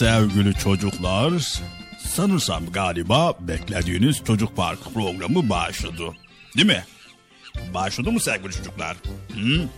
Sevgili 0.00 0.54
çocuklar. 0.54 1.32
Sanırsam 1.98 2.72
galiba 2.72 3.34
beklediğiniz 3.40 4.24
çocuk 4.24 4.56
parkı 4.56 4.92
programı 4.92 5.50
başladı. 5.50 6.02
Değil 6.56 6.66
mi? 6.66 6.84
Başladı 7.74 8.12
mı 8.12 8.20
sevgili 8.20 8.52
çocuklar? 8.52 8.96
Hı? 9.34 9.68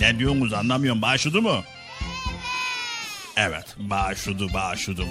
Ne 0.00 0.18
diyorsunuz 0.18 0.52
anlamıyorum. 0.52 1.02
Başladı 1.02 1.42
mı? 1.42 1.60
Evet 3.36 3.76
başladı 3.78 4.46
başladı. 4.54 5.04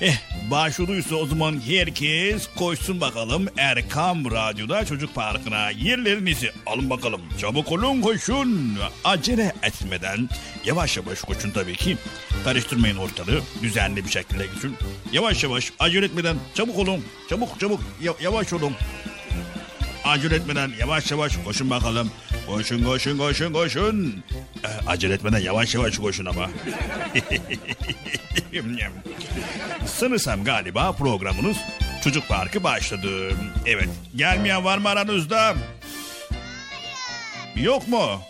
Eh 0.00 0.16
başladıysa 0.50 1.14
o 1.16 1.26
zaman 1.26 1.60
herkes 1.66 2.48
koşsun 2.56 3.00
bakalım 3.00 3.46
Erkam 3.56 4.30
Radyo'da 4.30 4.84
Çocuk 4.84 5.14
Parkı'na 5.14 5.70
yerlerinizi 5.70 6.52
alın 6.66 6.90
bakalım. 6.90 7.20
Çabuk 7.40 7.72
olun 7.72 8.00
koşun. 8.00 8.78
Acele 9.04 9.52
etmeden 9.62 10.28
yavaş 10.64 10.96
yavaş 10.96 11.20
koşun 11.20 11.50
tabii 11.50 11.76
ki. 11.76 11.96
Karıştırmayın 12.44 12.96
ortalığı 12.96 13.40
düzenli 13.62 14.04
bir 14.04 14.10
şekilde 14.10 14.46
gitsin. 14.46 14.76
Yavaş 15.12 15.44
yavaş 15.44 15.72
acele 15.78 16.06
etmeden 16.06 16.36
çabuk 16.54 16.78
olun. 16.78 17.04
Çabuk 17.30 17.60
çabuk 17.60 17.80
ya- 18.02 18.14
yavaş 18.22 18.52
olun. 18.52 18.72
Acele 20.04 20.34
etmeden 20.34 20.70
yavaş 20.78 21.10
yavaş 21.10 21.36
koşun 21.44 21.70
bakalım. 21.70 22.10
Koşun 22.46 22.84
koşun 22.84 23.18
koşun 23.18 23.52
koşun. 23.52 24.24
Ee, 24.64 24.68
acele 24.86 25.14
etmeden 25.14 25.38
yavaş 25.38 25.74
yavaş 25.74 25.98
koşun 25.98 26.26
ama. 26.26 26.50
Sanırsam 29.86 30.44
galiba 30.44 30.92
programınız 30.92 31.56
Çocuk 32.04 32.28
Parkı 32.28 32.64
başladı. 32.64 33.36
Evet. 33.66 33.88
Gelmeyen 34.16 34.64
var 34.64 34.78
mı 34.78 34.88
aranızda? 34.88 35.54
Yok 37.56 37.88
mu? 37.88 38.22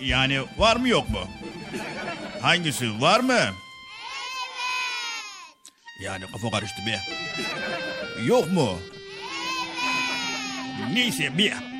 Yani 0.00 0.40
var 0.58 0.76
mı 0.76 0.88
yok 0.88 1.08
mu? 1.08 1.20
Hangisi 2.40 3.00
var 3.00 3.20
mı? 3.20 3.40
Yani 6.00 6.24
kafa 6.32 6.50
karıştı 6.50 6.82
bir. 6.86 6.98
Yok 8.26 8.52
mu? 8.52 8.78
Neyse 10.92 11.38
bir. 11.38 11.73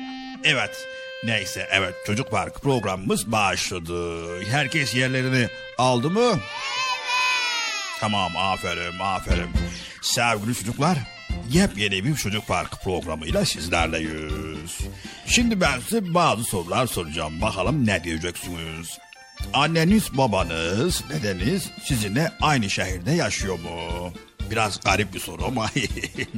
Evet. 0.45 0.87
Neyse 1.23 1.67
evet 1.71 1.95
çocuk 2.05 2.31
park 2.31 2.61
programımız 2.61 3.31
başladı. 3.31 4.25
Herkes 4.45 4.95
yerlerini 4.95 5.47
aldı 5.77 6.09
mı? 6.09 6.39
Tamam 7.99 8.37
aferin 8.37 8.99
aferin. 8.99 9.49
Sevgili 10.01 10.55
çocuklar 10.55 10.97
yepyeni 11.51 12.05
bir 12.05 12.15
çocuk 12.15 12.47
park 12.47 12.83
programıyla 12.83 13.45
sizlerleyiz. 13.45 14.77
Şimdi 15.27 15.61
ben 15.61 15.79
size 15.79 16.13
bazı 16.13 16.43
sorular 16.43 16.87
soracağım. 16.87 17.41
Bakalım 17.41 17.85
ne 17.85 18.03
diyeceksiniz? 18.03 18.97
Anneniz, 19.53 20.17
babanız, 20.17 21.03
dedeniz 21.09 21.69
sizinle 21.83 22.31
aynı 22.41 22.69
şehirde 22.69 23.11
yaşıyor 23.11 23.59
mu? 23.59 24.13
Biraz 24.51 24.79
garip 24.79 25.13
bir 25.13 25.19
soru 25.19 25.45
ama. 25.45 25.69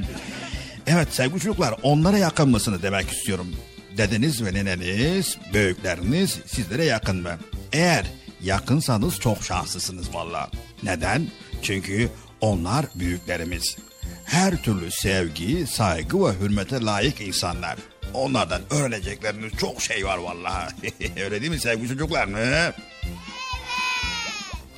evet 0.86 1.08
sevgili 1.10 1.40
çocuklar 1.40 1.74
onlara 1.82 2.18
yakın 2.18 2.48
mısınız 2.48 2.82
demek 2.82 3.10
istiyorum. 3.10 3.54
Dedeniz 3.98 4.44
ve 4.44 4.54
neneniz, 4.54 5.38
büyükleriniz 5.54 6.38
sizlere 6.46 6.84
yakın 6.84 7.22
mı? 7.22 7.38
Eğer 7.72 8.06
yakınsanız 8.42 9.20
çok 9.20 9.44
şanslısınız 9.44 10.14
valla. 10.14 10.50
Neden? 10.82 11.26
Çünkü 11.62 12.08
onlar 12.40 12.86
büyüklerimiz. 12.94 13.76
Her 14.24 14.62
türlü 14.62 14.90
sevgi, 14.90 15.66
saygı 15.66 16.24
ve 16.24 16.32
hürmete 16.40 16.80
layık 16.80 17.20
insanlar. 17.20 17.78
Onlardan 18.14 18.62
öğrenecekleriniz 18.70 19.52
çok 19.60 19.82
şey 19.82 20.06
var 20.06 20.18
vallahi. 20.18 20.74
Öyle 21.24 21.40
değil 21.40 21.52
mi 21.52 21.60
sevgili 21.60 21.88
çocuklar 21.88 22.24
mı? 22.24 22.38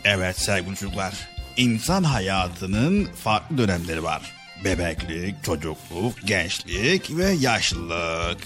Evet 0.04 0.38
sevgili 0.38 0.76
çocuklar. 0.76 1.14
İnsan 1.56 2.04
hayatının 2.04 3.04
farklı 3.24 3.58
dönemleri 3.58 4.02
var. 4.02 4.32
Bebeklik, 4.64 5.44
çocukluk, 5.44 6.26
gençlik 6.26 7.16
ve 7.16 7.30
yaşlılık. 7.30 8.38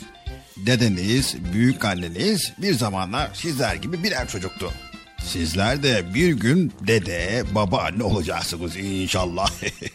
Dedeniz, 0.56 1.36
büyük 1.52 1.84
anneniz 1.84 2.52
bir 2.58 2.74
zamanlar 2.74 3.30
sizler 3.34 3.74
gibi 3.74 4.02
birer 4.02 4.28
çocuktu. 4.28 4.72
Sizler 5.24 5.82
de 5.82 6.14
bir 6.14 6.32
gün 6.32 6.72
dede, 6.80 7.44
babaanne 7.54 8.02
olacaksınız 8.02 8.76
inşallah. 8.76 9.50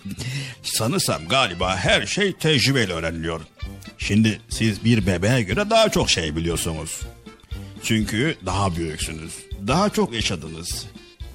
Sanırsam 0.63 1.27
galiba 1.27 1.75
her 1.77 2.05
şey 2.05 2.33
tecrübeyle 2.33 2.93
öğreniliyor. 2.93 3.41
Şimdi 3.97 4.41
siz 4.49 4.83
bir 4.83 5.07
bebeğe 5.07 5.41
göre 5.41 5.69
daha 5.69 5.89
çok 5.89 6.09
şey 6.09 6.35
biliyorsunuz. 6.35 7.01
Çünkü 7.83 8.35
daha 8.45 8.75
büyüksünüz. 8.75 9.33
Daha 9.67 9.89
çok 9.89 10.13
yaşadınız. 10.13 10.85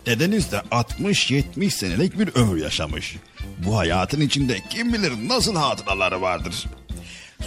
Dedeniz 0.06 0.52
de 0.52 0.56
60-70 0.70 1.70
senelik 1.70 2.18
bir 2.18 2.28
ömür 2.34 2.62
yaşamış. 2.62 3.16
Bu 3.58 3.78
hayatın 3.78 4.20
içinde 4.20 4.58
kim 4.70 4.92
bilir 4.92 5.12
nasıl 5.28 5.56
hatıraları 5.56 6.20
vardır. 6.20 6.64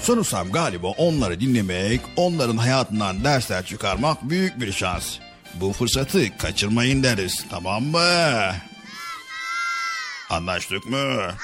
Sonursam 0.01 0.51
galiba 0.51 0.87
onları 0.87 1.39
dinlemek, 1.39 2.01
onların 2.15 2.57
hayatından 2.57 3.23
dersler 3.23 3.65
çıkarmak 3.65 4.29
büyük 4.29 4.59
bir 4.59 4.71
şans. 4.71 5.15
Bu 5.53 5.73
fırsatı 5.73 6.37
kaçırmayın 6.37 7.03
deriz, 7.03 7.45
tamam 7.49 7.83
mı? 7.83 8.51
Anlaştık 10.29 10.85
mı? 10.85 10.97
Anlaştık. 10.97 11.37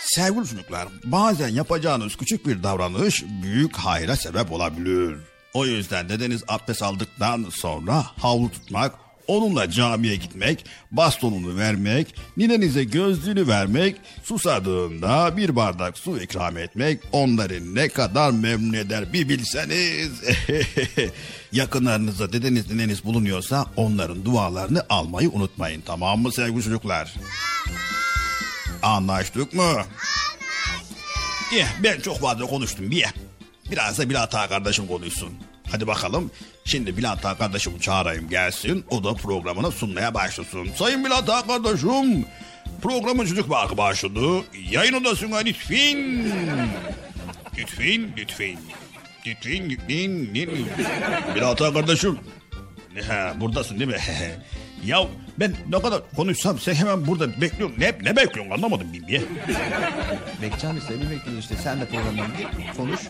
Sevgili 0.00 0.48
çocuklar, 0.48 0.88
bazen 1.04 1.48
yapacağınız 1.48 2.16
küçük 2.16 2.46
bir 2.46 2.62
davranış 2.62 3.24
büyük 3.42 3.76
hayra 3.76 4.16
sebep 4.16 4.52
olabilir. 4.52 5.16
O 5.54 5.66
yüzden 5.66 6.08
dedeniz 6.08 6.44
abdest 6.48 6.82
aldıktan 6.82 7.46
sonra 7.50 8.06
havlu 8.22 8.50
tutmak, 8.50 8.94
onunla 9.26 9.70
camiye 9.70 10.16
gitmek, 10.16 10.64
bastonunu 10.90 11.56
vermek, 11.56 12.14
ninenize 12.36 12.84
gözlüğünü 12.84 13.48
vermek, 13.48 13.96
susadığında 14.22 15.36
bir 15.36 15.56
bardak 15.56 15.98
su 15.98 16.20
ikram 16.20 16.58
etmek 16.58 17.00
onları 17.12 17.74
ne 17.74 17.88
kadar 17.88 18.30
memnun 18.30 18.72
eder 18.72 19.12
bir 19.12 19.28
bilseniz. 19.28 20.12
Yakınlarınızda 21.52 22.32
dedeniz 22.32 22.70
nineniz 22.70 23.04
bulunuyorsa 23.04 23.66
onların 23.76 24.24
dualarını 24.24 24.86
almayı 24.88 25.30
unutmayın 25.30 25.80
tamam 25.86 26.22
mı 26.22 26.32
sevgili 26.32 26.62
çocuklar? 26.62 27.14
Anlaştık 28.82 29.54
mı? 29.54 29.62
Anlaştık. 29.62 29.92
ben 31.82 32.00
çok 32.00 32.20
fazla 32.20 32.46
konuştum 32.46 32.90
bir. 32.90 33.04
Biraz 33.70 33.98
da 33.98 34.10
Bilal 34.10 34.22
Ağa 34.32 34.48
kardeşim 34.48 34.86
konuşsun. 34.86 35.32
Hadi 35.72 35.86
bakalım. 35.86 36.30
Şimdi 36.64 36.96
Bilal 36.96 37.16
Ağa 37.24 37.38
kardeşimi 37.38 37.80
çağırayım 37.80 38.28
gelsin. 38.28 38.84
O 38.90 39.04
da 39.04 39.14
programına 39.14 39.70
sunmaya 39.70 40.14
başlasın. 40.14 40.68
Sayın 40.76 41.04
Bilal 41.04 41.28
Ağa 41.28 41.46
kardeşim. 41.46 42.26
Programın 42.82 43.26
çocuk 43.26 43.48
parkı 43.48 43.76
başladı. 43.76 44.20
Yayın 44.70 44.92
odasına 44.92 45.36
lütfen. 45.36 46.24
Lütfen, 47.58 48.08
lütfen. 48.16 48.56
Lütfen, 49.26 49.70
lütfen, 49.70 50.34
lütfen. 50.34 51.34
Bilal 51.34 51.50
Ağa 51.52 51.72
kardeşim. 51.72 52.18
Ha, 53.08 53.34
buradasın 53.40 53.78
değil 53.80 53.90
mi? 53.90 53.98
ya 54.84 54.98
Ben 55.38 55.54
ne 55.70 55.82
kadar 55.82 56.02
konuşsam 56.16 56.58
sen 56.58 56.74
hemen 56.74 57.06
burada 57.06 57.40
bekliyorsun. 57.40 57.80
Ne, 57.80 57.92
ne 58.02 58.16
bekliyorsun 58.16 58.50
anlamadım 58.52 58.92
bilmiye. 58.92 59.22
Bekçam 60.42 60.78
işte 60.78 60.94
bir 61.00 61.10
bekliyor 61.10 61.38
işte. 61.38 61.54
Sen 61.56 61.80
de 61.80 61.86
programa 61.86 62.34
gir, 62.38 62.46
konuş. 62.76 63.00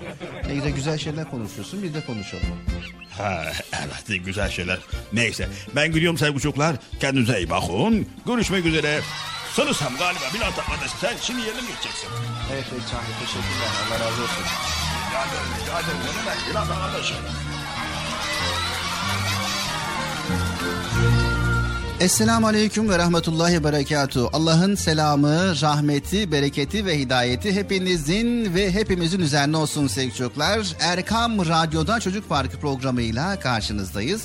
Ne 0.49 0.55
güzel 0.55 0.71
güzel 0.73 0.99
şeyler 0.99 1.31
konuşuyorsun. 1.31 1.83
Biz 1.83 1.95
de 1.95 2.01
konuşalım. 2.01 2.45
Ha, 3.19 3.45
evet 3.83 4.25
güzel 4.25 4.51
şeyler. 4.51 4.79
Neyse 5.13 5.49
ben 5.77 5.93
gidiyorum 5.93 6.19
sevgili 6.19 6.41
çocuklar. 6.41 6.77
Kendinize 7.01 7.39
iyi 7.39 7.51
bakın. 7.51 8.09
Görüşmek 8.27 8.67
üzere. 8.67 9.01
Sanırsam 9.57 9.97
galiba 9.99 10.21
Bülent 10.35 10.59
arkadaş 10.59 10.91
sen 11.01 11.13
şimdi 11.21 11.41
yerine 11.41 11.61
mi 11.61 11.67
geçeceksin? 11.69 12.09
Evet 12.53 12.65
Bekçam 12.65 13.01
teşekkürler. 13.21 13.71
Allah 13.89 13.95
razı 13.95 14.23
olsun. 14.23 14.45
Rica 15.09 15.21
ederim, 15.23 15.51
rica 15.63 15.81
ederim. 15.81 15.99
Ne 16.07 16.23
demek 16.23 16.51
Bülent 16.51 16.71
arkadaşım? 16.71 17.17
Esselamu 22.03 22.47
Aleyküm 22.47 22.89
ve 22.89 22.99
Rahmetullahi 22.99 23.65
Berekatuhu. 23.65 24.31
Allah'ın 24.33 24.75
selamı, 24.75 25.61
rahmeti, 25.61 26.33
bereketi 26.33 26.87
ve 26.87 26.99
hidayeti 26.99 27.53
hepinizin 27.55 28.55
ve 28.55 28.73
hepimizin 28.73 29.21
üzerine 29.21 29.57
olsun 29.57 29.87
sevgili 29.87 30.15
çocuklar. 30.15 30.77
Erkam 30.81 31.39
Radyo'da 31.39 32.01
Çocuk 32.01 32.29
Parkı 32.29 32.61
programıyla 32.61 33.41
karşınızdayız. 33.41 34.23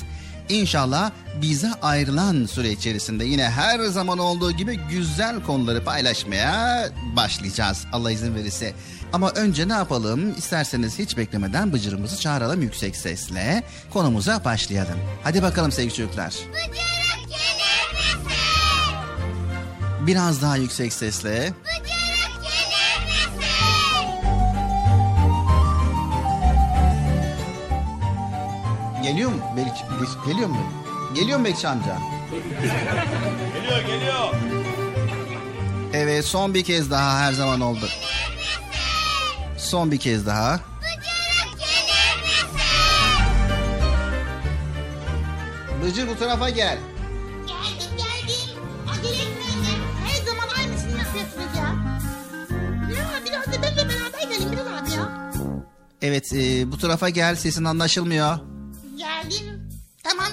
İnşallah 0.48 1.10
bize 1.42 1.70
ayrılan 1.82 2.46
süre 2.46 2.70
içerisinde 2.70 3.24
yine 3.24 3.50
her 3.50 3.80
zaman 3.80 4.18
olduğu 4.18 4.52
gibi 4.52 4.80
güzel 4.90 5.42
konuları 5.42 5.84
paylaşmaya 5.84 6.88
başlayacağız 7.16 7.86
Allah 7.92 8.10
izin 8.10 8.34
verirse. 8.34 8.72
Ama 9.12 9.30
önce 9.30 9.68
ne 9.68 9.72
yapalım? 9.72 10.34
İsterseniz 10.38 10.98
hiç 10.98 11.16
beklemeden 11.16 11.72
bıcırımızı 11.72 12.20
çağıralım 12.20 12.62
yüksek 12.62 12.96
sesle. 12.96 13.62
Konumuza 13.92 14.44
başlayalım. 14.44 14.98
Hadi 15.22 15.42
bakalım 15.42 15.72
sevgili 15.72 15.94
çocuklar. 15.94 16.34
Bıcırık 16.52 17.07
Biraz 20.06 20.42
daha 20.42 20.56
yüksek 20.56 20.92
sesle. 20.92 21.52
Bıcırık? 21.64 21.98
Geliyor 29.02 29.30
mu? 29.30 29.40
Belki, 29.56 29.82
geliyor 30.26 30.48
mu? 30.48 30.56
Geliyor 31.14 31.38
mu 31.38 31.44
Bekçi 31.44 31.68
amca? 31.68 31.98
Geliyor 33.54 33.80
geliyor. 33.80 34.34
Evet 35.92 36.24
son 36.24 36.54
bir 36.54 36.64
kez 36.64 36.90
daha 36.90 37.18
her 37.20 37.32
zaman 37.32 37.60
oldu. 37.60 37.88
Son 39.58 39.90
bir 39.92 39.98
kez 39.98 40.26
daha. 40.26 40.60
Bıcır 45.84 46.08
bu 46.08 46.18
tarafa 46.18 46.50
gel. 46.50 46.78
Evet 56.08 56.32
e, 56.32 56.72
bu 56.72 56.78
tarafa 56.78 57.08
gel 57.08 57.36
sesin 57.36 57.64
anlaşılmıyor. 57.64 58.38
Geldim. 58.96 59.70
Tamam 60.04 60.26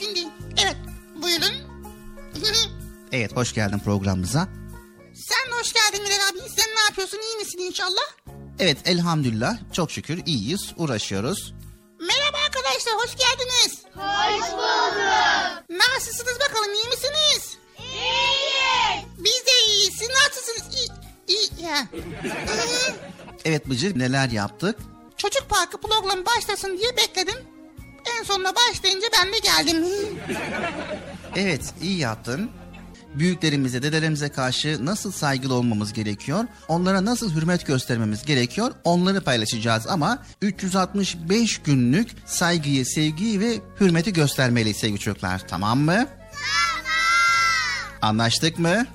şimdi. 0.00 0.18
Evet 0.62 0.76
buyurun. 1.22 1.54
Evet 3.12 3.36
hoş 3.36 3.54
geldin 3.54 3.78
programımıza. 3.78 4.48
Sen 5.14 5.52
hoş 5.58 5.72
geldin 5.72 6.06
Bilal 6.06 6.28
abi. 6.32 6.38
Sen 6.56 6.74
ne 6.76 6.80
yapıyorsun? 6.88 7.18
İyi 7.18 7.36
misin 7.38 7.58
inşallah? 7.58 8.02
Evet 8.58 8.78
elhamdülillah 8.84 9.58
çok 9.72 9.90
şükür 9.90 10.22
iyiyiz 10.26 10.72
uğraşıyoruz. 10.76 11.54
Merhaba 12.00 12.36
arkadaşlar 12.46 12.94
hoş 12.94 13.10
geldiniz. 13.16 13.82
Hoş 13.94 14.50
bulduk. 14.52 15.80
Nasılsınız 15.86 16.38
bakalım 16.48 16.74
iyi 16.74 16.88
misiniz? 16.88 17.58
İyiyiz. 17.78 19.04
Biz 19.18 19.46
de 19.46 19.72
iyiyiz. 19.72 19.94
Siz 19.98 20.08
nasılsınız? 20.08 20.74
İyi. 20.76 20.88
İyi. 21.36 21.64
Ya. 21.64 21.88
Evet 23.44 23.68
Bıcır 23.68 23.98
neler 23.98 24.28
yaptık? 24.28 24.76
Çocuk 25.22 25.48
parkı 25.48 25.80
programı 25.80 26.26
başlasın 26.26 26.78
diye 26.78 26.96
bekledim. 26.96 27.34
En 28.18 28.24
sonunda 28.24 28.52
başlayınca 28.54 29.06
ben 29.12 29.32
de 29.32 29.38
geldim. 29.38 29.84
Evet 31.36 31.74
iyi 31.82 31.98
yaptın. 31.98 32.50
Büyüklerimize, 33.14 33.82
dedelerimize 33.82 34.28
karşı 34.28 34.86
nasıl 34.86 35.12
saygılı 35.12 35.54
olmamız 35.54 35.92
gerekiyor? 35.92 36.44
Onlara 36.68 37.04
nasıl 37.04 37.34
hürmet 37.34 37.66
göstermemiz 37.66 38.24
gerekiyor? 38.24 38.72
Onları 38.84 39.20
paylaşacağız 39.20 39.86
ama 39.86 40.22
365 40.42 41.58
günlük 41.58 42.08
saygıyı, 42.26 42.86
sevgiyi 42.86 43.40
ve 43.40 43.60
hürmeti 43.80 44.12
göstermeliyiz 44.12 44.76
sevgili 44.76 44.98
çocuklar. 44.98 45.48
Tamam 45.48 45.78
mı? 45.80 45.92
Tamam. 45.92 46.06
Anlaştık 48.02 48.58
mı? 48.58 48.86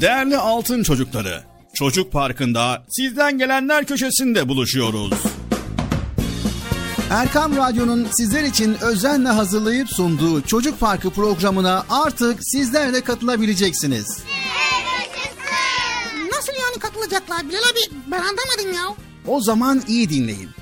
Değerli 0.00 0.36
altın 0.36 0.82
çocukları. 0.82 1.42
Çocuk 1.74 2.12
Parkı'nda 2.12 2.82
sizden 2.88 3.38
gelenler 3.38 3.84
köşesinde 3.84 4.48
buluşuyoruz. 4.48 5.12
Erkam 7.10 7.56
Radyo'nun 7.56 8.06
sizler 8.10 8.44
için 8.44 8.76
özenle 8.82 9.28
hazırlayıp 9.28 9.88
sunduğu 9.88 10.42
Çocuk 10.42 10.80
Parkı 10.80 11.10
programına 11.10 11.84
artık 11.90 12.38
sizler 12.42 12.92
de 12.92 13.00
katılabileceksiniz. 13.00 14.18
Nasıl 16.32 16.52
yani 16.52 16.78
katılacaklar 16.78 17.48
Bilal 17.48 17.58
abi? 17.58 17.94
Ben 18.06 18.18
anlamadım 18.18 18.74
ya. 18.74 18.94
O 19.26 19.40
zaman 19.40 19.82
iyi 19.88 20.10
dinleyin. 20.10 20.50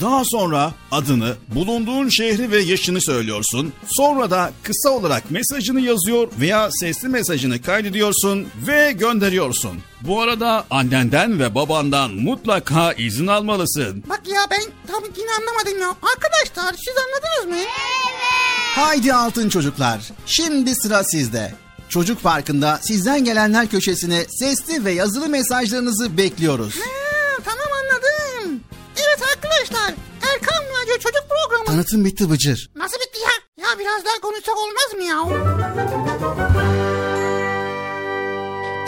Daha 0.00 0.22
sonra 0.24 0.72
adını, 0.90 1.34
bulunduğun 1.54 2.08
şehri 2.08 2.50
ve 2.50 2.60
yaşını 2.60 3.02
söylüyorsun. 3.02 3.72
Sonra 3.86 4.30
da 4.30 4.52
kısa 4.62 4.90
olarak 4.90 5.30
mesajını 5.30 5.80
yazıyor 5.80 6.28
veya 6.40 6.70
sesli 6.70 7.08
mesajını 7.08 7.62
kaydediyorsun 7.62 8.46
ve 8.66 8.92
gönderiyorsun. 8.92 9.78
Bu 10.00 10.20
arada 10.20 10.64
annenden 10.70 11.38
ve 11.38 11.54
babandan 11.54 12.10
mutlaka 12.10 12.92
izin 12.92 13.26
almalısın. 13.26 14.04
Bak 14.08 14.20
ya 14.26 14.40
ben 14.50 14.62
tam 14.86 15.02
yine 15.16 15.30
anlamadım 15.40 15.80
ya. 15.80 15.88
Arkadaşlar 15.88 16.74
siz 16.84 16.94
anladınız 16.96 17.58
mı? 17.58 17.66
Haydi 18.74 19.14
altın 19.14 19.48
çocuklar. 19.48 20.00
Şimdi 20.26 20.74
sıra 20.74 21.04
sizde. 21.04 21.54
Çocuk 21.88 22.22
Parkı'nda 22.22 22.78
sizden 22.82 23.24
gelenler 23.24 23.66
köşesine 23.68 24.24
sesli 24.28 24.84
ve 24.84 24.92
yazılı 24.92 25.28
mesajlarınızı 25.28 26.16
bekliyoruz. 26.16 26.74
Ha, 26.76 27.13
Tanıtım 31.74 32.04
bitti 32.04 32.30
Bıcır. 32.30 32.70
Nasıl 32.76 32.96
bitti 32.96 33.18
ya? 33.18 33.64
Ya 33.64 33.78
biraz 33.78 34.04
daha 34.04 34.20
konuşsak 34.20 34.54
olmaz 34.56 34.94
mı 34.96 35.02
ya? 35.02 35.24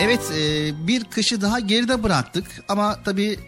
Evet 0.01 0.31
e, 0.37 0.71
bir 0.87 1.03
kışı 1.03 1.41
daha 1.41 1.59
geride 1.59 2.03
bıraktık 2.03 2.45
ama 2.67 3.03
tabii 3.05 3.39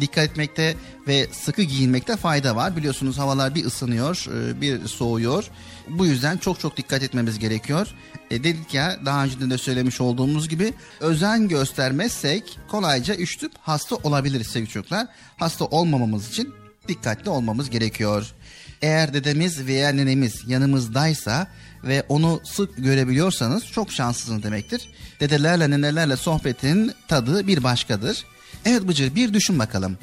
dikkat 0.00 0.30
etmekte 0.30 0.76
ve 1.08 1.26
sıkı 1.32 1.62
giyinmekte 1.62 2.16
fayda 2.16 2.56
var. 2.56 2.76
Biliyorsunuz 2.76 3.18
havalar 3.18 3.54
bir 3.54 3.64
ısınıyor 3.64 4.26
e, 4.34 4.60
bir 4.60 4.86
soğuyor. 4.86 5.50
Bu 5.88 6.06
yüzden 6.06 6.36
çok 6.36 6.60
çok 6.60 6.76
dikkat 6.76 7.02
etmemiz 7.02 7.38
gerekiyor. 7.38 7.86
E, 8.30 8.44
dedik 8.44 8.74
ya 8.74 8.98
daha 9.06 9.24
önce 9.24 9.50
de 9.50 9.58
söylemiş 9.58 10.00
olduğumuz 10.00 10.48
gibi 10.48 10.74
özen 11.00 11.48
göstermezsek 11.48 12.58
kolayca 12.70 13.14
üşütüp 13.14 13.52
hasta 13.60 13.96
olabiliriz 13.96 14.46
sevgili 14.46 14.70
çocuklar. 14.70 15.06
Hasta 15.36 15.64
olmamamız 15.64 16.28
için 16.28 16.54
dikkatli 16.88 17.30
olmamız 17.30 17.70
gerekiyor. 17.70 18.34
Eğer 18.82 19.14
dedemiz 19.14 19.66
veya 19.66 19.88
nenemiz 19.90 20.42
yanımızdaysa 20.46 21.46
ve 21.84 22.02
onu 22.08 22.40
sık 22.44 22.76
görebiliyorsanız 22.76 23.66
çok 23.66 23.92
şanslısınız 23.92 24.42
demektir. 24.42 24.88
Dedelerle 25.20 25.70
nenelerle 25.70 26.16
sohbetin 26.16 26.92
tadı 27.08 27.46
bir 27.46 27.62
başkadır. 27.62 28.24
Evet 28.64 28.82
Bıcır 28.88 29.14
bir 29.14 29.34
düşün 29.34 29.58
bakalım. 29.58 29.98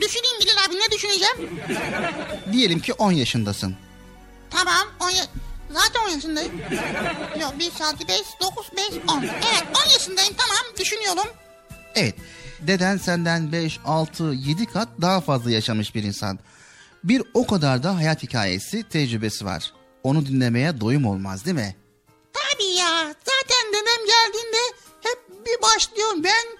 Düşüneyim 0.00 0.40
Bilal 0.40 0.64
abi 0.68 0.74
ne 0.74 0.96
düşüneceğim? 0.96 1.60
Diyelim 2.52 2.80
ki 2.80 2.92
10 2.92 3.12
yaşındasın. 3.12 3.76
Tamam 4.50 4.88
10 5.00 5.10
ya- 5.10 5.26
Zaten 5.72 6.00
10 6.06 6.14
yaşındayım. 6.14 6.52
Yok 7.40 7.54
1 7.58 7.70
saati 7.70 8.08
5, 8.08 8.20
9, 8.40 8.66
5, 8.76 8.84
10. 9.08 9.22
Evet 9.22 9.64
10 9.86 9.90
yaşındayım 9.92 10.34
tamam 10.38 10.76
düşünüyorum. 10.80 11.24
Evet 11.94 12.14
deden 12.60 12.96
senden 12.96 13.52
5, 13.52 13.78
6, 13.84 14.24
7 14.24 14.66
kat 14.66 14.88
daha 15.00 15.20
fazla 15.20 15.50
yaşamış 15.50 15.94
bir 15.94 16.02
insan. 16.02 16.38
Bir 17.08 17.22
o 17.34 17.46
kadar 17.46 17.82
da 17.82 17.96
hayat 17.96 18.22
hikayesi, 18.22 18.82
tecrübesi 18.82 19.44
var. 19.44 19.72
Onu 20.02 20.26
dinlemeye 20.26 20.80
doyum 20.80 21.06
olmaz 21.06 21.44
değil 21.44 21.56
mi? 21.56 21.76
Tabii 22.32 22.74
ya 22.78 23.04
zaten 23.04 23.68
dedem 23.68 24.06
geldiğinde 24.06 24.56
hep 25.02 25.46
bir 25.46 25.62
başlıyor. 25.62 26.08
Ben 26.24 26.58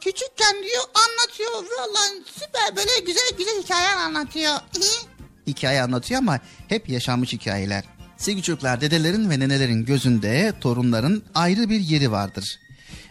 küçükken 0.00 0.62
diyor 0.62 0.84
anlatıyor. 0.94 1.50
Vallahi 1.50 2.22
süper 2.26 2.76
böyle 2.76 3.00
güzel 3.06 3.30
güzel 3.38 3.62
hikayeler 3.62 3.96
anlatıyor. 3.96 4.54
hikaye 5.46 5.82
anlatıyor 5.82 6.20
ama 6.20 6.40
hep 6.68 6.88
yaşanmış 6.88 7.32
hikayeler. 7.32 7.84
Sevgili 8.16 8.42
çocuklar 8.42 8.80
dedelerin 8.80 9.30
ve 9.30 9.40
nenelerin 9.40 9.84
gözünde 9.84 10.52
torunların 10.60 11.22
ayrı 11.34 11.70
bir 11.70 11.80
yeri 11.80 12.10
vardır. 12.10 12.60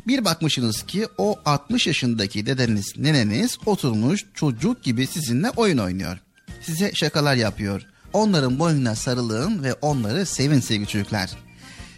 Bir 0.08 0.26
bakmışsınız 0.26 0.86
ki 0.86 1.08
o 1.18 1.40
60 1.46 1.88
yaşındaki 1.88 2.46
dedeniz, 2.46 2.94
neneniz 2.98 3.58
oturmuş 3.66 4.26
çocuk 4.34 4.84
gibi 4.84 5.08
sizinle 5.08 5.50
oyun 5.50 5.78
oynuyor. 5.78 6.23
Size 6.66 6.92
şakalar 6.94 7.36
yapıyor. 7.36 7.82
Onların 8.14 8.60
boynuna 8.60 8.96
sarılın 8.96 9.64
ve 9.64 9.74
onları 9.74 10.26
sevin 10.26 10.60
sevgili 10.60 10.88
çocuklar. 10.88 11.30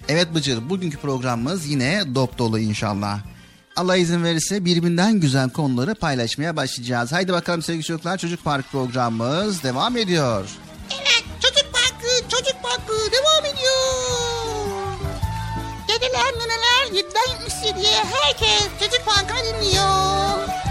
Evet 0.08 0.28
Bıcır 0.36 0.70
bugünkü 0.70 0.98
programımız 0.98 1.66
yine 1.66 2.04
dop 2.16 2.38
dolu 2.38 2.60
inşallah. 2.60 3.20
Allah 3.76 3.98
izin 3.98 4.24
verirse 4.24 4.66
birbirinden 4.66 5.20
güzel 5.20 5.50
konuları 5.50 5.96
paylaşmaya 5.96 6.56
başlayacağız. 6.56 7.12
Haydi 7.12 7.34
bakalım 7.34 7.62
sevgili 7.62 7.84
çocuklar 7.84 8.18
çocuk 8.18 8.44
park 8.44 8.72
programımız 8.72 9.64
devam 9.64 9.98
ediyor. 9.98 10.50
Evet 10.94 11.24
çocuk 11.42 11.74
parkı 11.74 12.30
çocuk 12.30 12.64
parkı 12.64 12.94
devam 13.12 13.46
ediyor. 13.46 13.86
Dedeler 15.88 16.34
neneler 16.40 17.02
7'den 17.02 17.48
77'ye 17.48 18.04
herkes 18.04 18.70
çocuk 18.80 19.06
parkını 19.06 19.38
dinliyor. 19.46 20.65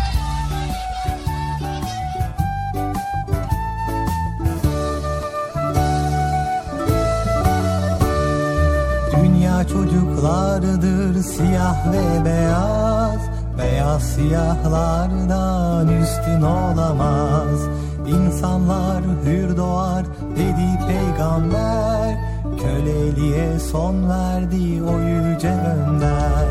Çocuklardır. 9.69 11.23
Siyah 11.23 11.93
ve 11.93 12.25
beyaz 12.25 13.21
Beyaz 13.59 14.03
siyahlardan 14.03 15.89
üstün 15.89 16.43
olamaz. 16.43 17.61
İnsanlar 18.07 19.03
hür 19.25 19.57
doğar 19.57 20.05
dedi 20.37 20.79
peygamber. 20.89 22.17
Köleliğe 22.63 23.59
son 23.59 24.09
verdi 24.11 24.83
o 24.83 25.01
yüce 25.01 25.51
önder 25.51 26.47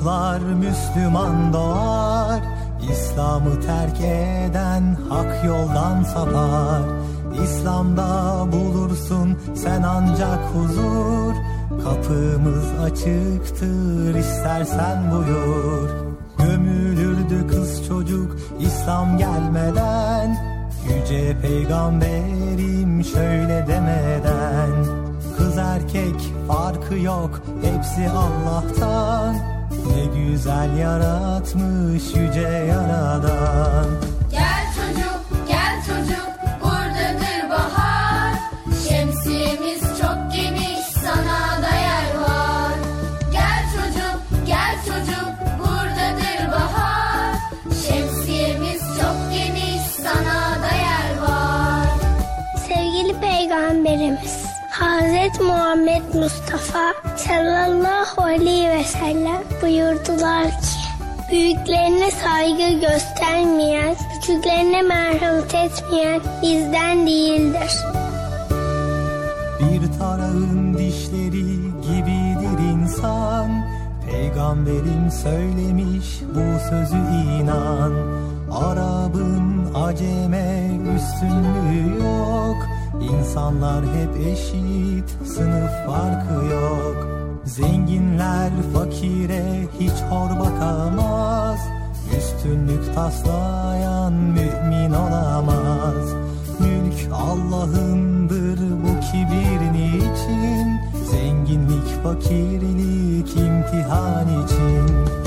çocuklar 0.00 0.40
Müslüman 0.40 1.52
doğar 1.52 2.40
İslam'ı 2.90 3.60
terk 3.60 4.00
eden 4.00 4.96
hak 5.08 5.44
yoldan 5.44 6.02
sapar. 6.02 6.82
İslam'da 7.44 8.52
bulursun 8.52 9.38
sen 9.54 9.82
ancak 9.82 10.38
huzur 10.54 11.34
Kapımız 11.84 12.64
açıktır 12.84 14.14
istersen 14.14 15.10
buyur. 15.10 15.90
Gömülürdü 16.38 17.46
kız 17.48 17.86
çocuk 17.88 18.36
İslam 18.60 19.18
gelmeden 19.18 20.38
Yüce 20.88 21.36
peygamberim 21.42 23.04
şöyle 23.04 23.66
demeden. 23.66 24.84
Kız 25.36 25.58
erkek 25.58 26.20
farkı 26.48 26.98
yok 26.98 27.40
hepsi 27.62 28.10
Allah'tan 28.10 29.59
ne 29.96 30.04
güzel 30.20 30.76
yaratmış 30.78 32.02
yüce 32.14 32.40
yaradan. 32.68 33.86
Gel 34.30 34.64
çocuk 34.76 35.48
gel 35.48 35.80
çocuk 35.86 36.30
buradadır 36.62 37.50
bahar. 37.50 38.32
Şemsiyemiz 38.88 39.80
çok 40.00 40.32
geniş 40.36 40.86
sana 41.04 41.62
da 41.62 41.74
yer 41.74 42.20
var. 42.22 42.72
Gel 43.32 43.62
çocuk 43.74 44.46
gel 44.46 44.76
çocuk 44.86 45.32
buradadır 45.58 46.52
bahar. 46.52 47.34
Şemsiyemiz 47.86 48.80
çok 49.00 49.16
geniş 49.32 49.82
sana 49.82 50.62
da 50.62 50.74
yer 50.76 51.22
var. 51.28 51.86
Sevgili 52.68 53.20
peygamberimiz 53.20 54.44
Hazreti 54.70 55.42
Muhammed 55.42 56.14
Mustafa 56.14 56.92
sallallahu 57.28 58.22
aleyhi 58.22 58.68
ve 58.68 58.84
sellem 58.84 59.42
buyurdular 59.62 60.44
ki 60.44 60.80
Büyüklerine 61.30 62.10
saygı 62.10 62.80
göstermeyen, 62.80 63.96
küçüklerine 64.14 64.82
merhamet 64.82 65.54
etmeyen 65.54 66.20
bizden 66.42 67.06
değildir. 67.06 67.72
Bir 69.60 69.98
tarağın 69.98 70.74
dişleri 70.74 71.44
gibidir 71.82 72.58
insan 72.72 73.64
Peygamberim 74.10 75.10
söylemiş 75.22 76.06
bu 76.34 76.70
sözü 76.70 76.96
inan 77.40 77.92
Arabın 78.52 79.74
aceme 79.74 80.70
üstünlüğü 80.96 82.04
yok 82.04 82.56
İnsanlar 83.00 83.84
hep 83.84 84.26
eşit 84.26 85.10
sınıf 85.24 85.70
farkı 85.86 86.46
yok. 86.46 87.08
Zenginler 87.44 88.50
fakire 88.74 89.68
hiç 89.80 89.92
hor 90.10 90.30
bakamaz. 90.30 91.58
Üstünlük 92.18 92.94
taslayan 92.94 94.12
mümin 94.12 94.92
olamaz. 94.92 96.14
Mülk 96.60 97.12
Allah'ındır 97.12 98.58
bu 98.58 99.00
kibir 99.00 99.72
niçin 99.72 100.80
Zenginlik 101.10 102.02
fakirlik 102.02 103.36
imtihan 103.36 104.44
için 104.44 105.19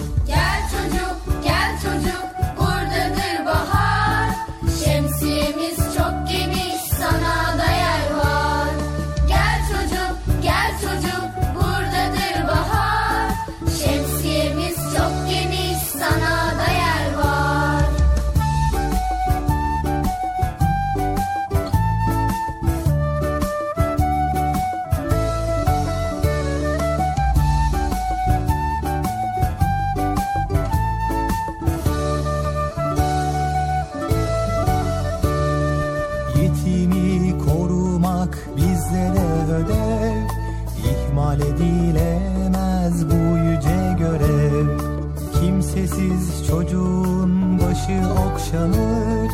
okşanır 48.53 49.31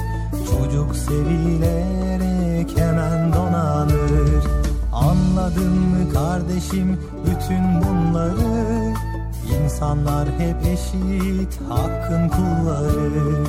Çocuk 0.50 0.96
sevilerek 0.96 2.78
hemen 2.78 3.34
donanır. 3.34 4.44
Anladın 4.94 5.72
mı 5.72 6.14
kardeşim 6.14 7.00
bütün 7.26 7.82
bunları? 7.82 8.94
İnsanlar 9.64 10.28
hep 10.28 10.56
eşit 10.66 11.62
hakkın 11.70 12.30
kulları. 12.30 13.46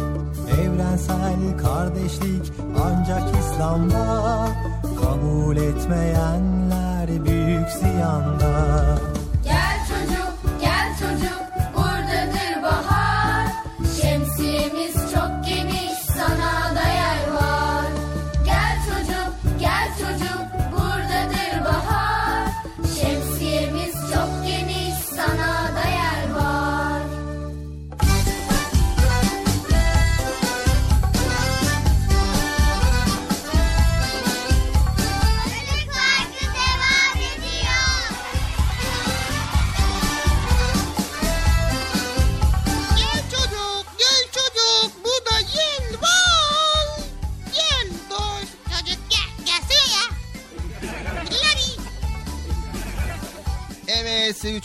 Evrensel 0.61 1.59
kardeşlik 1.62 2.52
ancak 2.85 3.22
İslam'da 3.40 4.48
Kabul 5.00 5.56
etmeyenler 5.56 7.09
büyük 7.24 7.68
ziyanda 7.70 8.98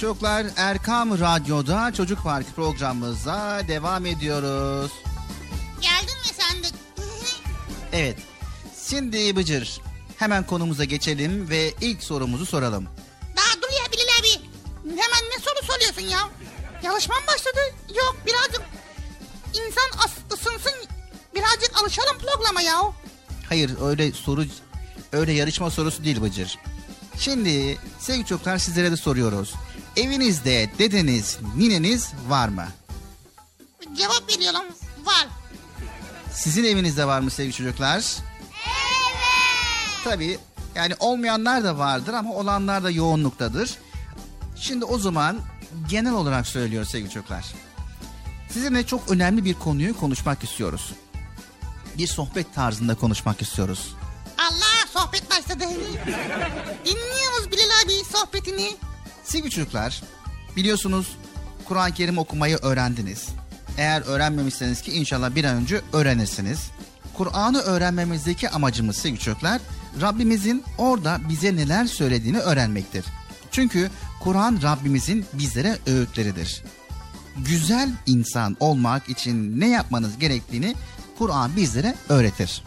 çocuklar 0.06 0.46
Erkam 0.58 1.20
Radyo'da 1.20 1.94
Çocuk 1.94 2.24
Parkı 2.24 2.52
programımıza 2.52 3.62
devam 3.68 4.06
ediyoruz. 4.06 4.92
Geldin 5.82 6.18
mi 6.18 6.32
sen 6.34 6.64
de? 6.64 6.68
Evet 7.94 8.18
şimdi 8.90 9.36
Bıcır 9.36 9.82
hemen 10.18 10.46
konumuza 10.46 10.84
geçelim 10.84 11.50
ve 11.50 11.74
ilk 11.82 12.04
sorumuzu 12.04 12.46
soralım. 12.46 12.88
Daha 13.38 13.62
dur 13.62 13.68
ya 13.68 13.92
Bilal 13.92 14.20
abi. 14.20 14.48
Hemen 14.84 15.30
ne 15.32 15.40
soru 15.40 15.74
soruyorsun 15.74 16.02
ya? 16.02 16.30
Yarışma 16.84 17.16
mı 17.16 17.22
başladı? 17.28 17.60
Yok 17.96 18.16
birazcık 18.26 18.62
insan 19.48 20.10
ısınsın. 20.34 20.74
Birazcık 21.36 21.82
alışalım 21.82 22.18
programa 22.18 22.62
ya. 22.62 22.82
Hayır 23.50 23.72
öyle 23.82 24.12
soru 24.12 24.46
öyle 25.12 25.32
yarışma 25.32 25.72
sorusu 25.72 26.04
değil 26.04 26.22
Bıcır. 26.22 26.58
Şimdi 27.20 27.78
sevgili 28.00 28.26
çocuklar 28.26 28.58
sizlere 28.58 28.92
de 28.92 28.98
soruyoruz. 28.98 29.54
Evinizde 29.98 30.70
dedeniz, 30.80 31.38
nineniz 31.56 32.12
var 32.28 32.48
mı? 32.48 32.68
Cevap 33.98 34.30
veriyorum. 34.30 34.64
Var. 35.06 35.28
Sizin 36.32 36.64
evinizde 36.64 37.08
var 37.08 37.20
mı 37.20 37.32
sevgili 37.32 37.54
çocuklar? 37.54 37.96
Evet. 37.98 38.16
Tabii 40.04 40.38
yani 40.76 40.94
olmayanlar 41.00 41.64
da 41.64 41.78
vardır 41.78 42.14
ama 42.14 42.34
olanlar 42.34 42.84
da 42.84 42.92
yoğunluktadır. 42.92 43.78
Şimdi 44.56 44.86
o 44.86 45.00
zaman 45.00 45.40
genel 45.90 46.14
olarak 46.14 46.48
söylüyoruz 46.48 46.90
sevgili 46.90 47.10
çocuklar. 47.10 47.46
Sizinle 48.50 48.86
çok 48.86 49.12
önemli 49.12 49.46
bir 49.46 49.54
konuyu 49.54 49.98
konuşmak 49.98 50.44
istiyoruz. 50.44 50.94
Bir 51.98 52.08
sohbet 52.08 52.56
tarzında 52.56 52.96
konuşmak 52.96 53.42
istiyoruz. 53.42 53.96
Allah 54.38 54.88
sohbet 54.94 55.30
başladı. 55.32 55.64
Dinliyoruz 56.86 57.52
Bilal 57.52 57.70
abi 57.86 58.04
sohbetini. 58.12 58.76
Sevgili 59.26 59.50
çocuklar, 59.52 60.02
biliyorsunuz 60.56 61.18
Kur'an-ı 61.66 61.94
Kerim 61.94 62.18
okumayı 62.18 62.58
öğrendiniz. 62.58 63.28
Eğer 63.78 64.02
öğrenmemişseniz 64.02 64.82
ki 64.82 64.92
inşallah 64.92 65.36
bir 65.36 65.44
an 65.44 65.56
önce 65.56 65.82
öğrenirsiniz. 65.94 66.60
Kur'an'ı 67.14 67.60
öğrenmemizdeki 67.60 68.50
amacımız 68.50 68.96
sevgili 68.96 69.20
çocuklar, 69.20 69.62
Rabbimizin 70.02 70.64
orada 70.78 71.20
bize 71.30 71.56
neler 71.56 71.86
söylediğini 71.86 72.40
öğrenmektir. 72.40 73.06
Çünkü 73.52 73.90
Kur'an 74.20 74.60
Rabbimizin 74.64 75.26
bizlere 75.34 75.78
öğütleridir. 75.88 76.64
Güzel 77.38 77.90
insan 78.06 78.58
olmak 78.60 79.10
için 79.10 79.60
ne 79.60 79.70
yapmanız 79.70 80.20
gerektiğini 80.20 80.76
Kur'an 81.18 81.56
bizlere 81.56 81.96
öğretir. 82.10 82.64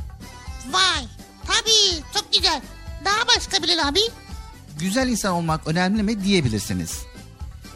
Vay 0.70 1.04
tabii 1.46 2.02
çok 2.14 2.32
güzel. 2.32 2.60
Daha 3.04 3.36
başka 3.36 3.62
Bilal 3.62 3.88
abi. 3.88 4.00
Güzel 4.78 5.08
insan 5.08 5.32
olmak 5.32 5.66
önemli 5.66 6.02
mi 6.02 6.24
diyebilirsiniz. 6.24 6.98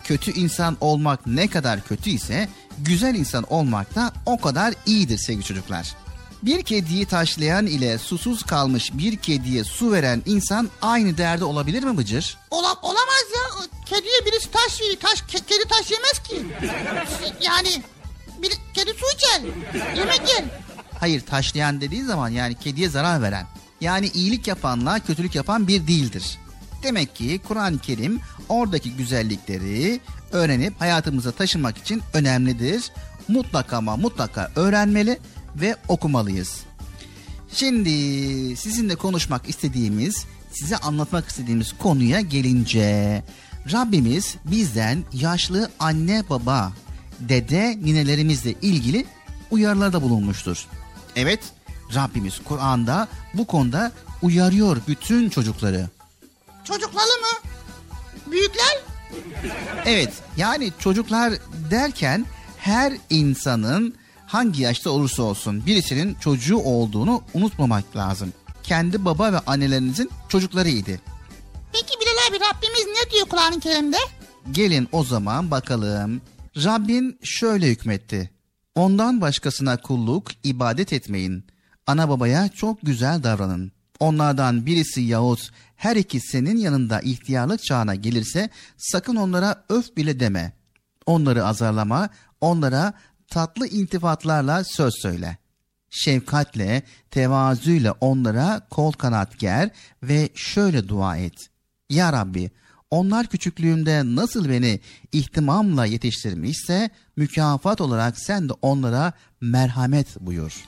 Kötü 0.05 0.33
insan 0.33 0.77
olmak 0.81 1.27
ne 1.27 1.49
kadar 1.49 1.81
kötü 1.85 2.11
ise 2.11 2.49
güzel 2.79 3.15
insan 3.15 3.45
olmak 3.53 3.95
da 3.95 4.13
o 4.27 4.41
kadar 4.41 4.75
iyidir 4.87 5.19
sevgili 5.19 5.45
çocuklar. 5.45 5.95
Bir 6.43 6.63
kediyi 6.63 7.07
taşlayan 7.07 7.67
ile 7.67 7.99
susuz 7.99 8.43
kalmış 8.43 8.91
bir 8.95 9.17
kediye 9.17 9.65
su 9.65 9.93
veren 9.93 10.23
insan 10.27 10.71
aynı 10.83 11.17
değerde 11.19 11.45
olabilir 11.45 11.83
mi 11.83 11.97
Bıcır? 11.97 12.37
Ola, 12.51 12.75
olamaz 12.83 13.25
ya. 13.37 13.67
Kediye 13.87 14.27
birisi 14.27 14.51
taş 14.51 14.81
yiyor. 14.81 14.97
Taş, 15.01 15.19
ke- 15.21 15.47
kedi 15.47 15.69
taş 15.69 15.91
yemez 15.91 16.19
ki. 16.23 16.47
Yani 17.43 17.83
bir 18.43 18.51
kedi 18.75 18.91
su 18.91 19.07
içer. 19.17 19.41
Yemek 19.97 20.29
yer. 20.29 20.45
Hayır 21.01 21.21
taşlayan 21.21 21.81
dediği 21.81 22.05
zaman 22.05 22.29
yani 22.29 22.55
kediye 22.55 22.89
zarar 22.89 23.23
veren. 23.23 23.47
Yani 23.81 24.07
iyilik 24.15 24.47
yapanla 24.47 24.99
kötülük 25.01 25.35
yapan 25.35 25.69
bir 25.69 25.87
değildir. 25.87 26.39
Demek 26.83 27.17
ki 27.17 27.41
Kur'an-ı 27.49 27.79
Kerim 27.79 28.21
oradaki 28.49 28.93
güzellikleri 28.93 30.01
öğrenip 30.33 30.81
hayatımıza 30.81 31.31
taşımak 31.33 31.79
için 31.79 32.03
önemlidir. 32.15 32.93
Mutlaka 33.29 33.77
ama 33.77 33.97
mutlaka 33.97 34.51
öğrenmeli 34.57 35.19
ve 35.57 35.77
okumalıyız. 35.89 36.61
Şimdi 37.55 37.91
sizinle 38.57 38.95
konuşmak 38.95 39.49
istediğimiz 39.49 40.27
size 40.53 40.77
anlatmak 40.77 41.29
istediğimiz 41.29 41.73
konuya 41.79 42.21
gelince 42.21 43.23
Rabbimiz 43.73 44.37
bizden 44.45 45.05
yaşlı 45.13 45.71
anne 45.79 46.23
baba, 46.31 46.73
dede, 47.21 47.79
ninelerimizle 47.85 48.55
ilgili 48.63 49.07
uyarılarda 49.51 50.03
bulunmuştur. 50.03 50.67
Evet, 51.17 51.41
Rabbimiz 51.95 52.41
Kur'an'da 52.45 53.09
bu 53.35 53.47
konuda 53.47 53.93
uyarıyor 54.23 54.77
bütün 54.89 55.29
çocukları. 55.29 55.89
Çocukları 56.65 57.07
mı? 57.21 57.51
Büyükler? 58.27 58.79
Evet, 59.87 60.13
yani 60.37 60.73
çocuklar 60.79 61.33
derken 61.71 62.27
her 62.59 62.93
insanın 63.11 63.95
hangi 64.27 64.63
yaşta 64.63 64.91
olursa 64.91 65.23
olsun 65.23 65.67
birisinin 65.67 66.15
çocuğu 66.15 66.59
olduğunu 66.59 67.23
unutmamak 67.35 67.97
lazım. 67.97 68.33
Kendi 68.63 69.05
baba 69.05 69.33
ve 69.33 69.39
annelerinizin 69.39 70.11
çocuklarıydı. 70.29 71.01
Peki 71.73 71.95
Bilal 72.01 72.31
abi 72.31 72.37
Rabbimiz 72.45 72.87
ne 72.87 73.11
diyor 73.11 73.27
Kur'an-ı 73.27 73.61
Kerim'de? 73.61 73.97
Gelin 74.51 74.89
o 74.93 75.05
zaman 75.05 75.51
bakalım. 75.51 76.23
Rabbin 76.57 77.19
şöyle 77.23 77.67
hükmetti. 77.67 78.31
Ondan 78.75 79.21
başkasına 79.21 79.77
kulluk, 79.77 80.29
ibadet 80.45 80.93
etmeyin. 80.93 81.47
Ana 81.87 82.09
babaya 82.09 82.49
çok 82.49 82.79
güzel 82.83 83.23
davranın. 83.23 83.73
Onlardan 84.01 84.67
birisi 84.67 85.01
yahut 85.01 85.51
her 85.83 85.97
ikisi 85.97 86.29
senin 86.29 86.57
yanında 86.57 87.01
ihtiyarlık 87.01 87.63
çağına 87.63 87.95
gelirse 87.95 88.49
sakın 88.77 89.17
onlara 89.17 89.65
öf 89.69 89.97
bile 89.97 90.21
deme. 90.21 90.53
Onları 91.07 91.47
azarlama, 91.47 92.09
onlara 92.41 92.93
tatlı 93.29 93.67
intifatlarla 93.67 94.65
söz 94.65 94.95
söyle. 95.03 95.37
Şefkatle, 95.91 96.83
tevazuyla 97.11 97.95
onlara 98.01 98.67
kol 98.71 98.93
kanat 98.93 99.39
ger 99.39 99.71
ve 100.03 100.29
şöyle 100.35 100.89
dua 100.89 101.17
et. 101.17 101.35
Ya 101.91 102.13
Rabbi, 102.13 102.51
onlar 102.91 103.27
küçüklüğümde 103.27 104.03
nasıl 104.05 104.49
beni 104.49 104.81
ihtimamla 105.13 105.87
yetiştirmişse 105.87 106.91
mükafat 107.17 107.81
olarak 107.81 108.19
sen 108.19 108.49
de 108.49 108.53
onlara 108.63 109.13
merhamet 109.41 110.21
buyur. 110.21 110.65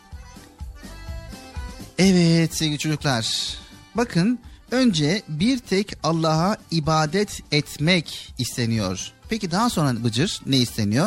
Evet 1.99 2.57
sevgili 2.57 2.79
çocuklar. 2.79 3.57
Bakın 3.95 4.39
önce 4.71 5.23
bir 5.29 5.59
tek 5.59 5.93
Allah'a 6.03 6.57
ibadet 6.71 7.41
etmek 7.53 8.35
isteniyor. 8.39 9.13
Peki 9.29 9.51
daha 9.51 9.71
sonra 9.71 10.05
Bıcır 10.05 10.41
ne 10.47 10.57
isteniyor? 10.57 11.07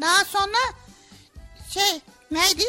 Daha 0.00 0.24
sonra 0.24 0.76
şey 1.68 2.00
neydi? 2.30 2.64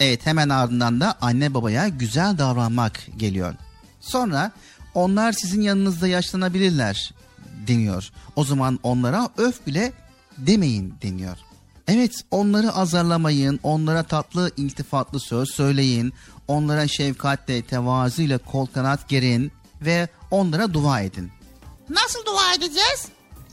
Evet 0.00 0.26
hemen 0.26 0.48
ardından 0.48 1.00
da 1.00 1.18
anne 1.20 1.54
babaya 1.54 1.88
güzel 1.88 2.38
davranmak 2.38 3.06
geliyor. 3.16 3.54
Sonra 4.00 4.52
onlar 4.94 5.32
sizin 5.32 5.60
yanınızda 5.60 6.08
yaşlanabilirler 6.08 7.14
deniyor. 7.66 8.10
O 8.36 8.44
zaman 8.44 8.78
onlara 8.82 9.28
öf 9.36 9.66
bile 9.66 9.92
demeyin 10.38 10.94
deniyor. 11.02 11.36
Evet 11.88 12.12
onları 12.30 12.72
azarlamayın, 12.72 13.60
onlara 13.62 14.02
tatlı 14.02 14.50
iltifatlı 14.56 15.20
söz 15.20 15.50
söyleyin, 15.54 16.12
onlara 16.48 16.88
şefkatle, 16.88 17.62
tevazuyla 17.62 18.38
kol 18.38 18.66
kanat 18.66 19.08
gerin 19.08 19.52
ve 19.82 20.08
onlara 20.30 20.74
dua 20.74 21.00
edin. 21.00 21.30
Nasıl 21.88 22.24
dua 22.26 22.54
edeceğiz? 22.54 23.08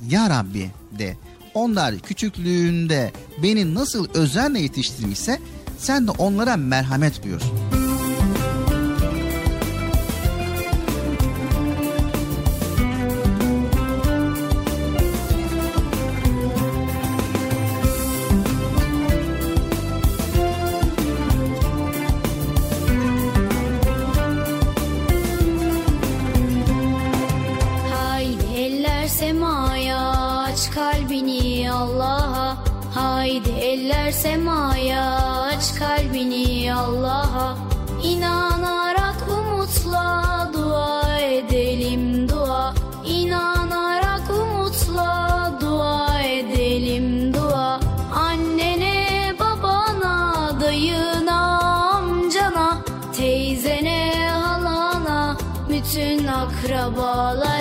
Ya 0.07 0.29
Rabbi 0.29 0.71
de 0.99 1.17
onlar 1.53 1.99
küçüklüğünde 1.99 3.11
beni 3.43 3.73
nasıl 3.73 4.07
özenle 4.13 4.59
yetiştirmişse 4.59 5.39
sen 5.77 6.07
de 6.07 6.11
onlara 6.11 6.57
merhamet 6.57 7.23
buyur. 7.23 7.41
Eller 34.05 34.11
semaya 34.11 35.03
aç 35.49 35.75
kalbini 35.75 36.73
Allah'a. 36.73 37.57
İnanarak 38.03 39.15
umutla 39.29 40.49
dua 40.53 41.19
edelim 41.19 42.29
dua. 42.29 42.73
İnanarak 43.05 44.29
umutla 44.29 45.51
dua 45.61 46.21
edelim 46.21 47.33
dua. 47.33 47.79
Annene 48.15 49.33
babana 49.39 50.51
dayına 50.61 51.39
amcana 51.97 52.77
Teyzene 53.17 54.29
halana 54.29 55.37
bütün 55.69 56.27
akrabalara 56.27 57.54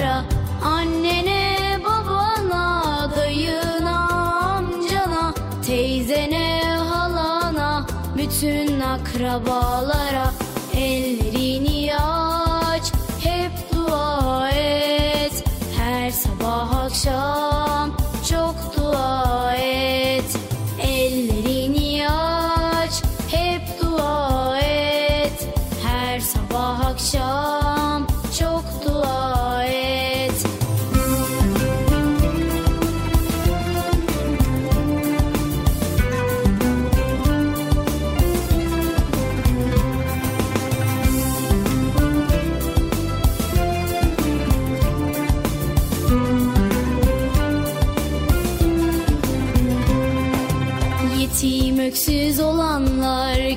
bütün 8.35 8.81
akrabalara 8.81 10.34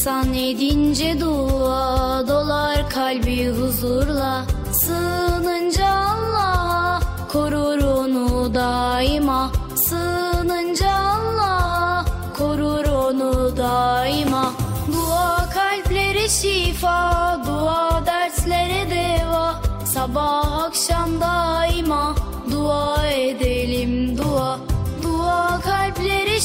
İnsan 0.00 0.34
edince 0.34 1.20
dua 1.20 2.28
dolar 2.28 2.90
kalbi 2.90 3.48
huzurla. 3.48 4.44
Sığınınca 4.72 5.88
Allah'a 5.88 7.00
korur 7.28 7.82
onu 7.82 8.54
daima. 8.54 9.52
Sığınınca 9.76 10.90
Allah'a 10.90 12.04
korur 12.38 12.84
onu 12.84 13.56
daima. 13.56 14.52
Dua 14.92 15.48
kalplere 15.54 16.28
şifa 16.28 17.40
dua 17.46 18.06
derslere 18.06 18.90
deva. 18.90 19.60
Sabah 19.84 20.62
akşam 20.62 21.20
daima 21.20 22.14
dua 22.50 23.06
edelim 23.06 23.99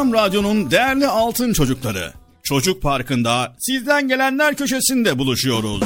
Erkam 0.00 0.12
Radyo'nun 0.12 0.70
değerli 0.70 1.06
altın 1.06 1.52
çocukları. 1.52 2.12
Çocuk 2.42 2.82
Parkı'nda 2.82 3.54
sizden 3.58 4.08
gelenler 4.08 4.56
köşesinde 4.56 5.18
buluşuyoruz. 5.18 5.82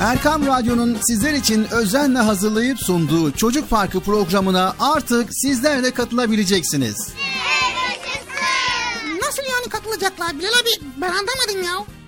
Erkam 0.00 0.46
Radyo'nun 0.46 0.98
sizler 1.00 1.32
için 1.32 1.66
özenle 1.72 2.18
hazırlayıp 2.18 2.78
sunduğu 2.80 3.32
Çocuk 3.32 3.70
Parkı 3.70 4.00
programına 4.00 4.74
artık 4.80 5.28
sizler 5.30 5.82
de 5.82 5.90
katılabileceksiniz. 5.90 7.08
Nasıl 9.22 9.42
yani 9.42 9.68
katılacaklar 9.68 10.38
Bilal 10.38 10.48
abi? 10.48 10.84
Ben 10.96 11.08
anlamadım 11.10 11.62
ya. 11.64 11.99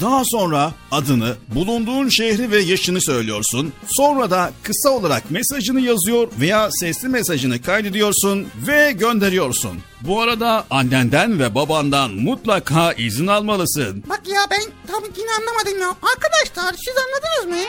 Daha 0.00 0.22
sonra 0.24 0.72
adını, 0.90 1.36
bulunduğun 1.54 2.08
şehri 2.08 2.50
ve 2.50 2.60
yaşını 2.60 3.00
söylüyorsun. 3.02 3.72
Sonra 3.88 4.30
da 4.30 4.52
kısa 4.62 4.90
olarak 4.90 5.30
mesajını 5.30 5.80
yazıyor 5.80 6.28
veya 6.40 6.68
sesli 6.70 7.08
mesajını 7.08 7.62
kaydediyorsun 7.62 8.46
ve 8.66 8.92
gönderiyorsun. 8.92 9.78
Bu 10.00 10.20
arada 10.20 10.64
annenden 10.70 11.38
ve 11.38 11.54
babandan 11.54 12.10
mutlaka 12.10 12.92
izin 12.92 13.26
almalısın. 13.26 14.04
Bak 14.08 14.20
ya 14.26 14.40
ben 14.50 14.62
tam 14.86 15.02
yine 15.16 15.30
anlamadım 15.40 15.80
ya. 15.80 15.88
Arkadaşlar 15.88 16.74
siz 16.84 16.94
anladınız 16.96 17.58
mı? 17.58 17.66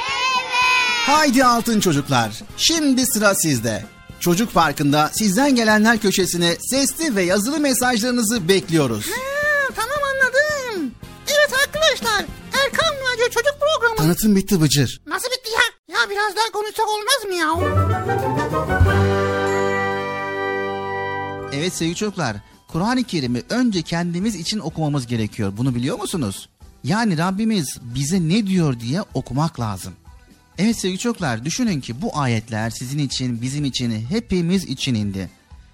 Haydi 1.06 1.46
altın 1.46 1.80
çocuklar. 1.80 2.32
Şimdi 2.58 3.06
sıra 3.06 3.36
sizde. 3.36 3.86
Çocuk 4.20 4.54
Parkı'nda 4.54 5.10
sizden 5.14 5.56
gelenler 5.56 5.98
köşesine 5.98 6.56
sesli 6.60 7.16
ve 7.16 7.24
yazılı 7.24 7.60
mesajlarınızı 7.60 8.48
bekliyoruz. 8.48 9.06
Ha. 9.06 9.12
Evet 9.12 9.55
arkadaşlar 11.76 12.26
Erkan 12.64 12.96
Radyo 12.96 13.26
Çocuk 13.26 13.56
Programı. 13.60 13.96
Tanıtım 13.98 14.36
bitti 14.36 14.62
Bıcır. 14.62 15.02
Nasıl 15.08 15.28
bitti 15.28 15.50
ya? 15.52 15.96
Ya 15.96 16.10
biraz 16.10 16.36
daha 16.36 16.52
konuşsak 16.52 16.86
olmaz 16.88 17.26
mı 17.28 17.36
ya? 17.36 17.56
Evet 21.54 21.74
sevgili 21.74 21.96
çocuklar, 21.96 22.38
Kur'an-ı 22.68 23.04
Kerim'i 23.04 23.44
önce 23.50 23.82
kendimiz 23.82 24.36
için 24.36 24.60
okumamız 24.60 25.08
gerekiyor. 25.08 25.54
Bunu 25.58 25.76
biliyor 25.76 26.00
musunuz? 26.00 26.50
Yani 26.84 27.18
Rabbimiz 27.18 27.78
bize 27.82 28.30
ne 28.30 28.48
diyor 28.48 28.80
diye 28.80 29.02
okumak 29.14 29.60
lazım. 29.60 29.94
Evet 30.58 30.80
sevgili 30.80 31.00
çocuklar, 31.00 31.46
düşünün 31.46 31.82
ki 31.82 32.02
bu 32.02 32.18
ayetler 32.20 32.70
sizin 32.70 33.00
için, 33.00 33.42
bizim 33.42 33.66
için, 33.66 34.06
hepimiz 34.10 34.64
için 34.64 34.96
indi. 34.96 35.30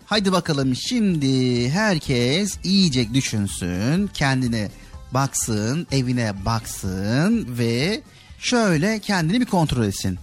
Haydi 0.05 0.31
bakalım 0.31 0.75
şimdi 0.75 1.69
herkes 1.69 2.57
iyice 2.63 3.13
düşünsün, 3.13 4.07
kendine 4.13 4.71
baksın, 5.13 5.87
evine 5.91 6.45
baksın 6.45 7.47
ve 7.57 8.01
şöyle 8.39 8.99
kendini 8.99 9.41
bir 9.41 9.45
kontrol 9.45 9.83
etsin. 9.83 10.19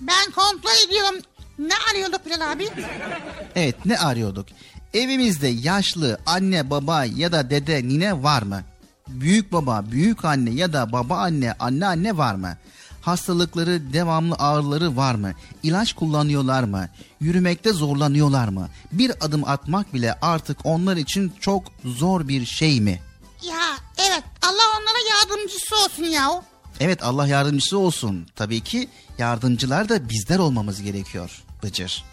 Ben 0.00 0.30
kontrol 0.34 0.88
ediyorum. 0.88 1.20
Ne 1.58 1.74
arıyorduk 1.90 2.26
Bilal 2.26 2.52
abi? 2.52 2.68
Evet 3.54 3.86
ne 3.86 3.98
arıyorduk? 3.98 4.46
Evimizde 4.94 5.48
yaşlı 5.48 6.18
anne 6.26 6.70
baba 6.70 7.04
ya 7.04 7.32
da 7.32 7.50
dede 7.50 7.88
nine 7.88 8.22
var 8.22 8.42
mı? 8.42 8.62
Büyük 9.08 9.52
baba, 9.52 9.84
büyük 9.90 10.24
anne 10.24 10.50
ya 10.50 10.72
da 10.72 10.92
baba 10.92 11.16
anne, 11.16 11.52
anne 11.52 11.86
anne 11.86 12.16
var 12.16 12.34
mı? 12.34 12.56
Hastalıkları, 13.00 13.92
devamlı 13.92 14.34
ağrıları 14.38 14.96
var 14.96 15.14
mı? 15.14 15.32
İlaç 15.62 15.92
kullanıyorlar 15.92 16.62
mı? 16.62 16.88
Yürümekte 17.20 17.72
zorlanıyorlar 17.72 18.48
mı? 18.48 18.68
Bir 18.92 19.12
adım 19.20 19.44
atmak 19.44 19.94
bile 19.94 20.14
artık 20.22 20.58
onlar 20.64 20.96
için 20.96 21.32
çok 21.40 21.64
zor 21.84 22.28
bir 22.28 22.46
şey 22.46 22.80
mi? 22.80 23.00
Ya 23.42 23.76
evet 23.98 24.24
Allah 24.42 24.62
onlara 24.80 24.98
yardımcısı 25.14 25.76
olsun 25.84 26.04
ya. 26.04 26.42
Evet 26.80 27.02
Allah 27.02 27.26
yardımcısı 27.26 27.78
olsun. 27.78 28.26
Tabii 28.36 28.60
ki 28.60 28.88
yardımcılar 29.18 29.88
da 29.88 30.08
bizler 30.08 30.38
olmamız 30.38 30.82
gerekiyor 30.82 31.42
Bıcır. 31.62 32.04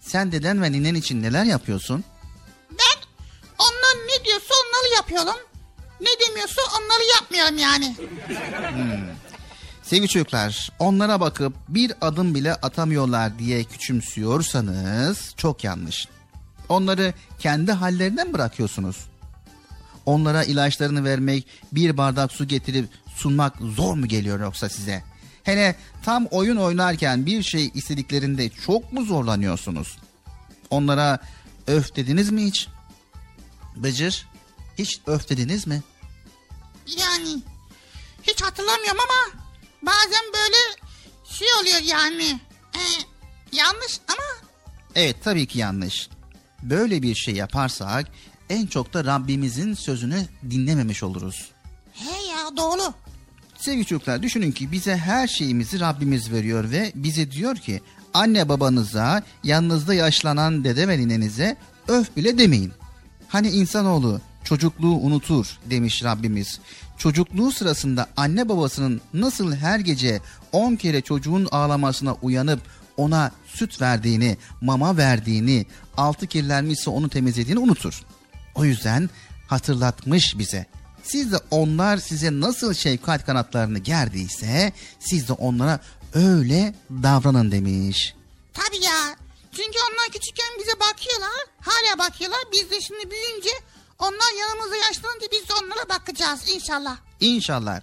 Sen 0.00 0.32
deden 0.32 0.62
ve 0.62 0.72
ninen 0.72 0.94
için 0.94 1.22
neler 1.22 1.44
yapıyorsun? 1.44 2.04
Ben 2.70 3.02
onlar 3.58 4.06
ne 4.08 4.24
diyorsa 4.24 4.54
onları 4.54 4.94
yapıyorum. 4.94 5.40
Ne 6.00 6.26
demiyorsa 6.26 6.62
onları 6.78 7.04
yapmıyorum 7.14 7.58
yani. 7.58 7.96
Sevgili 9.82 10.08
çocuklar, 10.08 10.70
onlara 10.78 11.20
bakıp 11.20 11.54
bir 11.68 11.92
adım 12.00 12.34
bile 12.34 12.54
atamıyorlar 12.54 13.38
diye 13.38 13.64
küçümsüyorsanız 13.64 15.34
çok 15.36 15.64
yanlış. 15.64 16.08
Onları 16.68 17.14
kendi 17.38 17.72
hallerinden 17.72 18.32
bırakıyorsunuz. 18.32 18.96
Onlara 20.06 20.44
ilaçlarını 20.44 21.04
vermek, 21.04 21.46
bir 21.72 21.96
bardak 21.96 22.32
su 22.32 22.48
getirip 22.48 22.88
sunmak 23.16 23.56
zor 23.60 23.94
mu 23.94 24.06
geliyor 24.08 24.40
yoksa 24.40 24.68
size? 24.68 25.02
Hele 25.42 25.76
tam 26.04 26.26
oyun 26.26 26.56
oynarken 26.56 27.26
bir 27.26 27.42
şey 27.42 27.70
istediklerinde 27.74 28.48
çok 28.48 28.92
mu 28.92 29.04
zorlanıyorsunuz? 29.04 29.98
Onlara 30.70 31.18
öf 31.66 31.96
dediniz 31.96 32.30
mi 32.30 32.44
hiç? 32.44 32.68
Bıcır, 33.76 34.26
hiç 34.78 35.00
öf 35.06 35.28
dediniz 35.28 35.66
mi? 35.66 35.82
Yani 36.86 37.42
hiç 38.22 38.42
hatırlamıyorum 38.42 39.00
ama 39.00 39.42
bazen 39.82 40.24
böyle 40.34 40.56
şey 41.30 41.48
oluyor 41.60 41.80
yani. 41.82 42.40
Ee, 42.74 42.78
yanlış 43.52 44.00
ama 44.08 44.48
Evet 44.94 45.16
tabii 45.24 45.46
ki 45.46 45.58
yanlış. 45.58 46.08
Böyle 46.62 47.02
bir 47.02 47.14
şey 47.14 47.34
yaparsak 47.34 48.06
en 48.50 48.66
çok 48.66 48.94
da 48.94 49.04
Rabbimizin 49.04 49.74
sözünü 49.74 50.26
dinlememiş 50.50 51.02
oluruz. 51.02 51.50
he 51.92 52.28
ya 52.30 52.56
doğru. 52.56 52.94
Sevgili 53.58 53.86
çocuklar 53.86 54.22
düşünün 54.22 54.52
ki 54.52 54.72
bize 54.72 54.96
her 54.96 55.26
şeyimizi 55.26 55.80
Rabbimiz 55.80 56.32
veriyor 56.32 56.70
ve 56.70 56.92
bize 56.94 57.30
diyor 57.30 57.56
ki 57.56 57.80
anne 58.14 58.48
babanıza 58.48 59.22
yanınızda 59.44 59.94
yaşlanan 59.94 60.64
dede 60.64 60.88
ve 60.88 60.98
ninenize 60.98 61.56
öf 61.88 62.16
bile 62.16 62.38
demeyin. 62.38 62.72
Hani 63.28 63.48
insanoğlu 63.48 64.20
çocukluğu 64.44 64.94
unutur 64.94 65.58
demiş 65.70 66.04
Rabbimiz. 66.04 66.60
Çocukluğu 66.98 67.52
sırasında 67.52 68.06
anne 68.16 68.48
babasının 68.48 69.00
nasıl 69.14 69.52
her 69.54 69.80
gece 69.80 70.20
10 70.52 70.76
kere 70.76 71.00
çocuğun 71.00 71.48
ağlamasına 71.50 72.14
uyanıp 72.14 72.60
ona 72.96 73.30
süt 73.46 73.80
verdiğini, 73.80 74.36
mama 74.60 74.96
verdiğini, 74.96 75.66
altı 75.96 76.26
kirlenmişse 76.26 76.90
onu 76.90 77.08
temizlediğini 77.08 77.58
unutur. 77.58 78.02
O 78.56 78.64
yüzden 78.64 79.10
hatırlatmış 79.46 80.38
bize. 80.38 80.66
Siz 81.02 81.32
de 81.32 81.36
onlar 81.50 81.96
size 81.96 82.40
nasıl 82.40 82.74
şefkat 82.74 83.26
kanatlarını 83.26 83.78
gerdiyse 83.78 84.72
siz 85.00 85.28
de 85.28 85.32
onlara 85.32 85.80
öyle 86.14 86.74
davranın 86.90 87.50
demiş. 87.50 88.14
Tabii 88.52 88.84
ya. 88.84 89.16
Çünkü 89.52 89.78
onlar 89.78 90.06
küçükken 90.12 90.48
bize 90.58 90.80
bakıyorlar. 90.80 91.44
Hala 91.60 91.98
bakıyorlar. 91.98 92.40
Biz 92.52 92.70
de 92.70 92.80
şimdi 92.80 93.10
büyüyünce 93.10 93.50
onlar 93.98 94.40
yanımızda 94.40 94.76
yaşlanınca 94.76 95.26
biz 95.32 95.48
de 95.48 95.52
onlara 95.54 95.88
bakacağız 95.88 96.40
inşallah. 96.54 96.96
İnşallah. 97.20 97.80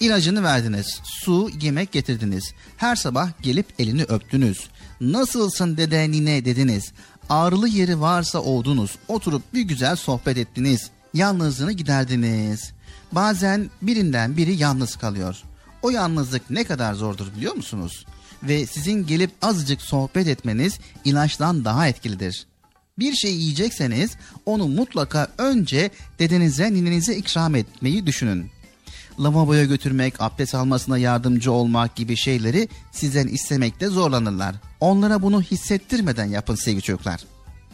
İlacını 0.00 0.42
verdiniz, 0.42 1.00
su, 1.04 1.50
yemek 1.60 1.92
getirdiniz. 1.92 2.52
Her 2.76 2.96
sabah 2.96 3.28
gelip 3.42 3.66
elini 3.78 4.02
öptünüz. 4.02 4.68
Nasılsın 5.00 5.76
dede 5.76 6.10
nine 6.10 6.44
dediniz. 6.44 6.92
Ağrılı 7.30 7.68
yeri 7.68 8.00
varsa 8.00 8.38
oldunuz. 8.38 8.96
Oturup 9.08 9.54
bir 9.54 9.62
güzel 9.62 9.96
sohbet 9.96 10.38
ettiniz. 10.38 10.90
Yalnızlığını 11.14 11.72
giderdiniz. 11.72 12.72
Bazen 13.12 13.70
birinden 13.82 14.36
biri 14.36 14.56
yalnız 14.56 14.96
kalıyor. 14.96 15.42
O 15.82 15.90
yalnızlık 15.90 16.50
ne 16.50 16.64
kadar 16.64 16.94
zordur 16.94 17.26
biliyor 17.36 17.54
musunuz? 17.54 18.06
Ve 18.42 18.66
sizin 18.66 19.06
gelip 19.06 19.30
azıcık 19.42 19.82
sohbet 19.82 20.26
etmeniz 20.26 20.78
ilaçtan 21.04 21.64
daha 21.64 21.88
etkilidir. 21.88 22.46
Bir 22.98 23.14
şey 23.14 23.34
yiyecekseniz 23.34 24.16
onu 24.46 24.68
mutlaka 24.68 25.28
önce 25.38 25.90
dedenize 26.18 26.72
ninenize 26.72 27.16
ikram 27.16 27.54
etmeyi 27.54 28.06
düşünün. 28.06 28.50
Lavaboya 29.20 29.64
götürmek, 29.64 30.14
abdest 30.18 30.54
almasına 30.54 30.98
yardımcı 30.98 31.52
olmak 31.52 31.96
gibi 31.96 32.16
şeyleri 32.16 32.68
sizden 32.92 33.26
istemekte 33.26 33.86
zorlanırlar. 33.86 34.54
Onlara 34.80 35.22
bunu 35.22 35.42
hissettirmeden 35.42 36.24
yapın 36.24 36.54
sevgili 36.54 36.82
çocuklar. 36.82 37.20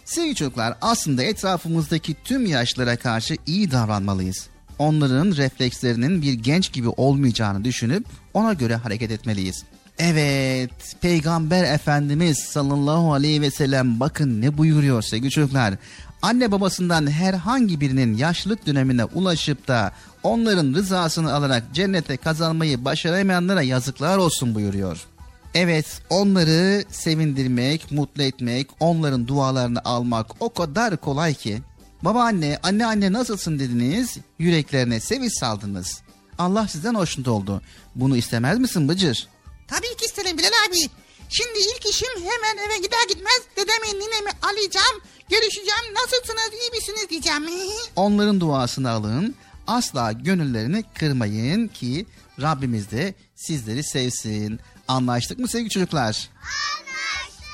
Sevgili 0.05 0.35
çocuklar 0.35 0.77
aslında 0.81 1.23
etrafımızdaki 1.23 2.17
tüm 2.25 2.47
yaşlara 2.47 2.97
karşı 2.97 3.37
iyi 3.47 3.71
davranmalıyız. 3.71 4.47
Onların 4.79 5.37
reflekslerinin 5.37 6.23
bir 6.23 6.33
genç 6.33 6.73
gibi 6.73 6.89
olmayacağını 6.89 7.65
düşünüp 7.65 8.07
ona 8.35 8.53
göre 8.53 8.77
hareket 8.77 9.11
etmeliyiz. 9.11 9.65
Evet, 9.99 10.97
Peygamber 11.01 11.65
Efendimiz 11.65 12.39
sallallahu 12.39 13.13
aleyhi 13.13 13.43
ve 13.43 13.51
sellem 13.51 14.01
bakın 14.01 14.43
ne 14.43 14.59
buyuruyor 14.59 15.03
sevgili 15.03 15.31
çocuklar. 15.31 15.75
Anne 16.23 16.53
babasından 16.53 17.11
herhangi 17.11 17.81
birinin 17.81 18.17
yaşlılık 18.17 18.67
dönemine 18.67 19.05
ulaşıp 19.05 19.69
da 19.69 19.93
onların 20.27 20.75
rızasını 20.75 21.35
alarak 21.35 21.65
cennete 21.73 22.17
kazanmayı 22.17 22.85
başaramayanlara 22.85 23.63
yazıklar 23.63 24.19
olsun 24.19 24.55
buyuruyor. 24.55 25.07
Evet, 25.55 25.87
onları 26.11 26.85
sevindirmek, 26.91 27.93
mutlu 27.93 28.23
etmek, 28.23 28.69
onların 28.81 29.29
dualarını 29.29 29.81
almak 29.85 30.27
o 30.41 30.53
kadar 30.53 30.97
kolay 30.97 31.35
ki. 31.35 31.63
Babaanne, 32.03 32.59
anne 32.63 32.87
anne 32.87 33.13
nasılsın 33.13 33.59
dediniz, 33.59 34.17
yüreklerine 34.39 35.01
sevinç 35.01 35.33
saldınız. 35.39 36.03
Allah 36.39 36.69
sizden 36.69 36.95
hoşnut 36.95 37.29
oldu. 37.29 37.63
Bunu 37.95 38.17
istemez 38.17 38.59
misin 38.59 38.89
Bıcır? 38.89 39.29
Tabii 39.69 39.97
ki 39.97 40.05
isterim 40.05 40.39
Bilal 40.39 40.49
abi. 40.69 40.91
Şimdi 41.29 41.59
ilk 41.59 41.87
işim 41.87 42.09
hemen 42.17 42.67
eve 42.67 42.77
gider 42.77 43.09
gitmez 43.09 43.41
dedemi 43.57 44.01
ninemi 44.01 44.31
alacağım. 44.43 45.01
Görüşeceğim 45.31 45.95
nasılsınız 45.95 46.51
iyi 46.63 46.71
misiniz 46.71 47.07
diyeceğim. 47.11 47.47
Onların 47.97 48.41
duasını 48.41 48.91
alın. 48.91 49.35
Asla 49.67 50.13
gönüllerini 50.13 50.85
kırmayın 50.95 51.69
ki 51.69 52.07
Rabbimiz 52.41 52.91
de 52.91 53.15
sizleri 53.35 53.83
sevsin. 53.85 54.61
Anlaştık 54.89 55.39
mı 55.39 55.49
sevgili 55.49 55.71
çocuklar? 55.71 56.29
Anlaştık. 56.43 57.45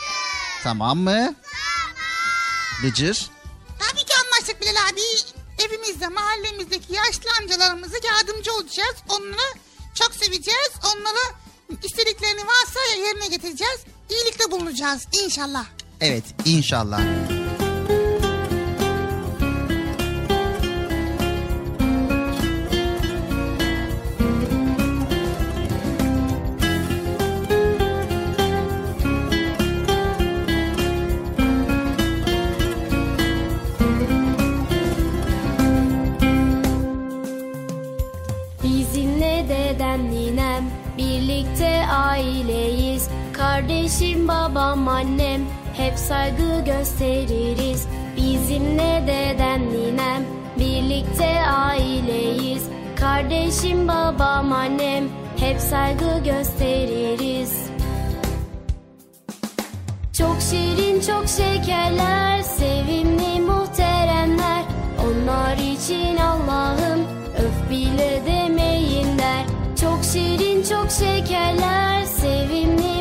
Tamam 0.62 0.98
mı? 0.98 1.10
Tamam. 1.12 1.34
Bıcır? 2.82 3.30
Tabii 3.78 4.04
ki 4.04 4.12
anlaştık 4.24 4.60
Bilal 4.60 4.88
abi. 4.92 5.00
Evimizde 5.66 6.08
mahallemizdeki 6.08 6.92
yaşlı 6.94 7.30
amcalarımıza 7.40 7.96
yardımcı 8.06 8.52
olacağız. 8.52 8.96
Onları 9.08 9.54
çok 9.94 10.14
seveceğiz. 10.14 10.70
Onlara 10.94 11.36
istediklerini 11.82 12.40
varsa 12.40 12.80
yerine 13.06 13.26
getireceğiz. 13.28 13.80
İyilikte 14.10 14.50
bulunacağız 14.50 15.06
inşallah. 15.24 15.66
Evet 16.00 16.24
inşallah. 16.44 17.00
Hep 45.82 45.98
saygı 45.98 46.64
gösteririz. 46.64 47.86
Bizimle 48.16 49.02
dedem 49.06 49.60
ninem. 49.68 50.22
Birlikte 50.58 51.46
aileyiz. 51.46 52.62
Kardeşim 53.00 53.88
babam 53.88 54.52
annem. 54.52 55.04
Hep 55.36 55.60
saygı 55.60 56.24
gösteririz. 56.24 57.70
Çok 60.18 60.36
şirin 60.50 61.00
çok 61.00 61.28
şekerler. 61.28 62.42
Sevimli 62.42 63.40
muhteremler. 63.40 64.62
Onlar 65.06 65.56
için 65.56 66.16
Allah'ım 66.16 67.00
Öf 67.38 67.70
bile 67.70 68.22
demeyin 68.26 69.18
der 69.18 69.44
Çok 69.80 70.04
şirin 70.12 70.62
çok 70.62 70.90
şekerler. 70.90 72.04
Sevimli 72.04 72.91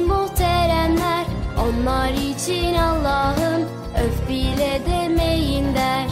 Onlar 1.72 2.14
için 2.14 2.74
Allah'ım 2.74 3.62
Öf 4.06 4.30
bile 4.30 4.82
demeyin 4.86 5.76
der 5.76 6.11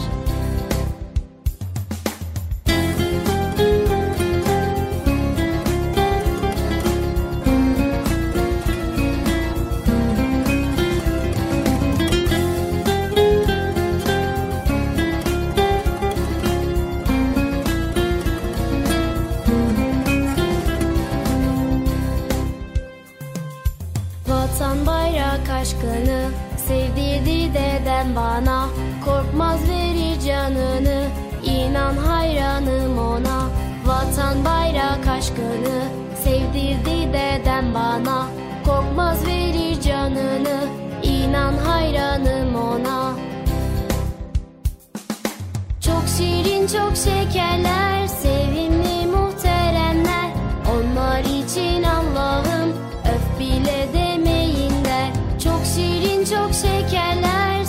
aşkını 25.60 26.30
sevdirdi 26.56 27.54
dedem 27.54 28.16
bana 28.16 28.68
Korkmaz 29.04 29.60
verir 29.68 30.20
canını 30.20 31.04
inan 31.44 31.96
hayranım 31.96 32.98
ona. 32.98 33.48
Vatan 33.86 34.44
bayrak 34.44 35.08
aşkını 35.08 35.82
sevdirdi 36.24 37.12
dedem 37.12 37.74
bana 37.74 38.26
Korkmaz 38.66 39.26
verir 39.26 39.80
canını 39.80 40.60
inan 41.02 41.54
hayranım 41.54 42.54
ona. 42.54 43.12
Çok 45.80 46.02
şirin 46.18 46.66
çok 46.66 46.96
şekerler 46.96 48.06
Sevimli 48.06 49.06
muhteremler. 49.06 50.30
Onlar 50.74 51.20
için 51.20 51.82
Allah'ım 51.82 52.70
Öf 53.04 53.38
bile 53.40 53.88
der 53.94 54.09
Çok 55.60 55.66
şirin 55.66 56.24
çok 56.24 56.54
şekerler 56.54 57.59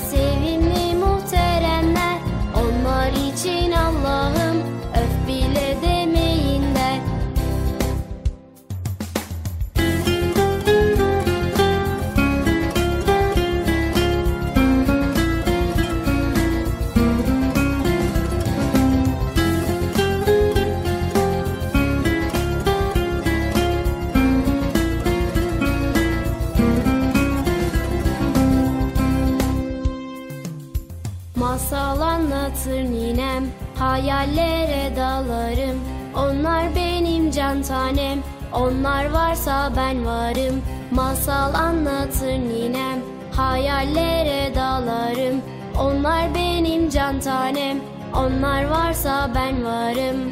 Hayallere 34.02 34.96
dalarım. 34.96 35.80
Onlar 36.16 36.76
benim 36.76 37.32
can 37.32 37.62
tanem. 37.64 38.20
Onlar 38.54 39.12
varsa 39.12 39.72
ben 39.78 40.06
varım. 40.06 40.62
Masal 40.92 41.54
anlatır 41.54 42.32
ninem. 42.32 43.00
Hayallere 43.36 44.56
dalarım. 44.56 45.42
Onlar 45.80 46.36
benim 46.36 46.90
can 46.90 47.20
tanem. 47.20 47.78
Onlar 48.16 48.66
varsa 48.66 49.32
ben 49.36 49.66
varım. 49.66 50.32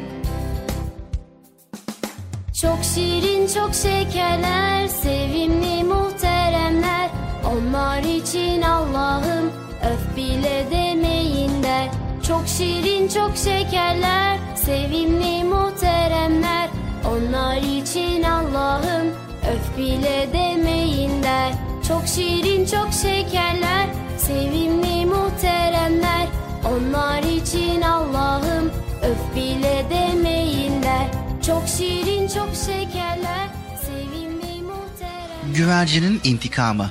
Çok 2.62 2.78
şirin 2.94 3.46
çok 3.46 3.74
şekerler 3.74 4.86
Sevimli 4.88 5.84
muhteremler. 5.84 7.10
Onlar 7.52 8.02
için 8.02 8.62
Allah'ım 8.62 9.52
Öf 9.92 10.16
bile 10.16 10.66
demeyin 10.70 11.62
der 11.62 11.99
Çok 12.30 12.48
şirin 12.48 13.08
çok 13.08 13.36
şekerler 13.36 14.38
Sevimli 14.56 15.44
muhteremler. 15.44 16.70
Onlar 17.08 17.56
için 17.56 18.22
Allah'ım 18.22 19.06
Öf 19.52 19.78
bile 19.78 20.28
demeyin 20.32 21.22
der. 21.22 21.52
Çok 21.88 22.06
şirin 22.06 22.66
çok 22.66 22.88
şekerler 22.92 23.86
Sevimli 24.18 25.06
muhteremler. 25.06 26.26
Onlar 26.64 27.22
için 27.22 27.82
Allah'ım 27.82 28.70
Öf 29.02 29.36
bile 29.36 29.84
demeyin 29.90 30.82
der. 30.82 31.06
Çok 31.46 31.68
şirin 31.68 32.28
çok 32.28 32.50
şekerler 32.54 33.48
Sevimli 33.86 34.62
muhteremler. 34.62 35.54
Güvercinin 35.54 36.20
intikamı 36.24 36.90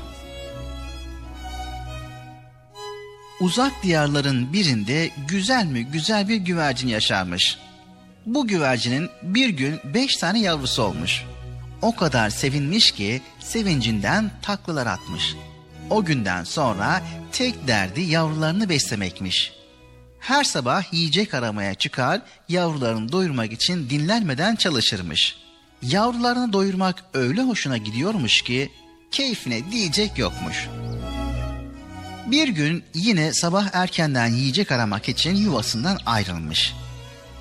Uzak 3.40 3.84
diyarların 3.84 4.54
birinde 4.54 5.12
güzel 5.28 5.66
mi 5.66 5.86
güzel 5.86 6.28
bir 6.28 6.36
güvercin 6.36 6.88
yaşarmış. 6.88 7.58
Bu 8.26 8.48
güvercinin 8.48 9.10
bir 9.24 9.50
gün 9.50 9.80
beş 9.84 10.18
tane 10.18 10.40
yavrusu 10.40 10.84
olmuş. 10.84 11.24
O 11.82 11.96
kadar 11.96 12.30
sevinmiş 12.30 12.92
ki 12.92 13.22
sevincinden 13.40 14.32
taklalar 14.42 14.88
atmış. 14.88 15.36
O 15.90 16.06
günden 16.06 16.44
sonra 16.44 17.02
tek 17.32 17.68
derdi 17.68 18.02
yavrularını 18.02 18.70
beslemekmiş. 18.70 19.54
Her 20.20 20.44
sabah 20.44 20.94
yiyecek 20.94 21.34
aramaya 21.34 21.74
çıkar, 21.74 22.22
yavrularını 22.50 23.12
doyurmak 23.12 23.52
için 23.52 23.90
dinlenmeden 23.90 24.56
çalışırmış. 24.56 25.38
Yavrularını 25.82 26.54
doyurmak 26.54 27.04
öyle 27.14 27.42
hoşuna 27.42 27.78
gidiyormuş 27.78 28.42
ki 28.42 28.72
keyfine 29.12 29.72
diyecek 29.72 30.18
yokmuş. 30.18 30.68
Bir 32.32 32.48
gün 32.48 32.84
yine 32.94 33.34
sabah 33.34 33.70
erkenden 33.74 34.28
yiyecek 34.28 34.72
aramak 34.72 35.10
için 35.10 35.36
yuvasından 35.36 35.98
ayrılmış. 36.06 36.74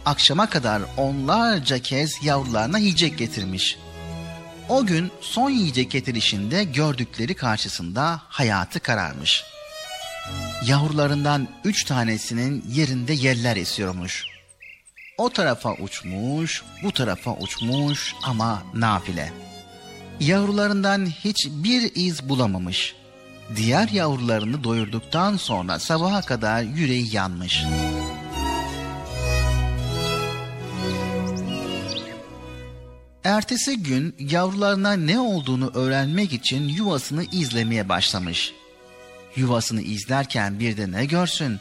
Akşama 0.05 0.51
kadar 0.51 0.83
onlarca 0.97 1.79
kez 1.79 2.25
yavrularına 2.25 2.79
yiyecek 2.79 3.19
getirmiş. 3.19 3.79
O 4.69 4.87
gün 4.87 5.11
son 5.21 5.51
yiyecek 5.51 5.91
getirişinde 5.91 6.65
gördükleri 6.65 7.35
karşısında 7.35 8.23
hayatı 8.29 8.81
kararmış. 8.81 9.45
Yavrularından 10.67 11.49
üç 11.65 11.85
tanesinin 11.85 12.65
yerinde 12.69 13.13
yeller 13.13 13.57
esiyormuş. 13.57 14.25
O 15.19 15.31
tarafa 15.31 15.75
uçmuş, 15.75 16.63
bu 16.83 16.93
tarafa 16.93 17.37
uçmuş 17.37 18.15
ama 18.23 18.63
nafile. 18.75 19.33
Yavrularından 20.21 21.07
hiçbir 21.07 21.93
iz 21.95 22.29
bulamamış. 22.29 22.95
Diğer 23.57 23.89
yavrularını 23.89 24.65
doyurduktan 24.65 25.37
sonra 25.37 25.79
sabaha 25.79 26.23
kadar 26.23 26.63
yüreği 26.63 27.15
yanmış. 27.15 27.65
Ertesi 33.25 33.83
gün 33.83 34.17
yavrularına 34.19 34.93
ne 34.93 35.21
olduğunu 35.21 35.71
öğrenmek 35.75 36.33
için 36.33 36.69
yuvasını 36.69 37.25
izlemeye 37.25 37.89
başlamış. 37.89 38.53
Yuvasını 39.37 39.83
izlerken 39.83 40.61
bir 40.61 40.77
de 40.77 40.93
ne 40.93 41.05
görsün? 41.05 41.59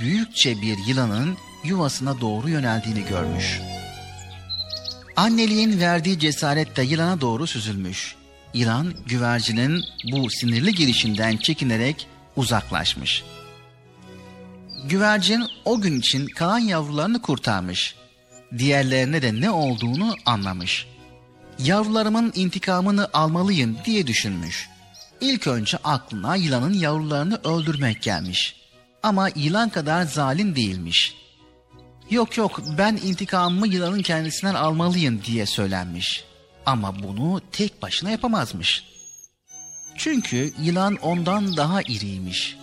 Büyükçe 0.00 0.62
bir 0.62 0.78
yılanın 0.86 1.36
yuvasına 1.64 2.20
doğru 2.20 2.48
yöneldiğini 2.48 3.04
görmüş. 3.04 3.60
Anneliğin 5.16 5.80
verdiği 5.80 6.18
cesaretle 6.18 6.82
yılana 6.82 7.20
doğru 7.20 7.46
süzülmüş. 7.46 8.16
Yılan 8.54 8.94
güvercinin 9.06 9.84
bu 10.12 10.30
sinirli 10.30 10.74
girişinden 10.74 11.36
çekinerek 11.36 12.06
uzaklaşmış. 12.36 13.24
Güvercin 14.84 15.46
o 15.64 15.80
gün 15.80 16.00
için 16.00 16.26
kalan 16.26 16.58
yavrularını 16.58 17.22
kurtarmış. 17.22 17.94
Diğerlerine 18.58 19.22
de 19.22 19.40
ne 19.40 19.50
olduğunu 19.50 20.14
anlamış. 20.26 20.86
Yavrularımın 21.58 22.32
intikamını 22.34 23.08
almalıyım 23.12 23.78
diye 23.84 24.06
düşünmüş. 24.06 24.68
İlk 25.20 25.46
önce 25.46 25.76
aklına 25.84 26.36
yılanın 26.36 26.72
yavrularını 26.72 27.40
öldürmek 27.44 28.02
gelmiş. 28.02 28.56
Ama 29.02 29.28
yılan 29.36 29.68
kadar 29.68 30.02
zalim 30.02 30.56
değilmiş. 30.56 31.14
Yok 32.10 32.36
yok 32.36 32.60
ben 32.78 32.96
intikamımı 33.02 33.68
yılanın 33.68 34.02
kendisinden 34.02 34.54
almalıyım 34.54 35.22
diye 35.24 35.46
söylenmiş. 35.46 36.24
Ama 36.66 37.02
bunu 37.02 37.40
tek 37.52 37.82
başına 37.82 38.10
yapamazmış. 38.10 38.84
Çünkü 39.96 40.52
yılan 40.62 40.96
ondan 40.96 41.56
daha 41.56 41.82
iriymiş. 41.82 42.56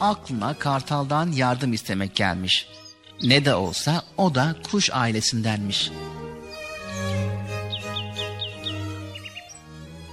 Aklına 0.00 0.54
kartaldan 0.54 1.32
yardım 1.32 1.72
istemek 1.72 2.14
gelmiş. 2.14 2.66
Ne 3.22 3.44
de 3.44 3.54
olsa 3.54 4.02
o 4.16 4.34
da 4.34 4.56
kuş 4.70 4.90
ailesindenmiş. 4.90 5.90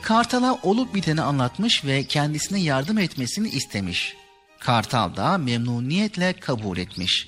Kartal'a 0.02 0.60
olup 0.64 0.96
biteni 0.96 1.22
anlatmış 1.22 1.86
ve 1.86 2.04
kendisine 2.04 2.60
yardım 2.60 2.98
etmesini 2.98 3.50
istemiş. 3.50 4.16
Kartal 4.60 5.16
da 5.16 5.38
memnuniyetle 5.38 6.34
kabul 6.34 6.78
etmiş. 6.78 7.28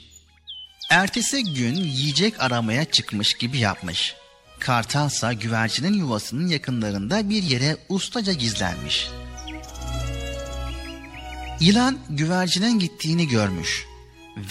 Ertesi 0.92 1.44
gün 1.44 1.76
yiyecek 1.76 2.42
aramaya 2.44 2.86
çıkmış 2.86 3.34
gibi 3.34 3.58
yapmış. 3.58 4.16
Kartalsa 4.60 5.34
güvercinin 5.34 5.94
yuvasının 5.94 6.48
yakınlarında 6.48 7.30
bir 7.30 7.44
yere 7.44 7.78
ustaca 7.90 8.34
gizlenmiş. 8.34 9.10
Yılan 11.60 11.98
güvercinin 12.10 12.80
gittiğini 12.80 13.28
görmüş 13.28 13.86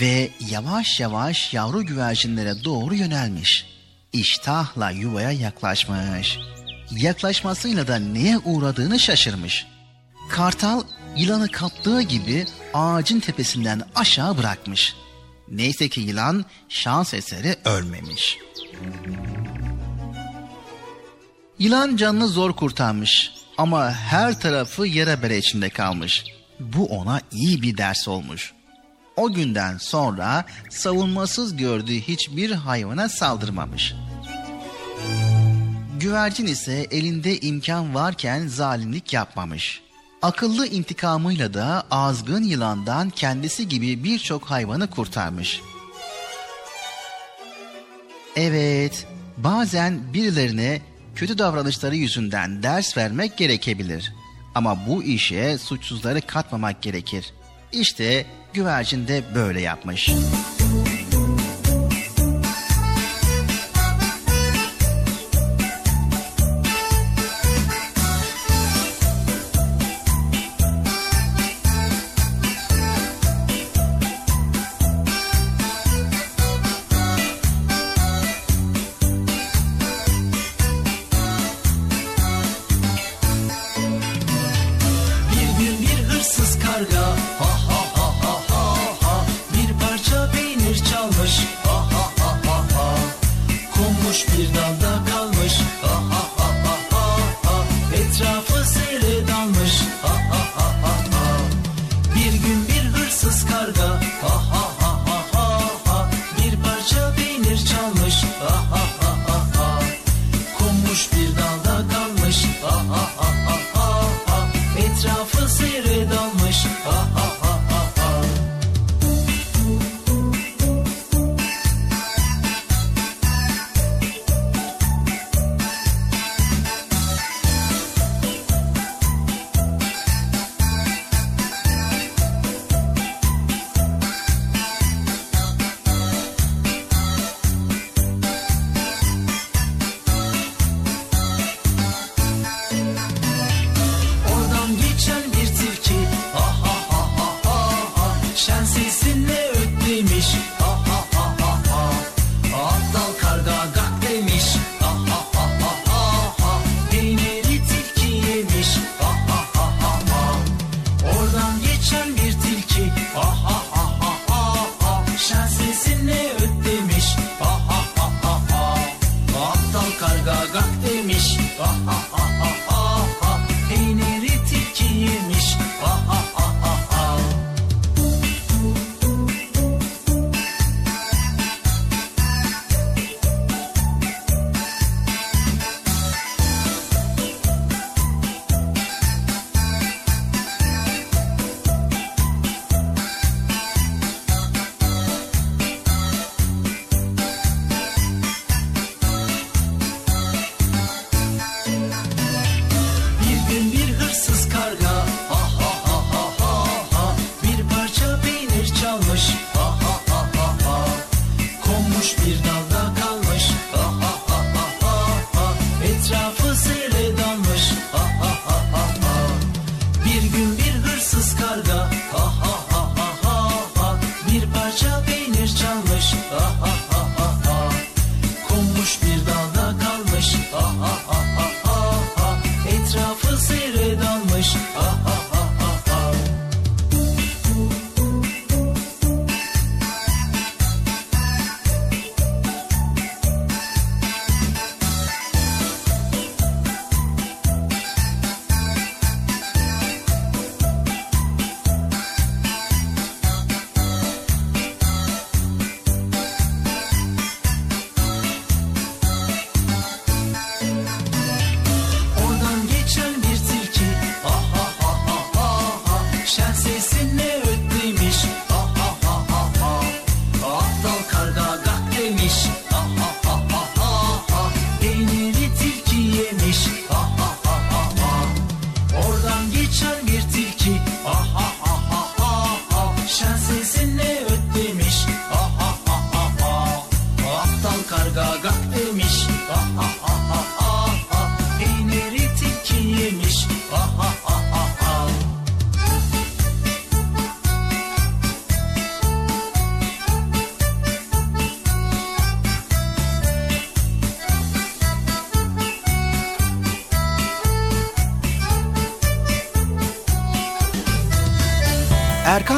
ve 0.01 0.31
yavaş 0.51 1.01
yavaş 1.01 1.55
yavru 1.55 1.87
güvercinlere 1.87 2.65
doğru 2.65 2.95
yönelmiş. 2.95 3.67
İştahla 4.13 4.91
yuvaya 4.91 5.33
yaklaşmış. 5.33 6.39
Yaklaşmasıyla 6.91 7.89
da 7.89 7.97
neye 7.97 8.39
uğradığını 8.39 8.99
şaşırmış. 8.99 9.67
Kartal 10.31 10.83
yılanı 11.17 11.49
kaptığı 11.49 12.03
gibi 12.03 12.47
ağacın 12.75 13.21
tepesinden 13.21 13.83
aşağı 13.95 14.39
bırakmış. 14.39 14.95
Neyse 15.49 15.89
ki 15.89 16.01
yılan 16.01 16.45
şans 16.69 17.15
eseri 17.15 17.57
ölmemiş. 17.65 18.39
Yılan 21.59 21.97
canını 21.97 22.29
zor 22.29 22.53
kurtarmış 22.53 23.33
ama 23.59 23.93
her 23.93 24.41
tarafı 24.41 24.87
yara 24.87 25.23
bere 25.23 25.39
içinde 25.39 25.71
kalmış. 25.71 26.25
Bu 26.61 26.87
ona 26.87 27.21
iyi 27.33 27.63
bir 27.63 27.77
ders 27.77 28.09
olmuş. 28.09 28.53
O 29.17 29.33
günden 29.33 29.79
sonra 29.79 30.45
savunmasız 30.71 31.57
gördüğü 31.57 32.01
hiçbir 32.01 32.51
hayvana 32.51 33.09
saldırmamış. 33.09 33.95
Güvercin 36.01 36.47
ise 36.47 36.87
elinde 36.91 37.41
imkan 37.41 37.95
varken 37.95 38.47
zalimlik 38.47 39.13
yapmamış. 39.13 39.81
Akıllı 40.23 40.67
intikamıyla 40.67 41.55
da 41.55 41.87
azgın 41.91 42.43
yılandan 42.43 43.11
kendisi 43.11 43.69
gibi 43.69 44.05
birçok 44.05 44.45
hayvanı 44.45 44.91
kurtarmış. 44.91 45.61
Evet, 48.37 49.07
bazen 49.37 50.15
birilerine 50.15 50.81
kötü 51.19 51.39
davranışları 51.39 51.97
yüzünden 51.97 52.62
ders 52.62 52.97
vermek 52.97 53.37
gerekebilir. 53.37 54.12
Ama 54.55 54.87
bu 54.87 55.03
işe 55.03 55.59
suçsuzları 55.59 56.21
katmamak 56.21 56.83
gerekir. 56.83 57.33
İşte 57.73 58.27
güvercin 58.53 59.09
de 59.09 59.23
böyle 59.35 59.61
yapmış. 59.61 60.11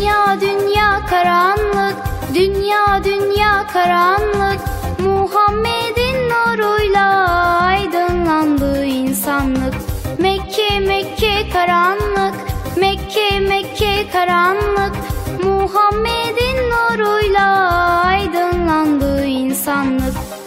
Dünya 0.00 0.40
dünya 0.40 1.06
karanlık. 1.06 1.96
Dünya 2.34 3.04
dünya 3.04 3.66
karanlık. 3.72 4.60
Muhammed'in 5.04 6.28
nuruyla 6.28 7.28
aydınlandı 7.60 8.84
insanlık. 8.84 9.74
Mekke 10.18 10.80
Mekke 10.80 11.50
karanlık. 11.52 12.34
Mekke 12.76 13.40
Mekke 13.40 14.10
karanlık. 14.12 14.96
Muhammed'in 15.44 16.70
nuruyla 16.70 17.70
aydınlandı 18.04 19.24
insanlık 19.24 20.39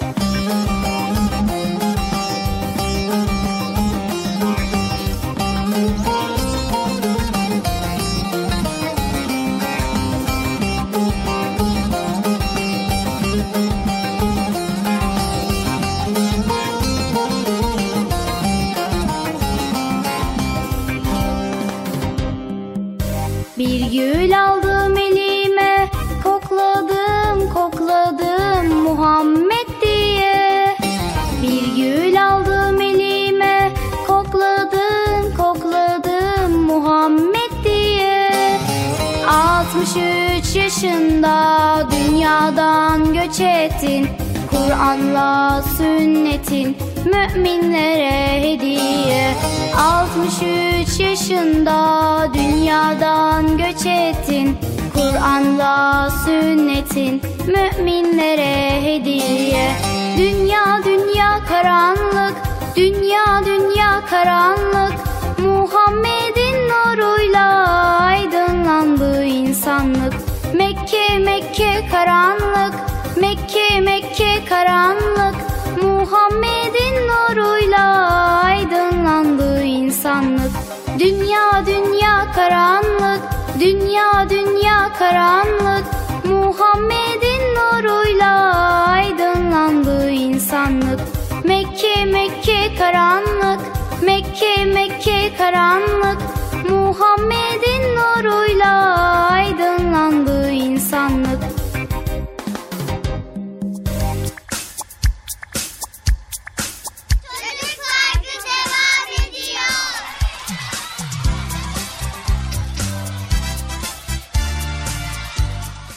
Kur'an'la 44.83 45.61
sünnetin 45.77 46.77
müminlere 47.05 48.41
hediye. 48.41 49.33
63 49.77 50.99
yaşında 50.99 52.27
dünyadan 52.33 53.57
göç 53.57 53.85
ettin. 53.85 54.57
Kur'an'la 54.93 56.09
sünnetin 56.25 57.21
müminlere 57.47 58.81
hediye. 58.81 59.71
Dünya 60.17 60.81
dünya 60.85 61.39
karanlık 61.47 62.33
Dünya 62.75 63.45
dünya 63.45 64.01
karanlık. 64.09 64.93
Muhammed'in 65.39 66.69
nuruyla 66.69 67.67
aydınlandı 67.99 69.23
insanlık. 69.23 70.13
Mekke 70.53 71.19
Mekke 71.19 71.87
karanlık 71.91 72.73
Mekke 73.17 73.79
Mekke 73.79 73.92
karanlık 74.49 75.35
Muhammed'in 75.83 76.95
nuruyla 77.07 77.85
aydınlandı 78.43 79.63
insanlık. 79.63 80.51
Dünya 80.99 81.65
dünya 81.65 82.31
karanlık 82.35 83.33
Dünya 83.59 84.29
dünya 84.29 84.93
karanlık. 84.99 85.85
Muhammed'in 86.25 87.55
nuruyla 87.55 88.55
aydınlandı 88.87 90.09
insanlık. 90.09 90.99
Mekke 91.43 92.05
Mekke 92.05 92.75
karanlık 92.77 93.59
Mekke 94.01 94.65
Mekke 94.65 95.31
karanlık. 95.37 96.17
Muhammed'in 96.69 97.95
nuruyla 97.95 98.95
aydınlandı 99.31 100.42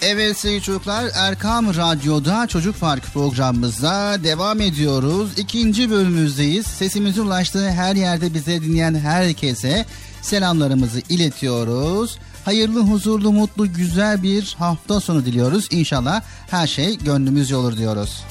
Evet 0.09 0.39
sevgili 0.39 0.63
çocuklar 0.63 1.11
Erkam 1.15 1.75
Radyo'da 1.75 2.47
Çocuk 2.47 2.81
Park 2.81 3.05
programımıza 3.15 4.17
devam 4.25 4.61
ediyoruz. 4.61 5.31
İkinci 5.39 5.91
bölümümüzdeyiz. 5.91 6.67
Sesimizin 6.67 7.23
ulaştığı 7.23 7.71
her 7.71 7.95
yerde 7.95 8.35
bize 8.35 8.63
dinleyen 8.63 8.95
herkese 8.95 9.85
selamlarımızı 10.23 11.01
iletiyoruz. 11.09 12.19
Hayırlı, 12.45 12.81
huzurlu, 12.81 13.33
mutlu, 13.33 13.73
güzel 13.73 14.23
bir 14.23 14.57
hafta 14.59 15.01
sonu 15.01 15.27
diliyoruz. 15.27 15.69
İnşallah 15.71 16.23
her 16.51 16.67
şey 16.67 16.99
gönlümüzce 16.99 17.57
olur 17.57 17.77
diyoruz. 17.77 18.25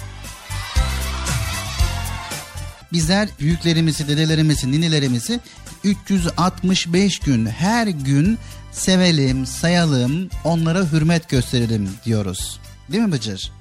Bizler 2.93 3.29
büyüklerimizi, 3.39 4.07
dedelerimizi, 4.07 4.71
ninelerimizi 4.71 5.39
365 5.85 7.19
gün 7.19 7.45
her 7.45 7.87
gün 7.87 8.37
sevelim, 8.75 9.45
sayalım, 9.45 10.29
onlara 10.43 10.91
hürmet 10.91 11.29
gösterelim 11.29 11.89
diyoruz. 12.05 12.59
Değil 12.91 13.03
mi 13.03 13.11
Bıcır? 13.11 13.51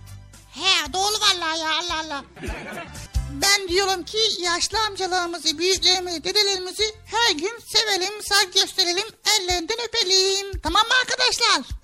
He 0.50 0.92
doğru 0.92 1.14
vallahi 1.20 1.60
ya 1.60 1.68
Allah 1.70 2.00
Allah. 2.06 2.24
Ben 3.42 3.68
diyorum 3.68 4.02
ki 4.02 4.18
yaşlı 4.42 4.78
amcalarımızı, 4.88 5.58
büyüklerimizi, 5.58 6.24
dedelerimizi 6.24 6.82
her 7.04 7.34
gün 7.34 7.52
sevelim, 7.66 8.12
saygı 8.22 8.52
gösterelim, 8.60 9.04
ellerinden 9.40 9.76
öpelim. 9.88 10.60
Tamam 10.62 10.82
mı 10.82 10.92
arkadaşlar? 11.02 11.78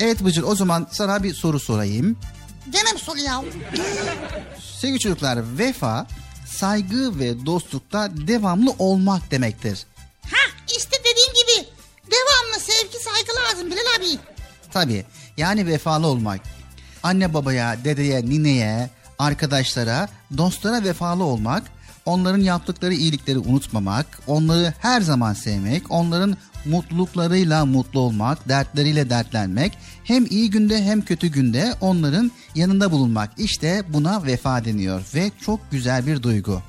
Evet 0.00 0.24
Bıcır 0.24 0.42
o 0.42 0.54
zaman 0.56 0.88
sana 0.92 1.22
bir 1.22 1.34
soru 1.34 1.60
sorayım. 1.60 2.16
Gene 2.70 2.92
mi 2.92 2.98
soru 2.98 3.18
ya? 3.18 3.42
Sevgili 4.80 4.98
çocuklar 4.98 5.58
vefa 5.58 6.06
saygı 6.56 7.18
ve 7.18 7.46
dostlukta 7.46 8.08
devamlı 8.26 8.74
olmak 8.78 9.30
demektir. 9.30 9.86
Lazım 13.50 13.70
Bilal 13.70 13.80
abi. 13.98 14.18
Tabii 14.72 15.04
yani 15.36 15.66
vefalı 15.66 16.06
olmak. 16.06 16.40
Anne 17.02 17.34
babaya, 17.34 17.84
dedeye, 17.84 18.26
nineye, 18.26 18.90
arkadaşlara, 19.18 20.08
dostlara 20.36 20.84
vefalı 20.84 21.24
olmak, 21.24 21.62
onların 22.06 22.40
yaptıkları 22.40 22.94
iyilikleri 22.94 23.38
unutmamak, 23.38 24.18
onları 24.26 24.74
her 24.78 25.00
zaman 25.00 25.34
sevmek, 25.34 25.90
onların 25.90 26.36
mutluluklarıyla 26.64 27.66
mutlu 27.66 28.00
olmak, 28.00 28.48
dertleriyle 28.48 29.10
dertlenmek, 29.10 29.78
hem 30.04 30.26
iyi 30.26 30.50
günde 30.50 30.82
hem 30.84 31.02
kötü 31.02 31.26
günde 31.26 31.74
onların 31.80 32.30
yanında 32.54 32.92
bulunmak. 32.92 33.30
İşte 33.38 33.82
buna 33.88 34.24
vefa 34.24 34.64
deniyor 34.64 35.02
ve 35.14 35.30
çok 35.40 35.70
güzel 35.70 36.06
bir 36.06 36.22
duygu. 36.22 36.62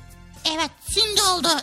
Evet 0.54 0.70
şimdi 0.94 1.22
oldu. 1.22 1.48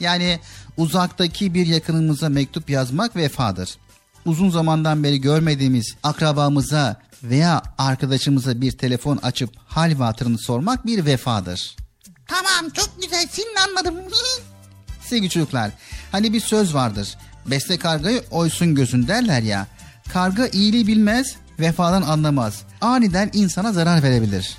Yani 0.00 0.40
uzaktaki 0.76 1.54
bir 1.54 1.66
yakınımıza 1.66 2.28
mektup 2.28 2.70
yazmak 2.70 3.16
vefadır. 3.16 3.78
Uzun 4.24 4.50
zamandan 4.50 5.04
beri 5.04 5.20
görmediğimiz 5.20 5.94
akrabamıza 6.02 6.96
veya 7.22 7.62
arkadaşımıza 7.78 8.60
bir 8.60 8.72
telefon 8.72 9.16
açıp 9.16 9.50
hal 9.66 9.90
ve 9.98 10.04
hatırını 10.04 10.38
sormak 10.38 10.86
bir 10.86 11.04
vefadır. 11.04 11.76
tamam 12.28 12.70
çok 12.70 13.02
güzel 13.02 13.26
şimdi 13.32 13.60
anladım. 13.68 13.94
Sevgili 15.04 15.30
çocuklar, 15.30 15.70
hani 16.12 16.32
bir 16.32 16.40
söz 16.40 16.74
vardır. 16.74 17.16
Besle 17.46 17.76
kargayı 17.76 18.24
oysun 18.30 18.74
gözün 18.74 19.08
derler 19.08 19.42
ya. 19.42 19.66
Karga 20.12 20.46
iyiliği 20.46 20.86
bilmez, 20.86 21.36
vefadan 21.58 22.02
anlamaz. 22.02 22.62
Aniden 22.80 23.30
insana 23.32 23.72
zarar 23.72 24.02
verebilir. 24.02 24.58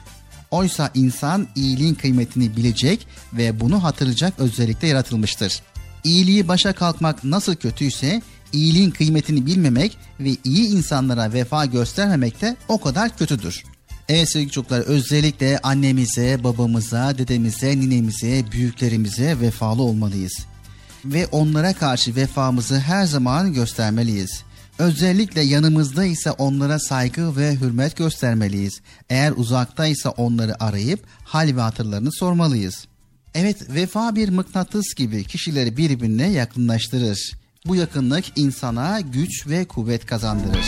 Oysa 0.51 0.91
insan 0.93 1.47
iyiliğin 1.55 1.95
kıymetini 1.95 2.55
bilecek 2.55 3.07
ve 3.33 3.59
bunu 3.59 3.83
hatırlayacak 3.83 4.33
özellikle 4.37 4.87
yaratılmıştır. 4.87 5.61
İyiliği 6.03 6.47
başa 6.47 6.73
kalkmak 6.73 7.23
nasıl 7.23 7.55
kötüyse 7.55 8.21
iyiliğin 8.55 8.91
kıymetini 8.91 9.45
bilmemek 9.45 9.97
ve 10.19 10.29
iyi 10.43 10.67
insanlara 10.67 11.33
vefa 11.33 11.65
göstermemek 11.65 12.41
de 12.41 12.57
o 12.67 12.81
kadar 12.81 13.17
kötüdür. 13.17 13.63
Evet 14.09 14.31
sevgili 14.31 14.51
çocuklar 14.51 14.79
özellikle 14.79 15.59
annemize, 15.59 16.43
babamıza, 16.43 17.17
dedemize, 17.17 17.79
ninemize, 17.79 18.43
büyüklerimize 18.51 19.39
vefalı 19.41 19.81
olmalıyız. 19.81 20.45
Ve 21.05 21.27
onlara 21.27 21.73
karşı 21.73 22.15
vefamızı 22.15 22.79
her 22.79 23.05
zaman 23.05 23.53
göstermeliyiz. 23.53 24.43
Özellikle 24.79 25.41
yanımızda 25.41 26.05
ise 26.05 26.31
onlara 26.31 26.79
saygı 26.79 27.35
ve 27.35 27.55
hürmet 27.55 27.97
göstermeliyiz. 27.97 28.81
Eğer 29.09 29.31
uzaktaysa 29.31 30.09
onları 30.09 30.63
arayıp 30.63 30.99
hal 31.23 31.55
ve 31.55 31.61
hatırlarını 31.61 32.11
sormalıyız. 32.11 32.87
Evet 33.33 33.69
vefa 33.69 34.15
bir 34.15 34.29
mıknatıs 34.29 34.93
gibi 34.95 35.23
kişileri 35.23 35.77
birbirine 35.77 36.31
yakınlaştırır. 36.31 37.44
Bu 37.67 37.75
yakınlık 37.75 38.25
insana 38.35 38.99
güç 39.01 39.47
ve 39.47 39.65
kuvvet 39.65 40.05
kazandırır. 40.05 40.65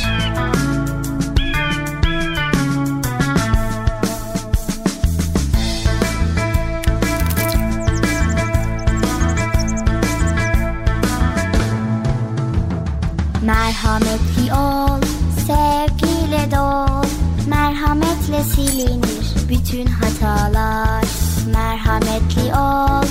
Merhametli 13.43 14.53
ol, 14.53 15.01
sevgiyle 15.47 16.51
dol 16.51 17.07
Merhametle 17.49 18.43
silinir 18.43 19.49
bütün 19.49 19.85
hatalar 19.85 21.05
Merhametli 21.53 22.55
ol, 22.55 23.07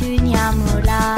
yağar 0.00 0.08
bütün 0.08 0.26
yağmurlar 0.26 1.17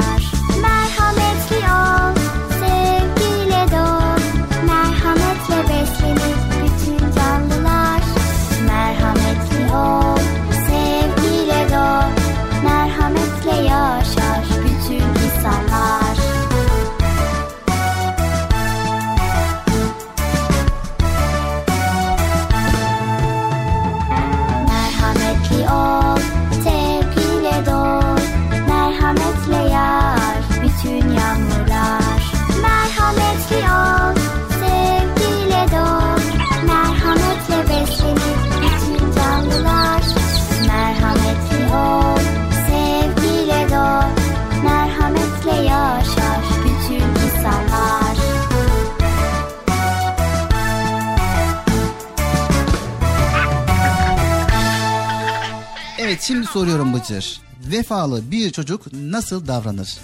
şimdi 56.21 56.47
soruyorum 56.47 56.93
Bıcır. 56.93 57.41
Vefalı 57.65 58.31
bir 58.31 58.51
çocuk 58.51 58.93
nasıl 58.93 59.47
davranır? 59.47 59.97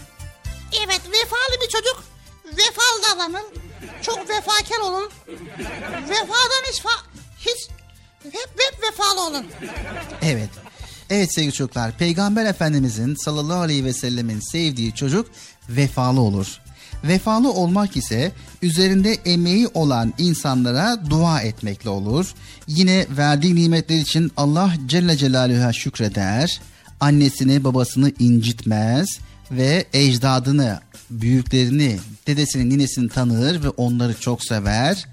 Evet 0.86 1.02
vefalı 1.06 1.62
bir 1.62 1.70
çocuk 1.70 2.04
vefalı 2.46 3.04
davranır. 3.12 3.44
Çok 4.02 4.30
vefakar 4.30 4.80
olur. 4.84 5.12
Vefadan 6.10 6.64
hiç 6.72 6.82
fa 6.82 6.90
hiç 7.40 7.70
hep 8.24 8.50
hep 8.58 8.84
vefalı 8.84 9.28
olur. 9.28 9.44
Evet. 10.22 10.50
Evet 11.10 11.34
sevgili 11.34 11.54
çocuklar. 11.54 11.98
Peygamber 11.98 12.46
Efendimizin 12.46 13.16
sallallahu 13.16 13.60
aleyhi 13.60 13.86
ve 13.86 13.94
sellemin 13.94 14.40
sevdiği 14.40 14.96
çocuk 14.96 15.32
vefalı 15.70 16.22
olur. 16.22 16.62
Vefalı 17.04 17.52
olmak 17.52 17.98
ise 17.98 18.32
üzerinde 18.62 19.14
emeği 19.14 19.68
olan 19.74 20.14
insanlara 20.18 21.10
dua 21.10 21.42
etmekle 21.42 21.90
olur. 21.90 22.34
Yine 22.68 23.06
verdiği 23.18 23.56
nimetler 23.56 23.98
için 23.98 24.32
Allah 24.38 24.74
Celle 24.86 25.18
Celaluhu'ya 25.18 25.74
şükreder. 25.74 26.62
Annesini 27.00 27.64
babasını 27.64 28.12
incitmez 28.20 29.20
ve 29.52 29.86
ecdadını, 29.94 30.80
büyüklerini, 31.10 32.00
dedesini, 32.28 32.70
ninesini 32.70 33.10
tanır 33.10 33.64
ve 33.64 33.70
onları 33.70 34.20
çok 34.20 34.46
sever 34.46 35.06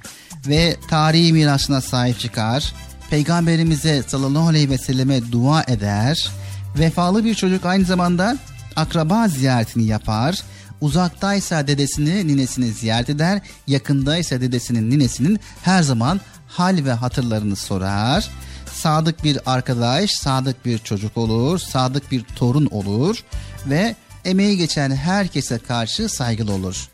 ve 0.47 0.76
tarihi 0.91 1.32
mirasına 1.32 1.80
sahip 1.80 2.20
çıkar. 2.20 2.74
Peygamberimize 3.11 4.03
sallallahu 4.07 4.49
aleyhi 4.49 4.70
ve 4.70 4.78
selleme 4.78 5.32
dua 5.32 5.62
eder. 5.62 6.30
Vefalı 6.78 7.24
bir 7.24 7.35
çocuk 7.35 7.66
aynı 7.66 7.85
zamanda 7.85 8.37
akraba 8.76 9.28
ziyaretini 9.28 9.85
yapar. 9.85 10.43
Uzaktaysa 10.85 11.66
dedesini, 11.66 12.26
ninesini 12.26 12.66
ziyaret 12.66 13.11
eder. 13.11 13.41
Yakındaysa 13.66 14.41
dedesinin, 14.41 14.91
ninesinin 14.91 15.41
her 15.62 15.82
zaman 15.82 16.20
hal 16.49 16.85
ve 16.85 16.93
hatırlarını 16.93 17.57
sorar. 17.57 18.30
Sadık 18.74 19.24
bir 19.24 19.39
arkadaş, 19.47 20.11
sadık 20.11 20.64
bir 20.64 20.78
çocuk 20.78 21.16
olur, 21.16 21.59
sadık 21.59 22.11
bir 22.11 22.24
torun 22.24 22.66
olur 22.66 23.24
ve 23.66 23.97
emeği 24.24 24.57
geçen 24.57 24.91
herkese 24.91 25.59
karşı 25.59 26.09
saygılı 26.09 26.53
olur. 26.53 26.89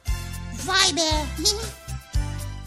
Vay 0.66 0.96
be. 0.96 1.10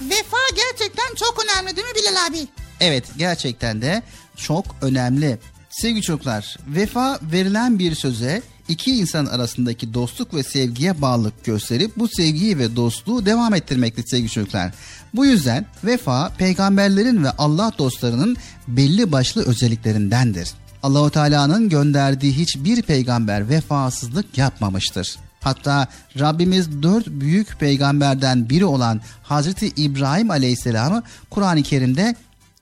Vefa 0.10 0.38
gerçekten 0.56 1.16
çok 1.16 1.44
önemli 1.44 1.76
değil 1.76 1.88
mi 1.88 1.94
Bilal 1.96 2.28
abi? 2.28 2.48
Evet 2.80 3.04
gerçekten 3.18 3.82
de 3.82 4.04
çok 4.38 4.66
önemli. 4.82 5.40
Sevgili 5.70 6.02
çocuklar, 6.02 6.58
vefa 6.68 7.20
verilen 7.22 7.80
bir 7.80 7.96
söze 7.96 8.42
iki 8.68 8.92
insan 8.92 9.26
arasındaki 9.26 9.94
dostluk 9.94 10.34
ve 10.34 10.44
sevgiye 10.44 11.02
bağlılık 11.02 11.46
gösterip 11.46 11.98
bu 11.98 12.08
sevgiyi 12.08 12.58
ve 12.58 12.76
dostluğu 12.76 13.26
devam 13.26 13.54
ettirmektir 13.54 14.08
sevgili 14.08 14.30
çocuklar. 14.30 14.72
Bu 15.14 15.26
yüzden 15.26 15.66
vefa 15.84 16.30
peygamberlerin 16.30 17.24
ve 17.24 17.32
Allah 17.32 17.72
dostlarının 17.78 18.38
belli 18.68 19.12
başlı 19.12 19.46
özelliklerindendir. 19.46 20.50
Allahu 20.84 21.10
Teala'nın 21.10 21.70
gönderdiği 21.70 22.38
hiçbir 22.38 22.82
peygamber 22.82 23.50
vefasızlık 23.50 24.38
yapmamıştır. 24.38 25.18
Hatta 25.40 25.88
Rabbimiz 26.20 26.84
dört 26.84 27.08
büyük 27.08 27.60
peygamberden 27.60 28.50
biri 28.50 28.66
olan 28.66 29.02
Hazreti 29.24 29.68
İbrahim 29.68 30.32
Aleyhisselam'ı 30.32 31.04
Kur'an-ı 31.30 31.64
Kerim'de 31.64 32.16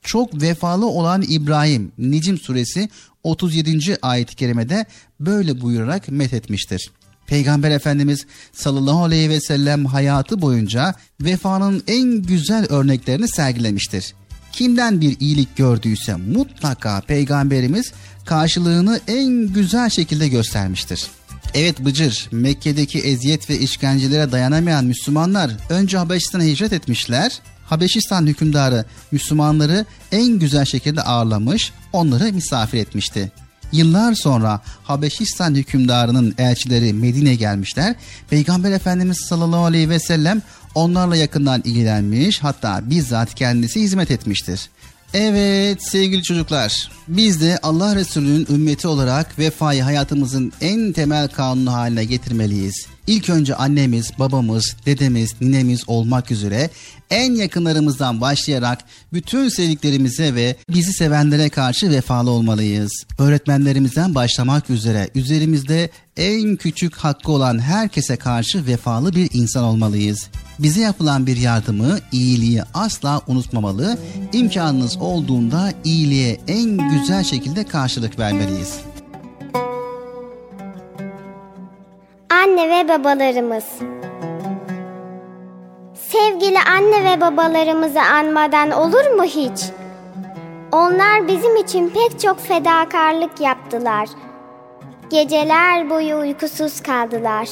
çok 0.03 0.41
vefalı 0.41 0.85
olan 0.85 1.23
İbrahim 1.27 1.91
Nicim 1.97 2.37
suresi 2.37 2.89
37. 3.23 3.97
ayet-i 4.01 4.35
kerimede 4.35 4.85
böyle 5.19 5.61
buyurarak 5.61 6.09
methetmiştir. 6.09 6.91
Peygamber 7.27 7.71
Efendimiz 7.71 8.25
sallallahu 8.53 9.03
aleyhi 9.03 9.29
ve 9.29 9.41
sellem 9.41 9.85
hayatı 9.85 10.41
boyunca 10.41 10.95
vefanın 11.21 11.83
en 11.87 12.21
güzel 12.21 12.65
örneklerini 12.65 13.27
sergilemiştir. 13.27 14.13
Kimden 14.51 15.01
bir 15.01 15.19
iyilik 15.19 15.55
gördüyse 15.55 16.15
mutlaka 16.15 17.01
peygamberimiz 17.01 17.91
karşılığını 18.25 18.99
en 19.07 19.47
güzel 19.47 19.89
şekilde 19.89 20.27
göstermiştir. 20.27 21.07
Evet 21.53 21.79
Bıcır, 21.79 22.27
Mekke'deki 22.31 22.99
eziyet 22.99 23.49
ve 23.49 23.59
işkencelere 23.59 24.31
dayanamayan 24.31 24.85
Müslümanlar 24.85 25.51
önce 25.69 25.97
Habeşistan'a 25.97 26.43
hicret 26.43 26.73
etmişler. 26.73 27.39
Habeşistan 27.71 28.27
hükümdarı 28.27 28.85
Müslümanları 29.11 29.85
en 30.11 30.39
güzel 30.39 30.65
şekilde 30.65 31.01
ağırlamış, 31.01 31.73
onları 31.93 32.33
misafir 32.33 32.77
etmişti. 32.77 33.31
Yıllar 33.71 34.13
sonra 34.13 34.61
Habeşistan 34.83 35.55
hükümdarının 35.55 36.35
elçileri 36.37 36.93
Medine 36.93 37.35
gelmişler. 37.35 37.95
Peygamber 38.29 38.71
Efendimiz 38.71 39.17
sallallahu 39.29 39.65
aleyhi 39.65 39.89
ve 39.89 39.99
sellem 39.99 40.41
onlarla 40.75 41.15
yakından 41.15 41.61
ilgilenmiş 41.65 42.43
hatta 42.43 42.89
bizzat 42.89 43.35
kendisi 43.35 43.81
hizmet 43.81 44.11
etmiştir. 44.11 44.69
Evet 45.13 45.83
sevgili 45.83 46.23
çocuklar 46.23 46.91
biz 47.07 47.41
de 47.41 47.59
Allah 47.63 47.95
Resulü'nün 47.95 48.47
ümmeti 48.49 48.87
olarak 48.87 49.39
vefayı 49.39 49.83
hayatımızın 49.83 50.53
en 50.61 50.91
temel 50.91 51.27
kanunu 51.27 51.73
haline 51.73 52.05
getirmeliyiz. 52.05 52.85
İlk 53.07 53.29
önce 53.29 53.55
annemiz, 53.55 54.11
babamız, 54.19 54.75
dedemiz, 54.85 55.33
ninemiz 55.41 55.83
olmak 55.87 56.31
üzere 56.31 56.69
en 57.11 57.35
yakınlarımızdan 57.35 58.21
başlayarak 58.21 58.79
bütün 59.13 59.49
sevdiklerimize 59.49 60.35
ve 60.35 60.55
bizi 60.69 60.93
sevenlere 60.93 61.49
karşı 61.49 61.89
vefalı 61.89 62.29
olmalıyız. 62.29 63.05
Öğretmenlerimizden 63.19 64.15
başlamak 64.15 64.69
üzere 64.69 65.09
üzerimizde 65.15 65.89
en 66.17 66.55
küçük 66.55 66.95
hakkı 66.95 67.31
olan 67.31 67.59
herkese 67.59 68.15
karşı 68.15 68.65
vefalı 68.67 69.15
bir 69.15 69.29
insan 69.33 69.63
olmalıyız. 69.63 70.29
Bize 70.59 70.81
yapılan 70.81 71.27
bir 71.27 71.37
yardımı, 71.37 71.99
iyiliği 72.11 72.61
asla 72.73 73.21
unutmamalı, 73.27 73.97
imkanınız 74.33 74.97
olduğunda 74.97 75.73
iyiliğe 75.83 76.37
en 76.47 76.89
güzel 76.89 77.23
şekilde 77.23 77.63
karşılık 77.63 78.19
vermeliyiz. 78.19 78.79
Anne 82.29 82.69
ve 82.69 82.89
babalarımız 82.89 83.63
Sevgili 86.11 86.57
anne 86.59 87.03
ve 87.03 87.21
babalarımızı 87.21 88.01
anmadan 88.01 88.71
olur 88.71 89.15
mu 89.15 89.23
hiç? 89.23 89.61
Onlar 90.71 91.27
bizim 91.27 91.55
için 91.55 91.89
pek 91.89 92.19
çok 92.19 92.39
fedakarlık 92.39 93.41
yaptılar. 93.41 94.09
Geceler 95.09 95.89
boyu 95.89 96.17
uykusuz 96.17 96.81
kaldılar. 96.81 97.49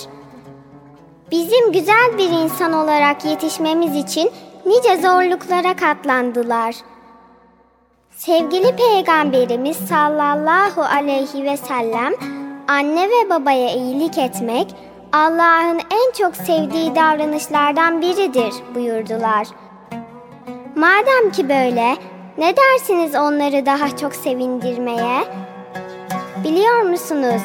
Bizim 1.31 1.71
güzel 1.71 2.17
bir 2.17 2.29
insan 2.29 2.73
olarak 2.73 3.25
yetişmemiz 3.25 3.95
için 3.95 4.31
nice 4.65 4.97
zorluklara 4.97 5.75
katlandılar. 5.75 6.75
Sevgili 8.11 8.75
Peygamberimiz 8.75 9.77
sallallahu 9.77 10.81
aleyhi 10.81 11.43
ve 11.43 11.57
sellem 11.57 12.13
anne 12.67 13.09
ve 13.09 13.29
babaya 13.29 13.73
iyilik 13.73 14.17
etmek 14.17 14.75
Allah'ın 15.13 15.79
en 15.79 16.11
çok 16.17 16.35
sevdiği 16.35 16.95
davranışlardan 16.95 18.01
biridir 18.01 18.53
buyurdular. 18.75 19.47
Madem 20.75 21.31
ki 21.31 21.49
böyle, 21.49 21.95
ne 22.37 22.53
dersiniz 22.57 23.15
onları 23.15 23.65
daha 23.65 23.97
çok 23.97 24.15
sevindirmeye? 24.15 25.23
Biliyor 26.43 26.81
musunuz? 26.81 27.41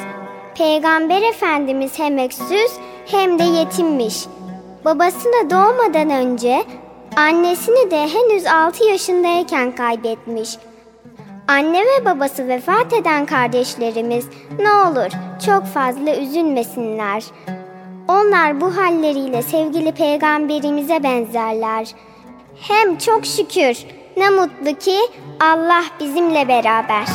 Peygamber 0.54 1.22
Efendimiz 1.22 1.98
hem 1.98 2.18
öksüz 2.18 2.72
hem 3.06 3.38
de 3.38 3.44
yetimmiş. 3.44 4.26
Babasını 4.84 5.50
doğmadan 5.50 6.10
önce 6.10 6.64
annesini 7.16 7.90
de 7.90 8.08
henüz 8.08 8.46
6 8.46 8.84
yaşındayken 8.84 9.72
kaybetmiş. 9.74 10.58
Anne 11.48 11.80
ve 11.80 12.04
babası 12.04 12.48
vefat 12.48 12.92
eden 12.92 13.26
kardeşlerimiz 13.26 14.28
ne 14.58 14.72
olur 14.72 15.10
çok 15.46 15.64
fazla 15.64 16.16
üzülmesinler. 16.16 17.24
Onlar 18.08 18.60
bu 18.60 18.76
halleriyle 18.76 19.42
sevgili 19.42 19.92
peygamberimize 19.92 21.02
benzerler. 21.02 21.88
Hem 22.60 22.98
çok 22.98 23.26
şükür 23.26 23.78
ne 24.16 24.30
mutlu 24.30 24.78
ki 24.78 24.98
Allah 25.40 25.84
bizimle 26.00 26.48
beraber. 26.48 27.06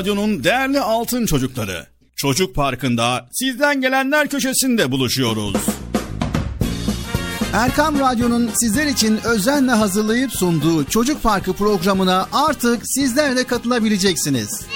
Radyo'nun 0.00 0.44
değerli 0.44 0.80
altın 0.80 1.26
çocukları. 1.26 1.86
Çocuk 2.16 2.54
Parkı'nda 2.54 3.28
sizden 3.32 3.80
gelenler 3.80 4.28
köşesinde 4.28 4.90
buluşuyoruz. 4.92 5.56
Erkam 7.52 7.98
Radyo'nun 7.98 8.50
sizler 8.54 8.86
için 8.86 9.20
özenle 9.24 9.70
hazırlayıp 9.70 10.32
sunduğu 10.32 10.84
Çocuk 10.84 11.22
Parkı 11.22 11.52
programına 11.52 12.28
artık 12.32 12.82
sizler 12.84 13.36
de 13.36 13.44
katılabileceksiniz. 13.44 14.66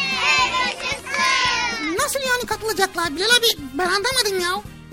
Nasıl 1.98 2.20
yani 2.20 2.46
katılacaklar 2.46 3.16
Bilal 3.16 3.26
abi? 3.26 3.62
Ben 3.78 3.86
anlamadım 3.86 4.40
ya. 4.42 4.73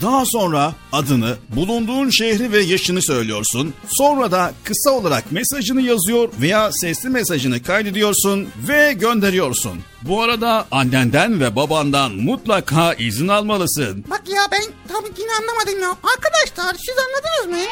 Daha 0.00 0.24
sonra 0.26 0.72
adını, 0.92 1.36
bulunduğun 1.48 2.10
şehri 2.10 2.52
ve 2.52 2.60
yaşını 2.60 3.02
söylüyorsun. 3.02 3.74
Sonra 3.88 4.30
da 4.30 4.52
kısa 4.64 4.90
olarak 4.90 5.32
mesajını 5.32 5.82
yazıyor 5.82 6.28
veya 6.40 6.70
sesli 6.72 7.08
mesajını 7.08 7.62
kaydediyorsun 7.62 8.48
ve 8.68 8.92
gönderiyorsun. 8.92 9.80
Bu 10.02 10.22
arada 10.22 10.66
annenden 10.70 11.40
ve 11.40 11.56
babandan 11.56 12.12
mutlaka 12.12 12.94
izin 12.94 13.28
almalısın. 13.28 14.04
Bak 14.10 14.22
ya 14.28 14.42
ben 14.52 14.62
tam 14.88 15.04
yine 15.18 15.30
anlamadım 15.40 15.80
ya. 15.82 15.88
Arkadaşlar 15.90 16.74
siz 16.86 16.94
anladınız 16.98 17.58
mı? 17.62 17.68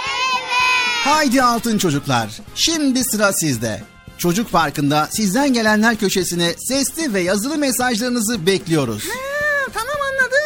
Haydi 1.04 1.42
altın 1.42 1.78
çocuklar. 1.78 2.28
Şimdi 2.54 3.04
sıra 3.04 3.32
sizde. 3.32 3.82
Çocuk 4.18 4.52
Parkı'nda 4.52 5.08
sizden 5.12 5.52
gelenler 5.52 5.96
köşesine 5.96 6.54
sesli 6.58 7.14
ve 7.14 7.20
yazılı 7.20 7.56
mesajlarınızı 7.58 8.46
bekliyoruz. 8.46 9.04
Ha, 9.04 9.70
tamam 9.74 9.96
anladım. 10.10 10.39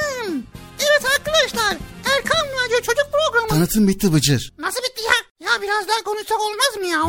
Evet 0.80 1.02
arkadaşlar 1.18 1.76
Erkan 2.16 2.46
Radyo 2.64 2.76
Çocuk 2.82 3.06
Programı. 3.12 3.48
Tanıtım 3.48 3.88
bitti 3.88 4.12
Bıcır. 4.12 4.52
Nasıl 4.58 4.78
bitti 4.82 5.02
ya? 5.02 5.46
Ya 5.50 5.62
biraz 5.62 5.88
daha 5.88 6.02
konuşsak 6.04 6.38
olmaz 6.40 6.76
mı 6.78 6.86
ya? 6.86 7.00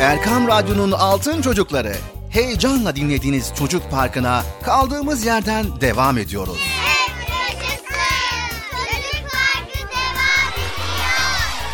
Erkam 0.00 0.48
Radyo'nun 0.48 0.92
Altın 0.92 1.42
Çocukları. 1.42 1.96
Heyecanla 2.30 2.96
dinlediğiniz 2.96 3.52
Çocuk 3.58 3.90
Parkı'na 3.90 4.42
kaldığımız 4.64 5.24
yerden 5.24 5.80
devam 5.80 6.18
ediyoruz. 6.18 6.58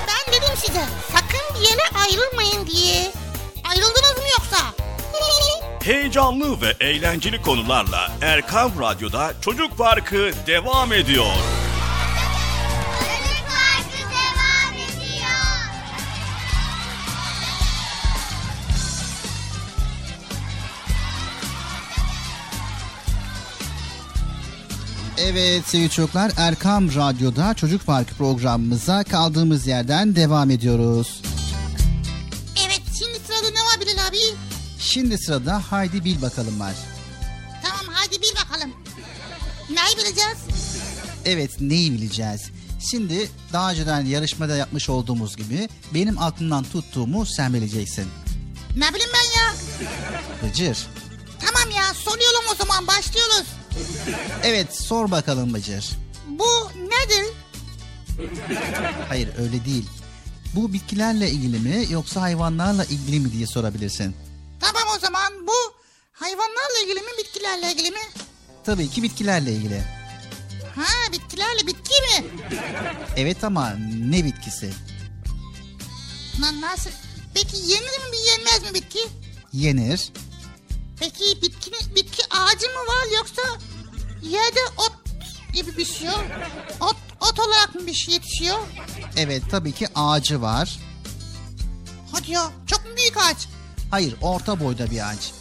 Ben 0.09 0.33
dedim 0.35 0.57
size 0.66 0.85
sakın 1.12 1.55
bir 1.61 1.68
yere 1.68 1.83
ayrılmayın 2.05 2.66
diye. 2.66 3.12
Ayrıldınız 3.70 4.16
mı 4.16 4.29
yoksa? 4.39 4.84
Heyecanlı 5.85 6.61
ve 6.61 6.74
eğlenceli 6.80 7.43
konularla 7.43 8.12
Erkam 8.22 8.70
Radyo'da 8.80 9.32
Çocuk 9.41 9.78
Parkı 9.78 10.30
devam 10.47 10.93
ediyor. 10.93 11.26
Evet 25.18 25.62
sevgili 25.66 25.91
çocuklar 25.91 26.32
Erkam 26.37 26.95
Radyo'da 26.95 27.55
Çocuk 27.55 27.87
Parkı 27.87 28.14
programımıza 28.14 29.05
kaldığımız 29.05 29.66
yerden 29.66 30.16
devam 30.16 30.51
ediyoruz. 30.51 31.24
Şimdi 34.95 35.18
sırada 35.18 35.62
Haydi 35.70 36.05
Bil 36.05 36.22
Bakalım 36.22 36.61
var. 36.61 36.74
Tamam 37.62 37.95
hadi 37.95 38.22
bil 38.22 38.36
bakalım. 38.45 38.70
Neyi 39.70 39.97
bileceğiz? 39.97 40.38
Evet 41.24 41.61
neyi 41.61 41.92
bileceğiz? 41.92 42.51
Şimdi 42.90 43.30
daha 43.53 43.70
önceden 43.70 44.05
yarışmada 44.05 44.57
yapmış 44.57 44.88
olduğumuz 44.88 45.36
gibi 45.36 45.68
benim 45.95 46.18
aklımdan 46.18 46.64
tuttuğumu 46.64 47.26
sen 47.26 47.55
bileceksin. 47.55 48.07
Ne 48.76 48.95
bileyim 48.95 49.11
ben 49.14 49.40
ya? 49.40 49.55
Bıcır. 50.42 50.86
Tamam 51.40 51.76
ya 51.76 51.95
soruyorum 51.95 52.45
o 52.53 52.55
zaman 52.55 52.86
başlıyoruz. 52.86 53.47
Evet 54.42 54.82
sor 54.82 55.11
bakalım 55.11 55.55
Bıcır. 55.55 55.90
Bu 56.28 56.70
nedir? 56.76 57.26
Hayır 59.09 59.28
öyle 59.38 59.64
değil. 59.64 59.86
Bu 60.55 60.72
bitkilerle 60.72 61.30
ilgili 61.30 61.59
mi 61.59 61.86
yoksa 61.90 62.20
hayvanlarla 62.20 62.84
ilgili 62.84 63.20
mi 63.20 63.32
diye 63.32 63.47
sorabilirsin. 63.47 64.16
Bu 65.47 65.74
hayvanlarla 66.12 66.78
ilgili 66.84 67.01
mi 67.01 67.11
bitkilerle 67.18 67.72
ilgili 67.72 67.90
mi? 67.90 68.01
Tabii 68.64 68.90
ki 68.90 69.03
bitkilerle 69.03 69.53
ilgili. 69.53 69.82
Ha 70.76 71.12
bitkilerle 71.12 71.66
bitki 71.66 71.95
mi? 72.01 72.26
Evet 73.16 73.45
ama 73.45 73.70
ne 74.09 74.24
bitkisi? 74.24 74.70
Lan 76.42 76.61
nasıl? 76.61 76.90
Peki 77.34 77.57
yenir 77.57 78.11
mi 78.11 78.16
yenmez 78.28 78.62
mi 78.62 78.74
bitki? 78.74 79.09
Yenir. 79.53 80.12
Peki 81.01 81.42
bitki, 81.42 81.70
bitki 81.95 82.22
ağacı 82.30 82.66
mı 82.66 82.78
var 82.88 83.07
yoksa 83.16 83.42
yerde 84.22 84.61
ot 84.76 84.92
gibi 85.55 85.76
bir 85.76 85.84
şey? 85.84 86.09
Ot, 86.80 86.97
ot 87.20 87.40
olarak 87.40 87.74
mı 87.74 87.86
bir 87.86 87.95
şey 87.95 88.14
yetişiyor? 88.14 88.59
Evet 89.16 89.42
tabii 89.51 89.72
ki 89.72 89.86
ağacı 89.95 90.42
var. 90.42 90.78
Hadi 92.12 92.30
ya 92.32 92.51
çok 92.66 92.84
mu 92.84 92.97
büyük 92.97 93.16
ağaç? 93.16 93.49
Hayır 93.91 94.14
orta 94.22 94.61
boyda 94.61 94.91
bir 94.91 95.09
ağaç. 95.11 95.32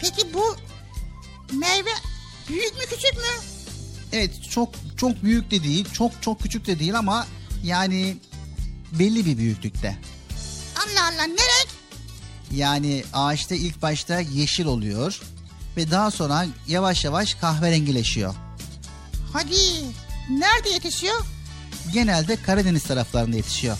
Peki 0.00 0.34
bu 0.34 0.56
meyve 1.52 1.90
büyük 2.48 2.74
mü 2.74 2.80
küçük 2.90 3.14
mü? 3.16 3.44
Evet 4.12 4.30
çok 4.50 4.68
çok 4.96 5.22
büyük 5.22 5.50
de 5.50 5.62
değil 5.64 5.86
çok 5.92 6.22
çok 6.22 6.40
küçük 6.42 6.66
de 6.66 6.78
değil 6.78 6.98
ama 6.98 7.26
yani 7.64 8.16
belli 8.92 9.26
bir 9.26 9.38
büyüklükte. 9.38 9.98
Allah 10.76 11.04
Allah 11.04 11.24
ne 11.24 11.32
renk? 11.32 11.68
Yani 12.52 13.04
ağaçta 13.12 13.54
ilk 13.54 13.82
başta 13.82 14.20
yeşil 14.20 14.64
oluyor 14.66 15.20
ve 15.76 15.90
daha 15.90 16.10
sonra 16.10 16.46
yavaş 16.68 17.04
yavaş 17.04 17.34
kahverengileşiyor. 17.34 18.34
Hadi 19.32 19.56
nerede 20.30 20.68
yetişiyor? 20.68 21.20
Genelde 21.92 22.36
Karadeniz 22.42 22.82
taraflarında 22.82 23.36
yetişiyor. 23.36 23.76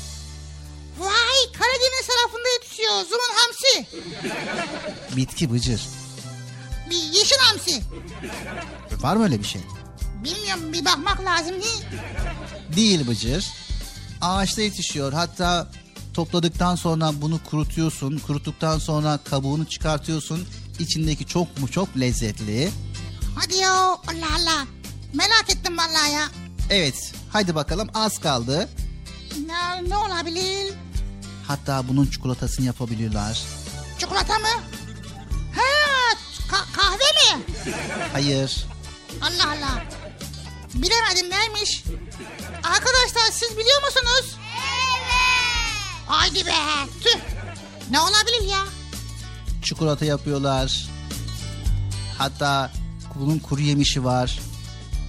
Karadeniz 1.59 2.07
tarafında 2.07 2.49
yetişiyor. 2.49 2.91
Zuman 2.91 3.35
hamsi. 3.37 3.87
Bitki 5.17 5.53
bıcır. 5.53 5.81
Bir 6.91 6.97
yeşil 6.97 7.37
hamsi. 7.39 7.81
Var 9.03 9.17
mı 9.17 9.25
öyle 9.25 9.39
bir 9.39 9.45
şey? 9.47 9.61
Bilmiyorum 10.25 10.73
bir 10.73 10.85
bakmak 10.85 11.25
lazım 11.25 11.63
değil. 11.63 11.85
Değil 12.77 13.07
bıcır. 13.09 13.47
Ağaçta 14.21 14.63
yetişiyor. 14.63 15.13
Hatta 15.13 15.69
topladıktan 16.15 16.77
sonra 16.77 17.11
bunu 17.15 17.41
kurutuyorsun. 17.51 18.19
Kuruttuktan 18.19 18.79
sonra 18.79 19.19
kabuğunu 19.25 19.69
çıkartıyorsun. 19.69 20.49
İçindeki 20.79 21.27
çok 21.27 21.59
mu 21.59 21.71
çok 21.71 21.97
lezzetli. 22.01 22.71
Hadi 23.37 23.57
ya 23.57 23.73
Allah 23.83 24.29
Allah. 24.39 24.67
Merak 25.15 25.51
ettim 25.51 25.79
vallahi 25.79 26.13
ya. 26.13 26.29
Evet 26.71 27.13
haydi 27.31 27.55
bakalım 27.55 27.89
az 27.95 28.19
kaldı. 28.19 28.69
Ne, 29.47 29.89
ne 29.91 29.97
olabilir? 29.97 30.75
Hatta 31.49 31.89
bunun 31.89 32.07
çikolatasını 32.07 32.67
yapabiliyorlar. 32.67 33.43
Çikolata 33.99 34.39
mı? 34.39 34.49
Ha, 35.57 36.17
ka- 36.51 36.73
kahve 36.73 37.37
mi? 37.37 37.43
Hayır. 38.13 38.67
Allah 39.23 39.49
Allah. 39.51 39.85
Bilemedim 40.75 41.31
neymiş? 41.31 41.85
Arkadaşlar 42.65 43.31
siz 43.33 43.51
biliyor 43.59 43.83
musunuz? 43.83 44.37
Evet. 44.37 46.07
Haydi 46.07 46.47
be. 46.47 46.53
Tüh. 47.01 47.19
Ne 47.91 48.01
olabilir 48.01 48.49
ya? 48.51 48.65
Çikolata 49.63 50.05
yapıyorlar. 50.05 50.87
Hatta 52.19 52.71
bunun 53.15 53.39
kuru 53.39 53.61
yemişi 53.61 54.05
var. 54.05 54.39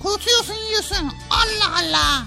Kurutuyorsun 0.03 0.53
yiyorsun. 0.53 1.11
Allah 1.29 1.75
Allah. 1.79 2.23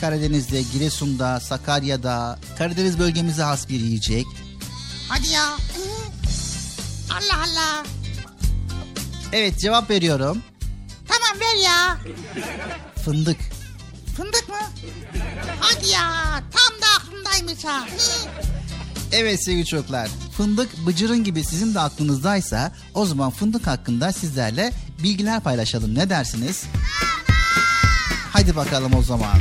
Karadeniz'de, 0.00 0.62
Giresun'da, 0.62 1.40
Sakarya'da, 1.40 2.38
Karadeniz 2.58 2.98
bölgemize 2.98 3.42
has 3.42 3.68
bir 3.68 3.80
yiyecek. 3.80 4.26
Hadi 5.08 5.28
ya. 5.28 5.48
Allah 7.10 7.42
Allah. 7.44 7.84
Evet 9.32 9.58
cevap 9.58 9.90
veriyorum. 9.90 10.42
Tamam 11.08 11.40
ver 11.40 11.64
ya. 11.64 11.98
Fındık. 13.04 13.36
Fındık 14.16 14.48
mı? 14.48 14.54
Hadi 15.60 15.88
ya. 15.88 16.10
Tam 16.52 16.80
da 16.80 16.86
aklımdaymış 16.98 17.64
ha. 17.64 17.86
Evet 19.12 19.44
sevgili 19.44 19.66
çocuklar. 19.66 20.08
Fındık 20.36 20.86
bıcırın 20.86 21.24
gibi 21.24 21.44
sizin 21.44 21.74
de 21.74 21.80
aklınızdaysa 21.80 22.72
o 22.94 23.06
zaman 23.06 23.30
fındık 23.30 23.66
hakkında 23.66 24.12
sizlerle 24.12 24.72
bilgiler 25.02 25.40
paylaşalım. 25.40 25.94
Ne 25.94 26.10
dersiniz? 26.10 26.64
Haydi 28.32 28.56
bakalım 28.56 28.94
o 28.98 29.02
zaman. 29.02 29.36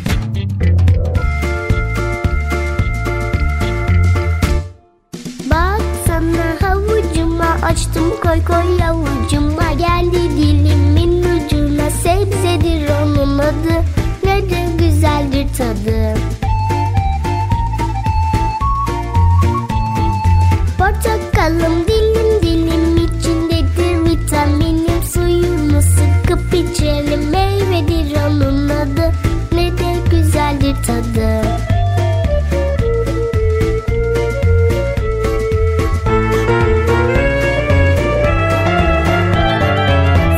Baksana 5.45 6.55
havucuma 6.61 7.57
açtım 7.63 8.03
koy 8.23 8.45
koy 8.45 8.79
yavucuma 8.79 9.71
Geldi 9.71 10.29
dilimin 10.37 11.23
ucuna 11.23 11.89
sebzedir 11.89 12.89
onun 13.03 13.37
adı. 13.37 13.85
Ne 14.23 14.49
de 14.49 14.67
güzeldir 14.77 15.47
tadı. 15.57 16.13
Portakalım 20.77 21.87
dilim 21.87 22.41
dilim 22.41 22.97
içindedir 22.97 24.05
vitaminim. 24.05 25.03
Suyunu 25.13 25.81
sıkıp 25.81 26.53
içelim 26.53 27.29
meyvedir 27.29 27.90
tadı. 30.87 31.41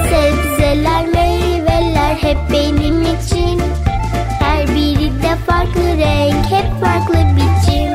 Sebzeler, 0.10 1.06
meyveler 1.14 2.15
hep 2.15 2.38
benim 2.52 3.02
için. 3.02 3.61
Her 4.40 4.68
biri 4.68 5.24
de 5.24 5.36
farklı 5.48 5.98
renk, 5.98 6.45
hep 6.52 6.82
farklı 6.82 7.15
biçim. 7.36 7.94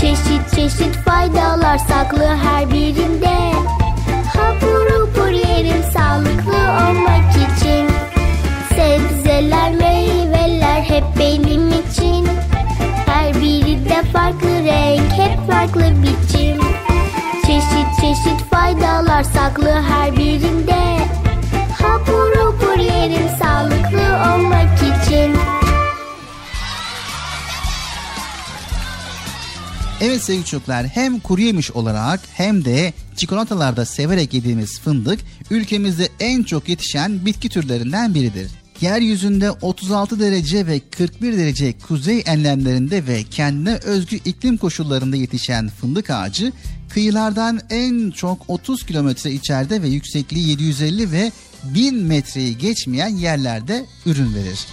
Çeşit 0.00 0.54
çeşit 0.54 0.96
faydalar 0.96 1.78
saklı 1.78 2.26
her 2.26 2.70
birinde 2.70 3.43
Evet 30.14 30.24
sevgili 30.24 30.44
çocuklar 30.44 30.86
hem 30.86 31.20
kuru 31.20 31.40
yemiş 31.40 31.70
olarak 31.70 32.20
hem 32.34 32.64
de 32.64 32.92
çikolatalarda 33.16 33.84
severek 33.84 34.34
yediğimiz 34.34 34.80
fındık 34.80 35.20
ülkemizde 35.50 36.08
en 36.20 36.42
çok 36.42 36.68
yetişen 36.68 37.26
bitki 37.26 37.48
türlerinden 37.48 38.14
biridir. 38.14 38.50
Yeryüzünde 38.80 39.50
36 39.50 40.20
derece 40.20 40.66
ve 40.66 40.80
41 40.80 41.38
derece 41.38 41.78
kuzey 41.78 42.22
enlemlerinde 42.26 43.06
ve 43.06 43.22
kendine 43.22 43.76
özgü 43.76 44.16
iklim 44.16 44.56
koşullarında 44.56 45.16
yetişen 45.16 45.68
fındık 45.68 46.10
ağacı 46.10 46.52
kıyılardan 46.88 47.60
en 47.70 48.10
çok 48.10 48.50
30 48.50 48.86
kilometre 48.86 49.32
içeride 49.32 49.82
ve 49.82 49.88
yüksekliği 49.88 50.48
750 50.48 51.12
ve 51.12 51.32
1000 51.64 51.94
metreyi 51.94 52.58
geçmeyen 52.58 53.16
yerlerde 53.16 53.86
ürün 54.06 54.34
verir. 54.34 54.66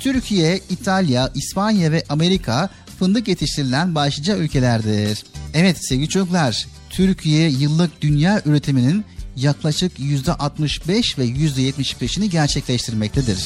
Türkiye, 0.00 0.60
İtalya, 0.70 1.30
İspanya 1.34 1.92
ve 1.92 2.04
Amerika 2.08 2.70
fındık 2.98 3.28
yetiştirilen 3.28 3.94
başlıca 3.94 4.36
ülkelerdir. 4.36 5.24
Evet 5.54 5.86
sevgili 5.86 6.08
çocuklar, 6.08 6.66
Türkiye 6.90 7.50
yıllık 7.50 8.02
dünya 8.02 8.42
üretiminin 8.44 9.04
yaklaşık 9.36 9.98
%65 9.98 11.18
ve 11.18 11.26
%75'ini 11.26 12.26
gerçekleştirmektedir. 12.30 13.38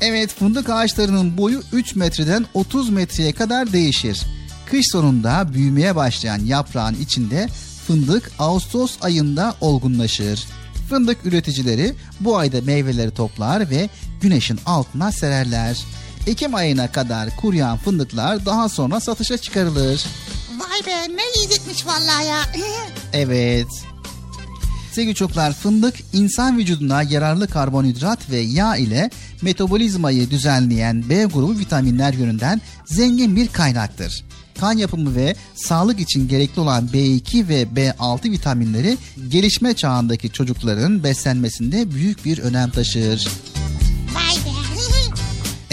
Evet 0.00 0.34
fındık 0.34 0.70
ağaçlarının 0.70 1.38
boyu 1.38 1.62
3 1.72 1.96
metreden 1.96 2.46
30 2.54 2.90
metreye 2.90 3.32
kadar 3.32 3.72
değişir. 3.72 4.22
Kış 4.70 4.86
sonunda 4.92 5.54
büyümeye 5.54 5.96
başlayan 5.96 6.38
yaprağın 6.44 6.94
içinde 6.94 7.48
fındık 7.86 8.30
Ağustos 8.38 8.96
ayında 9.00 9.54
olgunlaşır. 9.60 10.44
Fındık 10.88 11.26
üreticileri 11.26 11.94
bu 12.20 12.36
ayda 12.36 12.60
meyveleri 12.60 13.10
toplar 13.10 13.70
ve 13.70 13.88
güneşin 14.20 14.60
altına 14.66 15.12
sererler. 15.12 15.78
Ekim 16.26 16.54
ayına 16.54 16.92
kadar 16.92 17.36
kuruyan 17.36 17.78
fındıklar 17.78 18.46
daha 18.46 18.68
sonra 18.68 19.00
satışa 19.00 19.38
çıkarılır. 19.38 20.04
Vay 20.58 20.86
be 20.86 21.16
ne 21.16 21.22
yiyecekmiş 21.36 21.86
vallahi 21.86 22.26
ya. 22.26 22.42
Evet. 23.12 23.66
Sevgili 24.92 25.14
çocuklar 25.14 25.52
fındık 25.52 25.94
insan 26.12 26.58
vücuduna 26.58 27.02
yararlı 27.02 27.48
karbonhidrat 27.48 28.30
ve 28.30 28.36
yağ 28.38 28.76
ile 28.76 29.10
metabolizmayı 29.42 30.30
düzenleyen 30.30 31.08
B 31.08 31.24
grubu 31.24 31.58
vitaminler 31.58 32.12
yönünden 32.12 32.60
zengin 32.84 33.36
bir 33.36 33.48
kaynaktır. 33.48 34.24
Kan 34.60 34.72
yapımı 34.72 35.14
ve 35.14 35.36
sağlık 35.54 36.00
için 36.00 36.28
gerekli 36.28 36.60
olan 36.60 36.88
B2 36.92 37.48
ve 37.48 37.62
B6 37.62 38.30
vitaminleri 38.30 38.98
gelişme 39.28 39.74
çağındaki 39.74 40.30
çocukların 40.30 41.04
beslenmesinde 41.04 41.90
büyük 41.90 42.24
bir 42.24 42.38
önem 42.38 42.70
taşır. 42.70 43.28
Vay 44.14 44.34
be. 44.36 44.55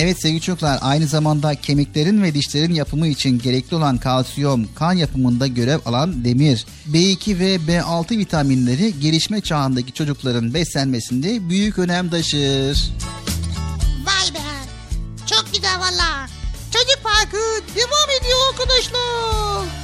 Evet 0.03 0.21
sevgili 0.21 0.41
çocuklar 0.41 0.79
aynı 0.81 1.07
zamanda 1.07 1.55
kemiklerin 1.55 2.23
ve 2.23 2.33
dişlerin 2.33 2.73
yapımı 2.73 3.07
için 3.07 3.39
gerekli 3.39 3.75
olan 3.75 3.97
kalsiyum, 3.97 4.69
kan 4.75 4.93
yapımında 4.93 5.47
görev 5.47 5.79
alan 5.85 6.25
demir, 6.25 6.65
B2 6.91 7.39
ve 7.39 7.55
B6 7.55 8.17
vitaminleri 8.17 8.99
gelişme 8.99 9.41
çağındaki 9.41 9.93
çocukların 9.93 10.53
beslenmesinde 10.53 11.49
büyük 11.49 11.79
önem 11.79 12.09
taşır. 12.09 12.91
Vay 14.05 14.33
be. 14.33 14.43
Çok 15.25 15.53
güzel 15.53 15.79
valla. 15.79 16.27
Çocuk 16.71 17.03
Parkı 17.03 17.37
devam 17.75 18.09
ediyor 18.19 18.39
arkadaşlar. 18.51 19.82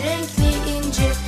Renkli 0.00 0.48
you. 0.98 1.27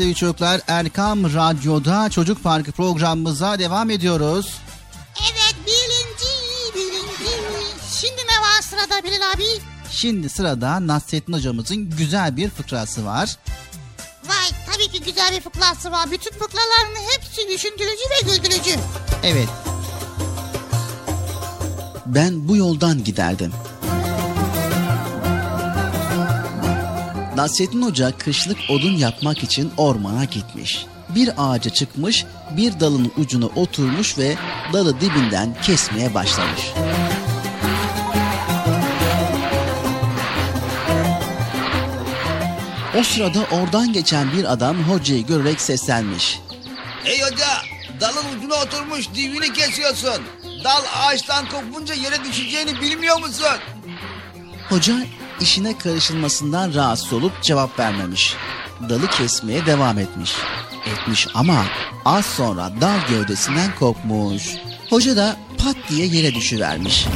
Sevgili 0.00 0.14
çocuklar 0.14 0.60
Erkam 0.68 1.24
Radyo'da 1.24 2.10
Çocuk 2.10 2.42
Parkı 2.42 2.72
programımıza 2.72 3.58
devam 3.58 3.90
ediyoruz. 3.90 4.56
Evet 5.20 5.54
birinci 5.66 6.32
birinci. 6.74 7.34
Şimdi 8.00 8.16
ne 8.16 8.40
var 8.42 8.62
sırada 8.62 9.04
Bilal 9.04 9.32
abi? 9.34 9.44
Şimdi 9.90 10.28
sırada 10.28 10.86
Nasrettin 10.86 11.32
hocamızın 11.32 11.90
güzel 11.90 12.36
bir 12.36 12.50
fıkrası 12.50 13.04
var. 13.04 13.36
Vay 14.24 14.48
tabii 14.72 14.88
ki 14.88 15.02
güzel 15.02 15.32
bir 15.36 15.40
fıkrası 15.40 15.92
var. 15.92 16.10
Bütün 16.10 16.30
fıkraların 16.30 16.96
hepsi 17.12 17.48
düşündürücü 17.48 18.04
ve 18.10 18.32
güldürücü. 18.32 18.80
Evet. 19.22 19.48
Ben 22.06 22.48
bu 22.48 22.56
yoldan 22.56 23.04
giderdim. 23.04 23.52
Nasrettin 27.40 27.82
Hoca 27.82 28.18
kışlık 28.18 28.58
odun 28.68 28.92
yapmak 28.96 29.42
için 29.42 29.72
ormana 29.76 30.24
gitmiş. 30.24 30.86
Bir 31.08 31.30
ağaca 31.38 31.70
çıkmış, 31.70 32.24
bir 32.56 32.80
dalın 32.80 33.12
ucuna 33.16 33.46
oturmuş 33.46 34.18
ve 34.18 34.36
dalı 34.72 35.00
dibinden 35.00 35.56
kesmeye 35.62 36.14
başlamış. 36.14 36.60
O 42.98 43.02
sırada 43.02 43.38
oradan 43.52 43.92
geçen 43.92 44.32
bir 44.32 44.52
adam 44.52 44.76
hocayı 44.76 45.26
görerek 45.26 45.60
seslenmiş. 45.60 46.40
Ey 47.04 47.22
hoca 47.22 47.48
dalın 48.00 48.38
ucuna 48.38 48.54
oturmuş 48.54 49.08
dibini 49.14 49.52
kesiyorsun. 49.52 50.22
Dal 50.64 50.82
ağaçtan 50.94 51.48
kopunca 51.48 51.94
yere 51.94 52.24
düşeceğini 52.24 52.80
bilmiyor 52.80 53.20
musun? 53.20 53.46
Hoca 54.68 54.94
işine 55.40 55.78
karışılmasından 55.78 56.74
rahatsız 56.74 57.12
olup 57.12 57.42
cevap 57.42 57.78
vermemiş. 57.78 58.34
Dalı 58.88 59.06
kesmeye 59.06 59.66
devam 59.66 59.98
etmiş. 59.98 60.32
Etmiş 60.86 61.28
ama 61.34 61.64
az 62.04 62.26
sonra 62.26 62.72
dal 62.80 62.98
gövdesinden 63.08 63.74
kopmuş. 63.78 64.56
Hoca 64.90 65.16
da 65.16 65.36
pat 65.58 65.76
diye 65.88 66.06
yere 66.06 66.34
düşüvermiş. 66.34 67.06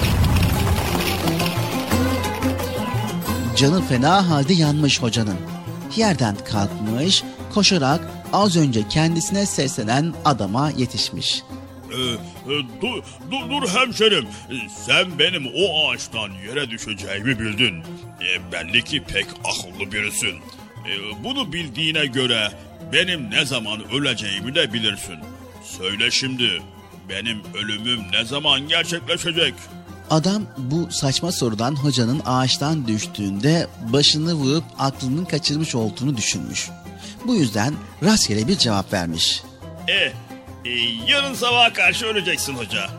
Canı 3.56 3.82
fena 3.82 4.30
halde 4.30 4.52
yanmış 4.52 5.02
hocanın. 5.02 5.38
Yerden 5.96 6.36
kalkmış, 6.44 7.24
koşarak 7.54 8.00
az 8.32 8.56
önce 8.56 8.88
kendisine 8.88 9.46
seslenen 9.46 10.14
adama 10.24 10.70
yetişmiş. 10.70 11.42
Ee, 11.90 12.16
dur, 12.46 13.02
dur, 13.30 13.50
dur 13.50 13.68
hemşerim. 13.68 14.24
Ee, 14.50 14.54
Sen 14.86 15.18
benim 15.18 15.46
o 15.56 15.88
ağaçtan 15.88 16.30
yere 16.48 16.70
düşeceğimi 16.70 17.38
bildin. 17.40 17.82
Ee, 18.22 18.52
belli 18.52 18.84
ki 18.84 19.02
pek 19.02 19.26
akıllı 19.44 19.92
birisin. 19.92 20.34
Ee, 20.86 21.24
bunu 21.24 21.52
bildiğine 21.52 22.06
göre 22.06 22.52
benim 22.92 23.30
ne 23.30 23.44
zaman 23.44 23.92
öleceğimi 23.92 24.54
de 24.54 24.72
bilirsin. 24.72 25.16
Söyle 25.64 26.10
şimdi 26.10 26.62
benim 27.08 27.42
ölümüm 27.54 28.00
ne 28.12 28.24
zaman 28.24 28.68
gerçekleşecek? 28.68 29.54
Adam 30.10 30.42
bu 30.58 30.88
saçma 30.90 31.32
sorudan 31.32 31.76
hocanın 31.76 32.22
ağaçtan 32.26 32.88
düştüğünde 32.88 33.66
başını 33.92 34.34
vurup 34.34 34.64
aklının 34.78 35.24
kaçırmış 35.24 35.74
olduğunu 35.74 36.16
düşünmüş. 36.16 36.68
Bu 37.26 37.34
yüzden 37.34 37.74
rastgele 38.02 38.48
bir 38.48 38.58
cevap 38.58 38.92
vermiş. 38.92 39.42
E, 39.88 40.12
e, 40.64 40.70
yarın 41.08 41.34
sabaha 41.34 41.72
karşı 41.72 42.06
öleceksin 42.06 42.54
hoca. 42.54 42.90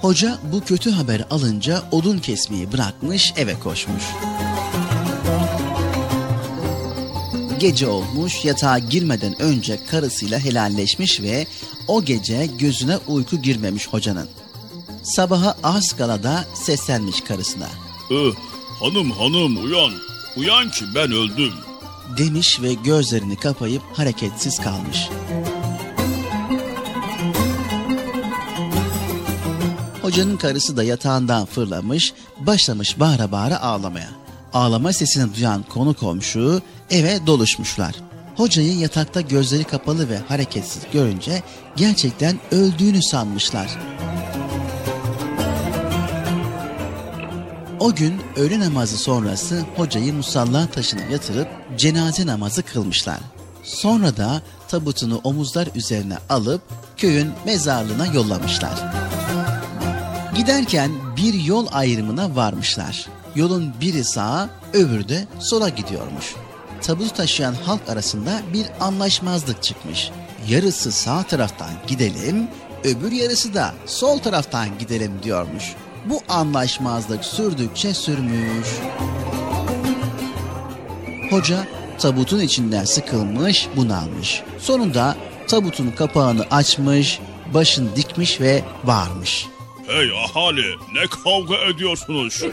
Hoca 0.00 0.38
bu 0.52 0.64
kötü 0.64 0.90
haberi 0.90 1.24
alınca 1.24 1.82
odun 1.90 2.18
kesmeyi 2.18 2.72
bırakmış 2.72 3.32
eve 3.36 3.54
koşmuş. 3.60 4.02
Gece 7.58 7.86
olmuş 7.86 8.44
yatağa 8.44 8.78
girmeden 8.78 9.42
önce 9.42 9.78
karısıyla 9.90 10.38
helalleşmiş 10.38 11.20
ve 11.20 11.46
o 11.88 12.04
gece 12.04 12.46
gözüne 12.58 12.96
uyku 12.96 13.42
girmemiş 13.42 13.88
hocanın. 13.88 14.28
Sabaha 15.02 15.56
az 15.62 15.92
kala 15.92 16.22
da 16.22 16.44
seslenmiş 16.54 17.20
karısına. 17.20 17.68
Ee, 18.10 18.14
hanım 18.80 19.10
hanım 19.10 19.64
uyan. 19.64 19.92
Uyan 20.36 20.70
ki 20.70 20.84
ben 20.94 21.12
öldüm. 21.12 21.52
Demiş 22.18 22.62
ve 22.62 22.74
gözlerini 22.74 23.36
kapayıp 23.36 23.82
hareketsiz 23.94 24.58
kalmış. 24.58 25.08
Hocanın 30.08 30.36
karısı 30.36 30.76
da 30.76 30.84
yatağından 30.84 31.46
fırlamış, 31.46 32.12
başlamış 32.40 33.00
bağıra 33.00 33.32
bağıra 33.32 33.60
ağlamaya. 33.60 34.08
Ağlama 34.52 34.92
sesini 34.92 35.34
duyan 35.34 35.62
konu 35.62 35.94
komşu 35.94 36.62
eve 36.90 37.26
doluşmuşlar. 37.26 37.94
Hocayı 38.36 38.78
yatakta 38.78 39.20
gözleri 39.20 39.64
kapalı 39.64 40.08
ve 40.08 40.18
hareketsiz 40.18 40.82
görünce 40.92 41.42
gerçekten 41.76 42.38
öldüğünü 42.50 43.02
sanmışlar. 43.02 43.68
O 47.80 47.94
gün 47.94 48.14
öğle 48.36 48.60
namazı 48.60 48.96
sonrası 48.96 49.64
hocayı 49.76 50.14
musalla 50.14 50.66
taşına 50.66 51.02
yatırıp 51.02 51.48
cenaze 51.76 52.26
namazı 52.26 52.62
kılmışlar. 52.62 53.18
Sonra 53.64 54.16
da 54.16 54.42
tabutunu 54.68 55.20
omuzlar 55.24 55.68
üzerine 55.74 56.16
alıp 56.28 56.62
köyün 56.96 57.30
mezarlığına 57.46 58.06
yollamışlar. 58.06 59.07
Giderken 60.38 60.90
bir 61.16 61.34
yol 61.34 61.66
ayrımına 61.72 62.36
varmışlar. 62.36 63.06
Yolun 63.34 63.72
biri 63.80 64.04
sağa, 64.04 64.48
öbürü 64.72 65.08
de 65.08 65.26
sola 65.38 65.68
gidiyormuş. 65.68 66.34
Tabutu 66.82 67.14
taşıyan 67.14 67.54
halk 67.54 67.88
arasında 67.88 68.40
bir 68.52 68.66
anlaşmazlık 68.80 69.62
çıkmış. 69.62 70.10
Yarısı 70.48 70.92
sağ 70.92 71.22
taraftan 71.22 71.70
gidelim, 71.86 72.48
öbür 72.84 73.12
yarısı 73.12 73.54
da 73.54 73.74
sol 73.86 74.18
taraftan 74.18 74.78
gidelim 74.78 75.12
diyormuş. 75.22 75.74
Bu 76.04 76.20
anlaşmazlık 76.28 77.24
sürdükçe 77.24 77.94
sürmüş. 77.94 78.68
Hoca 81.30 81.66
tabutun 81.98 82.40
içinden 82.40 82.84
sıkılmış, 82.84 83.68
bunalmış. 83.76 84.42
Sonunda 84.58 85.16
tabutun 85.48 85.90
kapağını 85.90 86.44
açmış, 86.50 87.20
başını 87.54 87.96
dikmiş 87.96 88.40
ve 88.40 88.62
bağırmış. 88.86 89.46
Hey 89.88 90.10
ahali 90.24 90.76
ne 90.92 91.06
kavga 91.06 91.56
ediyorsunuz? 91.56 92.44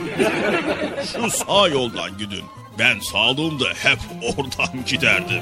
Şu 1.14 1.30
sağ 1.30 1.68
yoldan 1.68 2.18
gidin. 2.18 2.44
Ben 2.80 3.00
sağlığımda 3.00 3.66
hep 3.66 4.00
oradan 4.24 4.86
giderdim. 4.86 5.42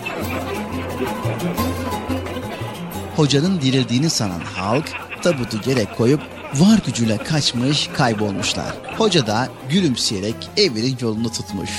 Hocanın 3.15 3.61
dirildiğini 3.61 4.09
sanan 4.09 4.39
halk 4.39 4.89
tabutu 5.21 5.69
yere 5.69 5.85
koyup 5.85 6.21
var 6.55 6.79
gücüyle 6.85 7.17
kaçmış 7.17 7.87
kaybolmuşlar. 7.87 8.73
Hoca 8.97 9.27
da 9.27 9.49
gülümseyerek 9.69 10.35
evinin 10.57 10.97
yolunu 11.01 11.31
tutmuş. 11.31 11.71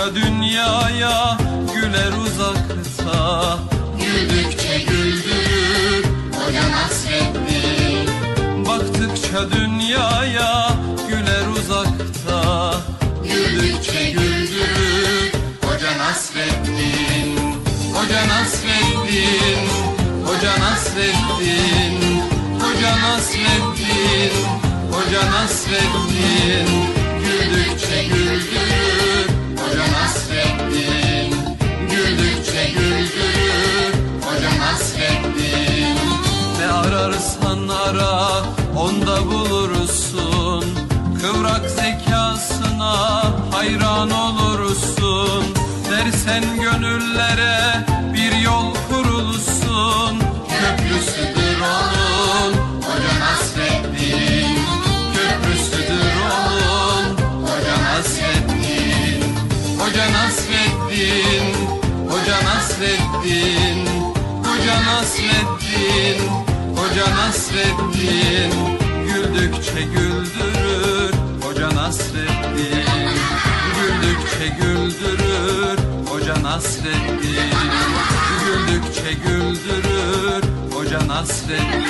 Baktıkça 0.00 0.14
dünyaya 0.14 1.38
güler 1.74 2.12
uzakta 2.12 3.58
Güldükçe 3.98 4.78
güldürür 4.78 6.04
Hoca 6.34 6.70
Nasreddin 6.70 8.08
Baktıkça 8.66 9.50
dünyaya 9.50 10.70
güler 11.08 11.46
uzakta 11.46 12.74
Güldükçe 13.22 14.10
güldürür 14.10 15.32
Hoca 15.64 15.98
Nasreddin 15.98 17.38
Hoca 17.94 18.28
Nasreddin 18.28 19.68
Hoca 20.24 20.60
Nasreddin 20.60 22.22
Hoca 22.60 22.98
Nasreddin 23.00 24.32
Hoca 24.92 25.30
Nasreddin 25.32 26.68
Güldükçe 27.24 28.04
güldürür 28.04 29.19
ara 37.90 38.42
onda 38.76 39.26
bulursun. 39.26 40.64
Kıvrak 41.20 41.70
zekasına 41.70 43.22
hayran 43.52 44.10
olursun. 44.10 45.44
Dersen 45.90 46.44
gönüllere 46.60 47.86
bir 48.14 48.36
yol 48.36 48.74
kurulsun. 48.88 50.20
Köprüsüdür 50.48 51.60
onun 51.60 52.52
Hoca 52.82 53.14
Nasreddin 53.20 54.58
Köprüsüdür 55.14 56.12
onun 56.24 57.16
Hoca 57.42 57.76
Nasreddin 57.84 59.36
Hoca 59.78 60.12
Nasreddin 60.12 61.54
Hoca 62.10 62.38
Nasreddin 62.44 63.86
Hoca 64.44 64.76
Nasreddin 64.86 66.29
Hoca 66.90 67.16
Nasreddin 67.16 68.52
Güldükçe 69.06 69.82
güldürür 69.82 71.14
Hoca 71.42 71.74
Nasreddin 71.74 72.84
Güldükçe 73.76 74.56
güldürür 74.60 75.78
Hoca 76.08 76.42
Nasreddin 76.42 77.52
Güldükçe 78.44 79.12
güldürür 79.12 80.42
Hoca 80.72 81.08
Nasreddin 81.08 81.80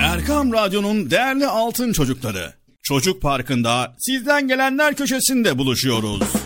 Erkam 0.00 0.52
Radyo'nun 0.52 1.10
değerli 1.10 1.46
altın 1.46 1.92
çocukları. 1.92 2.54
Çocuk 2.82 3.22
Parkı'nda 3.22 3.94
sizden 3.98 4.48
gelenler 4.48 4.94
köşesinde 4.94 5.58
buluşuyoruz. 5.58 6.45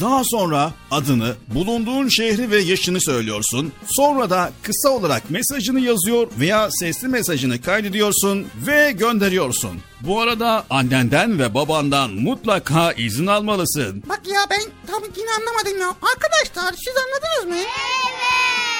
Daha 0.00 0.24
sonra 0.24 0.72
adını, 0.90 1.34
bulunduğun 1.48 2.08
şehri 2.08 2.50
ve 2.50 2.58
yaşını 2.60 3.00
söylüyorsun. 3.00 3.72
Sonra 3.86 4.30
da 4.30 4.52
kısa 4.62 4.88
olarak 4.88 5.30
mesajını 5.30 5.80
yazıyor 5.80 6.28
veya 6.40 6.68
sesli 6.70 7.08
mesajını 7.08 7.62
kaydediyorsun 7.62 8.46
ve 8.66 8.92
gönderiyorsun. 8.92 9.70
Bu 10.00 10.20
arada 10.20 10.64
annenden 10.70 11.38
ve 11.38 11.54
babandan 11.54 12.10
mutlaka 12.10 12.92
izin 12.92 13.26
almalısın. 13.26 14.02
Bak 14.08 14.20
ya 14.26 14.40
ben 14.50 14.60
tam 14.86 15.02
yine 15.16 15.30
anlamadım 15.40 15.80
ya. 15.80 15.88
Arkadaşlar 15.88 16.74
siz 16.84 16.94
anladınız 16.96 17.56
mı? 17.60 17.68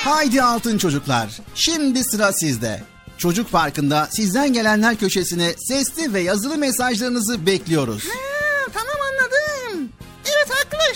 Haydi 0.04 0.42
altın 0.42 0.78
çocuklar. 0.78 1.38
Şimdi 1.54 2.04
sıra 2.04 2.32
sizde. 2.32 2.82
Çocuk 3.18 3.52
Parkı'nda 3.52 4.08
sizden 4.10 4.52
gelenler 4.52 4.96
köşesine 4.96 5.54
sesli 5.58 6.14
ve 6.14 6.20
yazılı 6.20 6.56
mesajlarınızı 6.56 7.46
bekliyoruz. 7.46 8.04
Ha. 8.04 8.12
Evet 8.14 8.39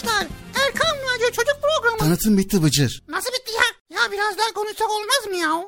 arkadaşlar 0.05 0.27
Erkan 0.67 0.97
Radyo 1.15 1.31
Çocuk 1.31 1.57
Programı. 1.63 1.99
Tanıtım 1.99 2.39
bitti 2.39 2.63
Bıcır. 2.63 3.03
Nasıl 3.09 3.29
bitti 3.33 3.53
ya? 3.53 3.97
Ya 3.99 4.13
biraz 4.13 4.39
daha 4.39 4.53
konuşsak 4.55 4.91
olmaz 4.91 5.27
mı 5.29 5.37
ya? 5.37 5.65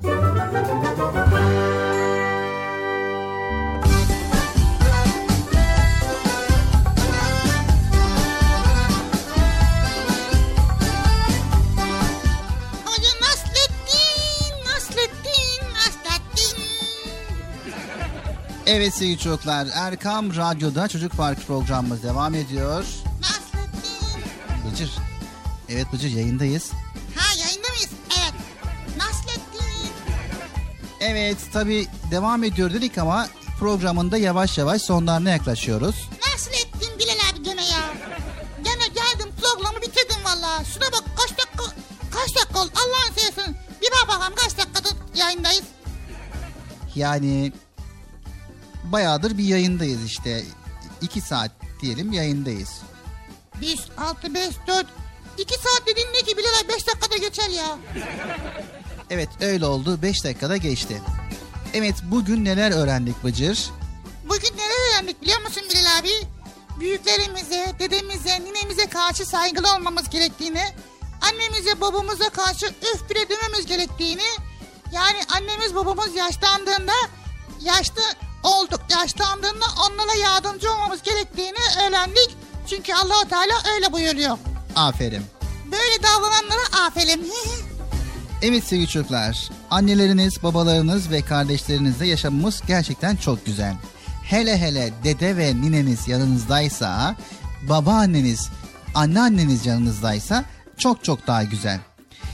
Hoca 12.84 13.08
Nasreddin, 13.20 14.54
Nasreddin, 14.66 15.60
Nasreddin. 15.74 16.62
Evet 18.66 18.94
sevgili 18.94 19.18
çocuklar 19.18 19.68
Erkam 19.74 20.36
Radyo'da 20.36 20.88
Çocuk 20.88 21.12
Parkı 21.12 21.40
programımız 21.40 22.02
devam 22.02 22.34
ediyor. 22.34 22.84
Evet 25.68 25.86
Bıcır 25.93 26.09
yayındayız. 26.10 26.70
Ha 27.16 27.34
yayında 27.38 27.68
mıyız? 27.68 27.90
Evet. 28.09 28.34
Nasreddin. 28.97 29.93
Evet 31.01 31.36
tabi 31.52 31.86
devam 32.10 32.44
ediyor 32.44 32.72
dedik 32.72 32.98
ama 32.98 33.28
programında 33.59 34.16
yavaş 34.18 34.59
yavaş 34.59 34.82
sonlarına 34.82 35.30
yaklaşıyoruz. 35.30 36.09
Nasreddin 36.32 36.98
Bilal 36.98 37.30
abi 37.32 37.43
gene 37.43 37.64
ya. 37.64 37.80
Gene 38.64 38.86
geldim 38.88 39.32
programı 39.43 39.76
bitirdim 39.82 40.24
valla. 40.24 40.64
Şuna 40.64 40.84
bak 40.93 41.05
kaç 41.16 41.30
dakika 41.30 41.64
kaç 42.10 42.36
dakika 42.36 42.60
oldu 42.60 42.70
Allah'ın 42.74 43.14
seversen. 43.14 43.55
Bir 43.82 43.88
bak 43.90 44.09
bakalım 44.09 44.34
kaç 44.36 44.59
dakikadır 44.59 44.97
yayındayız. 45.14 45.64
Yani 46.94 47.52
bayağıdır 48.84 49.38
bir 49.38 49.44
yayındayız 49.44 50.05
işte. 50.05 50.44
iki 51.02 51.20
saat 51.20 51.51
diyelim 51.82 52.12
yayındayız. 52.12 52.70
5, 53.60 53.78
6, 53.98 54.34
5, 54.34 54.51
4. 54.66 54.86
2 55.38 55.54
saat 55.54 55.82
dediğin 55.86 56.06
ne 56.06 56.18
ki 56.22 56.36
Bilal 56.36 56.60
abi 56.60 56.68
5 56.68 56.86
dakikada 56.86 57.16
geçer 57.16 57.48
ya. 57.48 57.78
Evet 59.10 59.28
öyle 59.40 59.66
oldu 59.66 60.02
5 60.02 60.24
dakikada 60.24 60.56
geçti. 60.56 61.02
Evet 61.74 61.94
bugün 62.02 62.44
neler 62.44 62.70
öğrendik 62.70 63.24
Bıcır? 63.24 63.70
Bugün 64.24 64.56
neler 64.56 64.92
öğrendik 64.92 65.22
biliyor 65.22 65.40
musun 65.42 65.62
Bilal 65.70 65.98
abi? 65.98 66.10
Büyüklerimize, 66.80 67.72
dedemize, 67.78 68.40
ninemize 68.40 68.88
karşı 68.88 69.26
saygılı 69.26 69.74
olmamız 69.74 70.10
gerektiğini, 70.10 70.62
annemize, 71.20 71.80
babamıza 71.80 72.28
karşı 72.28 72.66
öf 72.66 73.10
bile 73.10 73.28
dememiz 73.28 73.66
gerektiğini, 73.66 74.28
yani 74.92 75.18
annemiz 75.36 75.74
babamız 75.74 76.14
yaşlandığında, 76.14 76.92
yaşlı 77.60 78.02
olduk, 78.42 78.80
yaşlandığında 78.90 79.64
onlara 79.86 80.14
yardımcı 80.14 80.72
olmamız 80.72 81.02
gerektiğini 81.02 81.86
öğrendik. 81.86 82.36
Çünkü 82.70 82.94
allah 82.94 83.28
Teala 83.28 83.74
öyle 83.74 83.92
buyuruyor. 83.92 84.38
Aferin. 84.77 85.23
Böyle 85.73 86.03
davrananlara 86.03 86.86
aferin. 86.86 87.32
Evet 88.43 88.65
sevgili 88.65 88.89
çocuklar, 88.89 89.51
anneleriniz, 89.70 90.43
babalarınız 90.43 91.11
ve 91.11 91.23
kardeşlerinizle 91.23 92.07
yaşamımız 92.07 92.62
gerçekten 92.66 93.16
çok 93.16 93.47
güzel. 93.47 93.74
Hele 94.23 94.59
hele 94.59 94.93
dede 95.05 95.36
ve 95.36 95.55
nineniz 95.61 96.09
yanınızdaysa, 96.09 97.16
babaanneniz, 97.69 98.48
anneanneniz 98.94 99.66
yanınızdaysa 99.66 100.44
çok 100.78 101.05
çok 101.05 101.27
daha 101.27 101.44
güzel. 101.44 101.81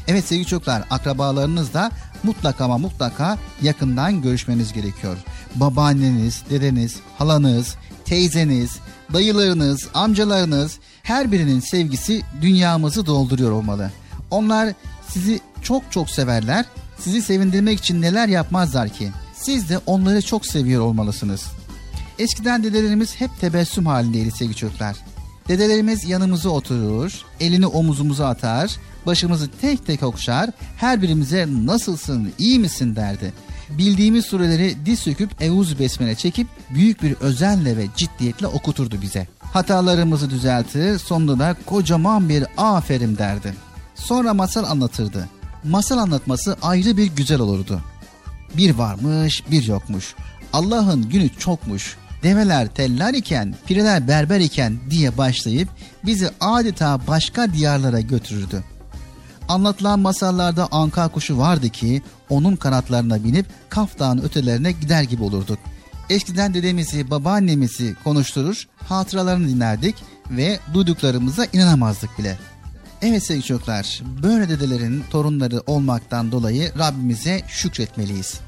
Evet 0.09 0.24
sevgili 0.24 0.47
çocuklar, 0.47 0.82
akrabalarınızla 0.90 1.90
mutlaka 2.23 2.64
ama 2.64 2.78
mutlaka 2.78 3.39
yakından 3.62 4.23
görüşmeniz 4.23 4.73
gerekiyor. 4.73 5.16
Babaanneniz, 5.55 6.43
dedeniz, 6.51 6.97
halanız, 7.19 7.74
teyzeniz, 8.05 8.78
dayılarınız, 9.12 9.89
amcalarınız 9.94 10.78
her 11.02 11.32
birinin 11.32 11.60
sevgisi 11.60 12.22
dünyamızı 12.42 13.06
dolduruyor 13.06 13.50
olmalı. 13.50 13.90
Onlar 14.30 14.74
sizi 15.08 15.40
çok 15.62 15.92
çok 15.92 16.10
severler. 16.10 16.64
Sizi 16.98 17.22
sevindirmek 17.22 17.78
için 17.78 18.02
neler 18.02 18.28
yapmazlar 18.28 18.88
ki? 18.88 19.10
Siz 19.34 19.68
de 19.68 19.78
onları 19.86 20.22
çok 20.22 20.46
seviyor 20.46 20.82
olmalısınız. 20.82 21.46
Eskiden 22.18 22.64
dedelerimiz 22.64 23.20
hep 23.20 23.30
tebessüm 23.40 23.86
halindeydi 23.86 24.30
sevgili 24.30 24.56
çocuklar. 24.56 24.96
Dedelerimiz 25.48 26.04
yanımıza 26.04 26.48
oturur, 26.48 27.22
elini 27.40 27.66
omuzumuza 27.66 28.28
atar, 28.28 28.76
başımızı 29.06 29.48
tek 29.60 29.86
tek 29.86 30.02
okşar, 30.02 30.50
her 30.76 31.02
birimize 31.02 31.48
nasılsın, 31.50 32.32
iyi 32.38 32.58
misin 32.58 32.96
derdi. 32.96 33.32
Bildiğimiz 33.78 34.24
sureleri 34.24 34.76
diz 34.86 34.98
söküp 34.98 35.42
Eûzü 35.42 35.78
Besmele 35.78 36.14
çekip 36.14 36.46
büyük 36.70 37.02
bir 37.02 37.12
özenle 37.12 37.76
ve 37.76 37.86
ciddiyetle 37.96 38.46
okuturdu 38.46 39.02
bize. 39.02 39.26
Hatalarımızı 39.38 40.30
düzeltir, 40.30 40.98
sonunda 40.98 41.38
da 41.38 41.56
kocaman 41.66 42.28
bir 42.28 42.44
aferin 42.56 43.18
derdi. 43.18 43.54
Sonra 43.94 44.34
masal 44.34 44.64
anlatırdı. 44.64 45.28
Masal 45.64 45.98
anlatması 45.98 46.56
ayrı 46.62 46.96
bir 46.96 47.06
güzel 47.06 47.40
olurdu. 47.40 47.80
Bir 48.56 48.74
varmış, 48.74 49.42
bir 49.50 49.62
yokmuş. 49.62 50.14
Allah'ın 50.52 51.08
günü 51.08 51.28
çokmuş. 51.28 51.96
Develer 52.22 52.68
teller 52.68 53.14
iken, 53.14 53.54
pireler 53.66 54.08
berber 54.08 54.40
iken 54.40 54.78
diye 54.90 55.18
başlayıp 55.18 55.68
bizi 56.04 56.30
adeta 56.40 57.00
başka 57.06 57.52
diyarlara 57.52 58.00
götürürdü. 58.00 58.64
Anlatılan 59.48 60.01
masallarda 60.01 60.69
anka 60.70 61.09
kuşu 61.09 61.39
vardı 61.39 61.69
ki 61.69 62.02
onun 62.31 62.56
kanatlarına 62.56 63.24
binip 63.24 63.47
Kaf 63.69 63.98
Dağı'nın 63.98 64.23
ötelerine 64.23 64.73
gider 64.73 65.02
gibi 65.02 65.23
olurduk. 65.23 65.59
Eskiden 66.10 66.55
dedemizi, 66.55 67.10
babaannemizi 67.10 67.94
konuşturur, 68.05 68.69
hatıralarını 68.77 69.48
dinlerdik 69.48 69.97
ve 70.31 70.59
duyduklarımıza 70.74 71.47
inanamazdık 71.52 72.19
bile. 72.19 72.39
Evet 73.02 73.23
sevgili 73.23 73.44
çocuklar, 73.47 74.02
böyle 74.23 74.48
dedelerin 74.48 75.05
torunları 75.10 75.60
olmaktan 75.66 76.32
dolayı 76.32 76.73
Rabbimize 76.78 77.43
şükretmeliyiz. 77.48 78.40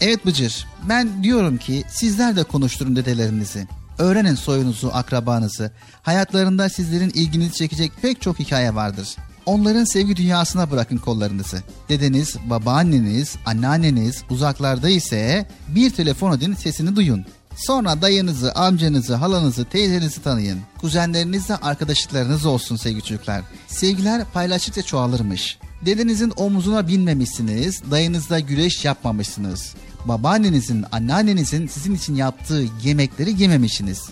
Evet 0.00 0.26
Bıcır, 0.26 0.66
ben 0.88 1.22
diyorum 1.22 1.58
ki 1.58 1.84
sizler 1.88 2.36
de 2.36 2.42
konuşturun 2.42 2.96
dedelerinizi. 2.96 3.66
Öğrenin 3.98 4.34
soyunuzu, 4.34 4.90
akrabanızı. 4.92 5.70
Hayatlarında 6.02 6.68
sizlerin 6.68 7.10
ilginizi 7.10 7.52
çekecek 7.52 7.92
pek 8.02 8.22
çok 8.22 8.38
hikaye 8.38 8.74
vardır. 8.74 9.16
Onların 9.46 9.84
sevgi 9.84 10.16
dünyasına 10.16 10.70
bırakın 10.70 10.96
kollarınızı. 10.96 11.62
Dedeniz, 11.88 12.36
babaanneniz, 12.50 13.36
anneanneniz 13.46 14.22
uzaklarda 14.30 14.88
ise 14.88 15.46
bir 15.68 15.90
telefon 15.90 16.36
edin 16.36 16.54
sesini 16.54 16.96
duyun. 16.96 17.24
Sonra 17.56 18.02
dayınızı, 18.02 18.52
amcanızı, 18.52 19.14
halanızı, 19.14 19.64
teyzenizi 19.64 20.22
tanıyın. 20.22 20.60
Kuzenlerinizle 20.80 21.56
arkadaşlıklarınız 21.56 22.46
olsun 22.46 22.76
sevgili 22.76 23.02
çocuklar. 23.02 23.42
Sevgiler 23.66 24.24
paylaştıkça 24.24 24.82
çoğalırmış. 24.82 25.58
Dedenizin 25.86 26.32
omuzuna 26.36 26.88
binmemişsiniz, 26.88 27.82
dayınızla 27.90 28.40
güreş 28.40 28.84
yapmamışsınız. 28.84 29.74
Babaannenizin, 30.04 30.84
anneannenizin 30.92 31.66
sizin 31.66 31.94
için 31.94 32.14
yaptığı 32.14 32.64
yemekleri 32.84 33.42
yememişsiniz. 33.42 34.02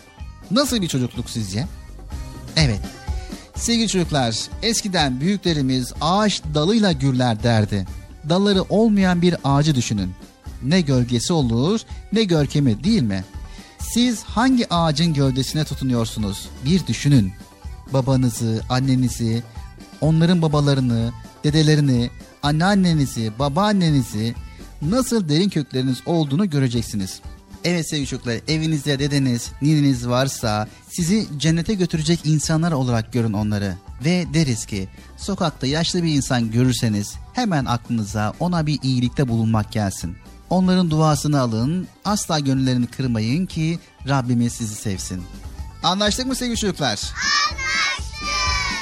Nasıl 0.51 0.82
bir 0.82 0.89
çocukluk 0.89 1.31
sizce? 1.31 1.66
Evet. 2.57 2.81
Sevgili 3.61 3.89
çocuklar, 3.89 4.37
eskiden 4.62 5.20
büyüklerimiz 5.20 5.93
ağaç 6.01 6.43
dalıyla 6.55 6.93
gürler 6.93 7.43
derdi. 7.43 7.87
Dalları 8.28 8.62
olmayan 8.62 9.23
bir 9.23 9.37
ağacı 9.45 9.74
düşünün. 9.74 10.11
Ne 10.62 10.81
gölgesi 10.81 11.32
olur, 11.32 11.81
ne 12.12 12.24
görkemi 12.24 12.85
değil 12.85 13.03
mi? 13.03 13.24
Siz 13.78 14.23
hangi 14.23 14.74
ağacın 14.74 15.15
gövdesine 15.15 15.65
tutunuyorsunuz? 15.65 16.49
Bir 16.65 16.87
düşünün. 16.87 17.32
Babanızı, 17.93 18.61
annenizi, 18.70 19.43
onların 20.01 20.43
babalarını, 20.43 21.12
dedelerini, 21.45 22.11
anneannenizi, 22.43 23.32
babaannenizi 23.39 24.35
nasıl 24.82 25.28
derin 25.28 25.49
kökleriniz 25.49 25.99
olduğunu 26.07 26.51
göreceksiniz. 26.51 27.20
Evet 27.65 27.89
sevgili 27.89 28.07
çocuklar 28.07 28.37
evinizde 28.49 28.99
dedeniz, 28.99 29.51
nineniz 29.62 30.09
varsa 30.09 30.69
sizi 30.89 31.27
cennete 31.39 31.74
götürecek 31.74 32.20
insanlar 32.24 32.73
olarak 32.73 33.12
görün 33.12 33.32
onları. 33.32 33.74
Ve 34.05 34.27
deriz 34.35 34.66
ki 34.66 34.89
sokakta 35.16 35.66
yaşlı 35.66 36.03
bir 36.03 36.15
insan 36.15 36.51
görürseniz 36.51 37.15
hemen 37.32 37.65
aklınıza 37.65 38.32
ona 38.41 38.66
bir 38.66 38.78
iyilikte 38.82 39.28
bulunmak 39.28 39.73
gelsin. 39.73 40.16
Onların 40.51 40.91
duasını 40.91 41.41
alın, 41.41 41.89
asla 42.05 42.39
gönüllerini 42.39 42.87
kırmayın 42.87 43.47
ki 43.47 43.78
Rabbimiz 44.09 44.53
sizi 44.53 44.74
sevsin. 44.74 45.23
Anlaştık 45.82 46.27
mı 46.27 46.35
sevgili 46.35 46.57
çocuklar? 46.57 46.89
Anlaştık. 46.89 48.28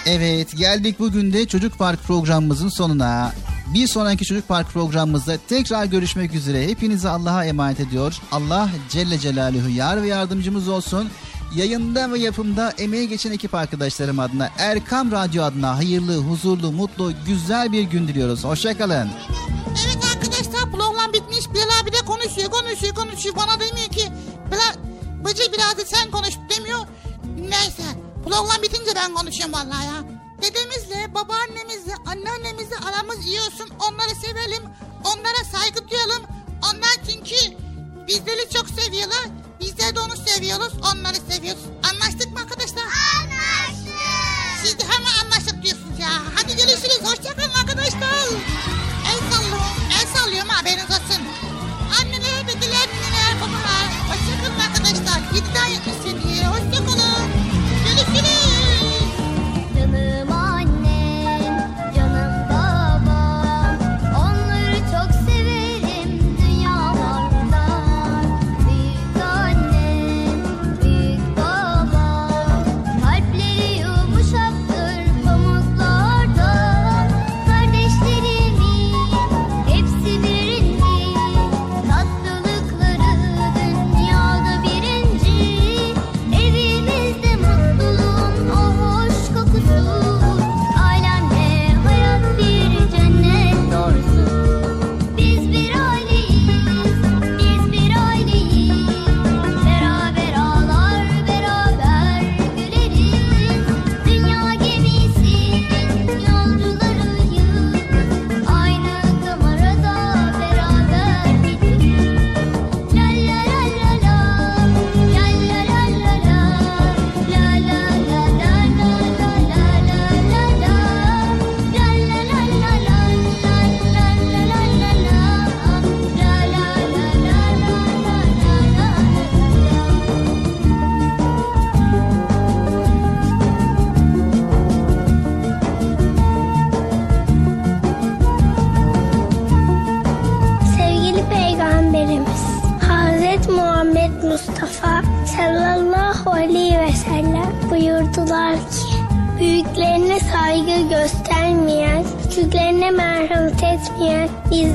Evet 0.07 0.57
geldik 0.57 0.99
bugün 0.99 1.33
de 1.33 1.47
Çocuk 1.47 1.79
Park 1.79 2.03
programımızın 2.05 2.69
sonuna. 2.69 3.33
Bir 3.75 3.87
sonraki 3.87 4.25
Çocuk 4.25 4.49
Park 4.49 4.71
programımızda 4.73 5.39
tekrar 5.49 5.85
görüşmek 5.85 6.35
üzere. 6.35 6.69
Hepinizi 6.69 7.09
Allah'a 7.09 7.45
emanet 7.45 7.81
ediyor. 7.81 8.21
Allah 8.33 8.71
Celle 8.89 9.19
Celaluhu 9.19 9.69
yar 9.69 10.03
ve 10.03 10.07
yardımcımız 10.07 10.69
olsun. 10.69 11.11
Yayında 11.55 12.13
ve 12.13 12.19
yapımda 12.19 12.71
emeği 12.79 13.09
geçen 13.09 13.33
ekip 13.33 13.55
arkadaşlarım 13.55 14.19
adına 14.19 14.51
Erkam 14.59 15.13
Radyo 15.13 15.43
adına 15.43 15.77
hayırlı, 15.77 16.17
huzurlu, 16.17 16.73
mutlu, 16.73 17.13
güzel 17.27 17.73
bir 17.73 17.83
gün 17.83 18.09
diliyoruz. 18.09 18.45
Hoşçakalın. 18.45 19.11
Evet 19.87 20.05
arkadaşlar 20.15 20.71
program 20.73 21.13
bitmiş. 21.13 21.51
Bilal 21.55 21.83
abi 21.83 21.93
de 21.93 22.07
konuşuyor, 22.07 22.51
konuşuyor, 22.51 22.95
konuşuyor. 22.95 23.37
Bana 23.37 23.61
demiyor 23.61 23.89
ki 23.89 24.05
Bilal, 24.47 24.75
Bıcı 25.25 25.53
biraz 25.53 25.79
da 25.79 25.85
sen 25.85 26.11
konuş 26.11 26.35
demiyor. 26.51 26.79
Neyse 27.39 27.83
program 28.25 28.63
bitince 28.63 28.91
ben 28.95 29.15
konuşuyorum 29.15 29.53
vallahi 29.53 29.87
ya. 29.87 30.18
Dedemizle, 30.43 31.15
babaannemizle, 31.15 31.95
anneannemizle 32.07 32.77
aramız 32.77 33.27
iyi 33.27 33.41
olsun. 33.41 33.69
Onları 33.89 34.15
sevelim, 34.15 34.63
onlara 35.05 35.45
saygı 35.53 35.89
duyalım. 35.91 36.23
Onlar 36.63 36.97
çünkü 37.11 37.57
bizleri 38.09 38.51
çok 38.51 38.69
seviyorlar. 38.69 39.25
Bizler 39.61 39.97
de 39.97 40.01
onu 40.01 40.17
seviyoruz, 40.17 40.73
onları 40.93 41.17
seviyoruz. 41.31 41.63
Anlaştık 41.91 42.33
mı 42.33 42.39
arkadaşlar? 42.41 42.83
Anlaştık. 42.83 43.95
Siz 44.63 44.79
de 44.79 44.85
hemen 44.85 45.25
anlaştık 45.25 45.63
diyorsunuz 45.63 45.99
ya. 45.99 46.11
Hadi 46.35 46.57
görüşürüz, 46.57 47.01
hoşçakalın 47.05 47.55
arkadaşlar. 47.61 48.29
El 49.11 49.19
sallıyorum, 49.31 49.77
el 50.01 50.07
sallıyorum 50.17 50.49
haberiniz 50.49 50.91
olsun. 50.91 51.23
Anneler, 52.01 52.49
dedeler, 52.49 52.89
nineler, 52.95 53.35
babalar. 53.41 53.89
Hoşçakalın 54.09 54.61
arkadaşlar. 54.61 55.19
7'den 55.35 55.69
77'ye 55.71 56.47
hoşçakalın. 56.47 57.08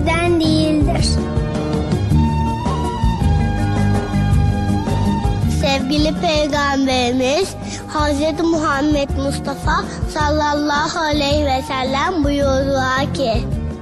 Bizden 0.03 0.39
değildir. 0.39 1.05
Sevgili 5.61 6.13
Peygamberimiz 6.21 7.55
Hz. 7.89 8.43
Muhammed 8.43 9.09
Mustafa 9.09 9.83
sallallahu 10.13 10.99
aleyhi 10.99 11.45
ve 11.45 11.61
sellem 11.67 12.23
buyurdular 12.23 13.13
ki 13.13 13.33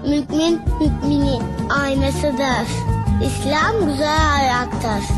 Mümin 0.04 0.62
müminin 0.80 1.44
aynasıdır. 1.70 2.68
İslam 3.26 3.86
güzel 3.88 4.36
ayaktır. 4.36 5.16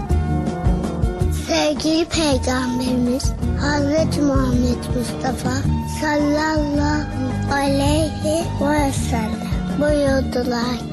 Sevgili 1.48 2.06
Peygamberimiz 2.06 3.24
Hz. 3.60 4.18
Muhammed 4.18 4.84
Mustafa 4.98 5.54
sallallahu 6.02 7.54
aleyhi 7.54 8.46
ve 8.62 8.92
sellem 9.10 9.54
buyurdular 9.80 10.78
ki 10.78 10.93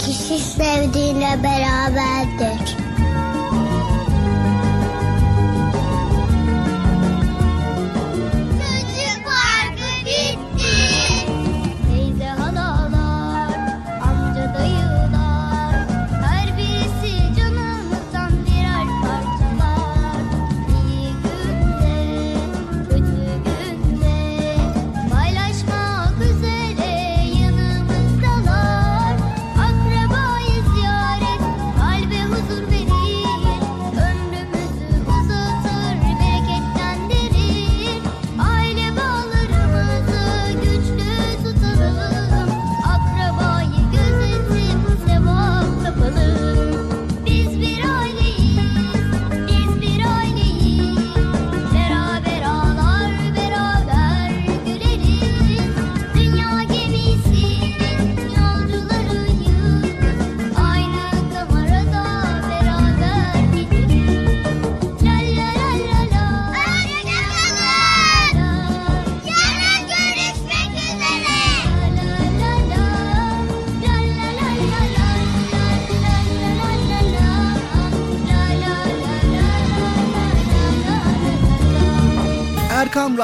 kişi 0.00 0.38
sevdiğine 0.38 1.42
beraberdir. 1.42 2.89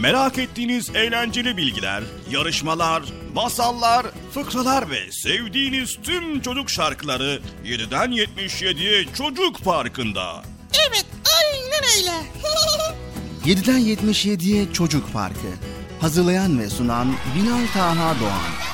merak 0.00 0.38
ettiğiniz 0.38 0.90
eğlenceli 0.94 1.56
bilgiler, 1.56 2.02
yarışmalar, 2.30 3.02
masallar, 3.34 4.06
fıkralar 4.34 4.90
ve 4.90 5.12
sevdiğiniz 5.12 5.98
tüm 6.02 6.40
çocuk 6.40 6.70
şarkıları 6.70 7.40
7'den 7.64 8.12
77'ye 8.12 9.04
Çocuk 9.14 9.64
Parkı'nda. 9.64 10.42
Evet 10.88 11.06
aynen 11.38 11.84
öyle. 11.96 12.26
7'den 13.54 13.80
77'ye 13.80 14.72
Çocuk 14.72 15.12
Parkı. 15.12 15.48
Hazırlayan 16.00 16.58
ve 16.60 16.70
sunan 16.70 17.14
Binal 17.36 17.66
Taha 17.74 18.20
Doğan. 18.20 18.66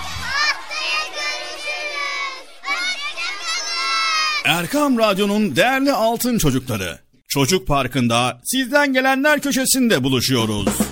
Erkam 4.44 4.98
Radyo'nun 4.98 5.56
değerli 5.56 5.92
altın 5.92 6.38
çocukları. 6.38 6.98
Çocuk 7.28 7.66
Parkı'nda 7.66 8.40
sizden 8.44 8.92
gelenler 8.92 9.40
köşesinde 9.40 10.04
buluşuyoruz. 10.04 10.91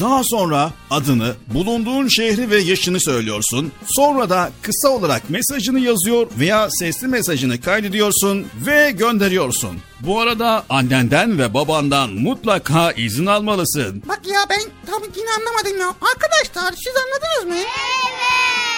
Daha 0.00 0.24
sonra 0.24 0.72
adını, 0.90 1.34
bulunduğun 1.46 2.08
şehri 2.08 2.50
ve 2.50 2.58
yaşını 2.58 3.00
söylüyorsun. 3.00 3.72
Sonra 3.86 4.30
da 4.30 4.50
kısa 4.62 4.88
olarak 4.88 5.30
mesajını 5.30 5.80
yazıyor 5.80 6.26
veya 6.38 6.68
sesli 6.70 7.08
mesajını 7.08 7.60
kaydediyorsun 7.60 8.46
ve 8.66 8.90
gönderiyorsun. 8.90 9.78
Bu 10.00 10.20
arada 10.20 10.64
annenden 10.68 11.38
ve 11.38 11.54
babandan 11.54 12.10
mutlaka 12.10 12.92
izin 12.92 13.26
almalısın. 13.26 14.02
Bak 14.08 14.20
ya 14.26 14.40
ben 14.50 14.60
tabii 14.86 15.18
yine 15.18 15.30
anlamadım 15.38 15.80
ya. 15.80 15.88
Arkadaşlar 15.88 16.72
siz 16.72 16.94
anladınız 16.96 17.56
mı? 17.60 17.64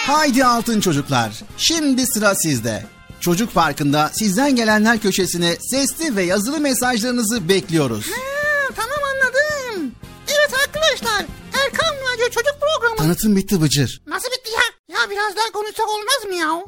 Haydi 0.07 0.45
altın 0.45 0.79
çocuklar. 0.79 1.31
Şimdi 1.57 2.07
sıra 2.07 2.35
sizde. 2.35 2.85
Çocuk 3.19 3.53
Parkı'nda 3.53 4.11
sizden 4.13 4.55
gelenler 4.55 4.99
köşesine 4.99 5.55
sesli 5.59 6.15
ve 6.15 6.23
yazılı 6.23 6.59
mesajlarınızı 6.59 7.49
bekliyoruz. 7.49 8.05
Ha, 8.07 8.73
tamam 8.75 8.99
anladım. 9.13 9.52
Evet 10.39 10.53
arkadaşlar 10.67 11.25
Erkan 11.63 11.95
Radyo 12.13 12.25
Çocuk 12.29 12.55
Programı. 12.61 12.95
Tanıtım 12.97 13.35
bitti 13.35 13.61
Bıcır. 13.61 14.01
Nasıl 14.07 14.27
bitti 14.31 14.49
ya? 14.51 14.95
Ya 14.97 15.09
biraz 15.09 15.35
daha 15.35 15.51
konuşsak 15.51 15.87
olmaz 15.89 16.25
mı 16.27 16.35
ya? 16.35 16.63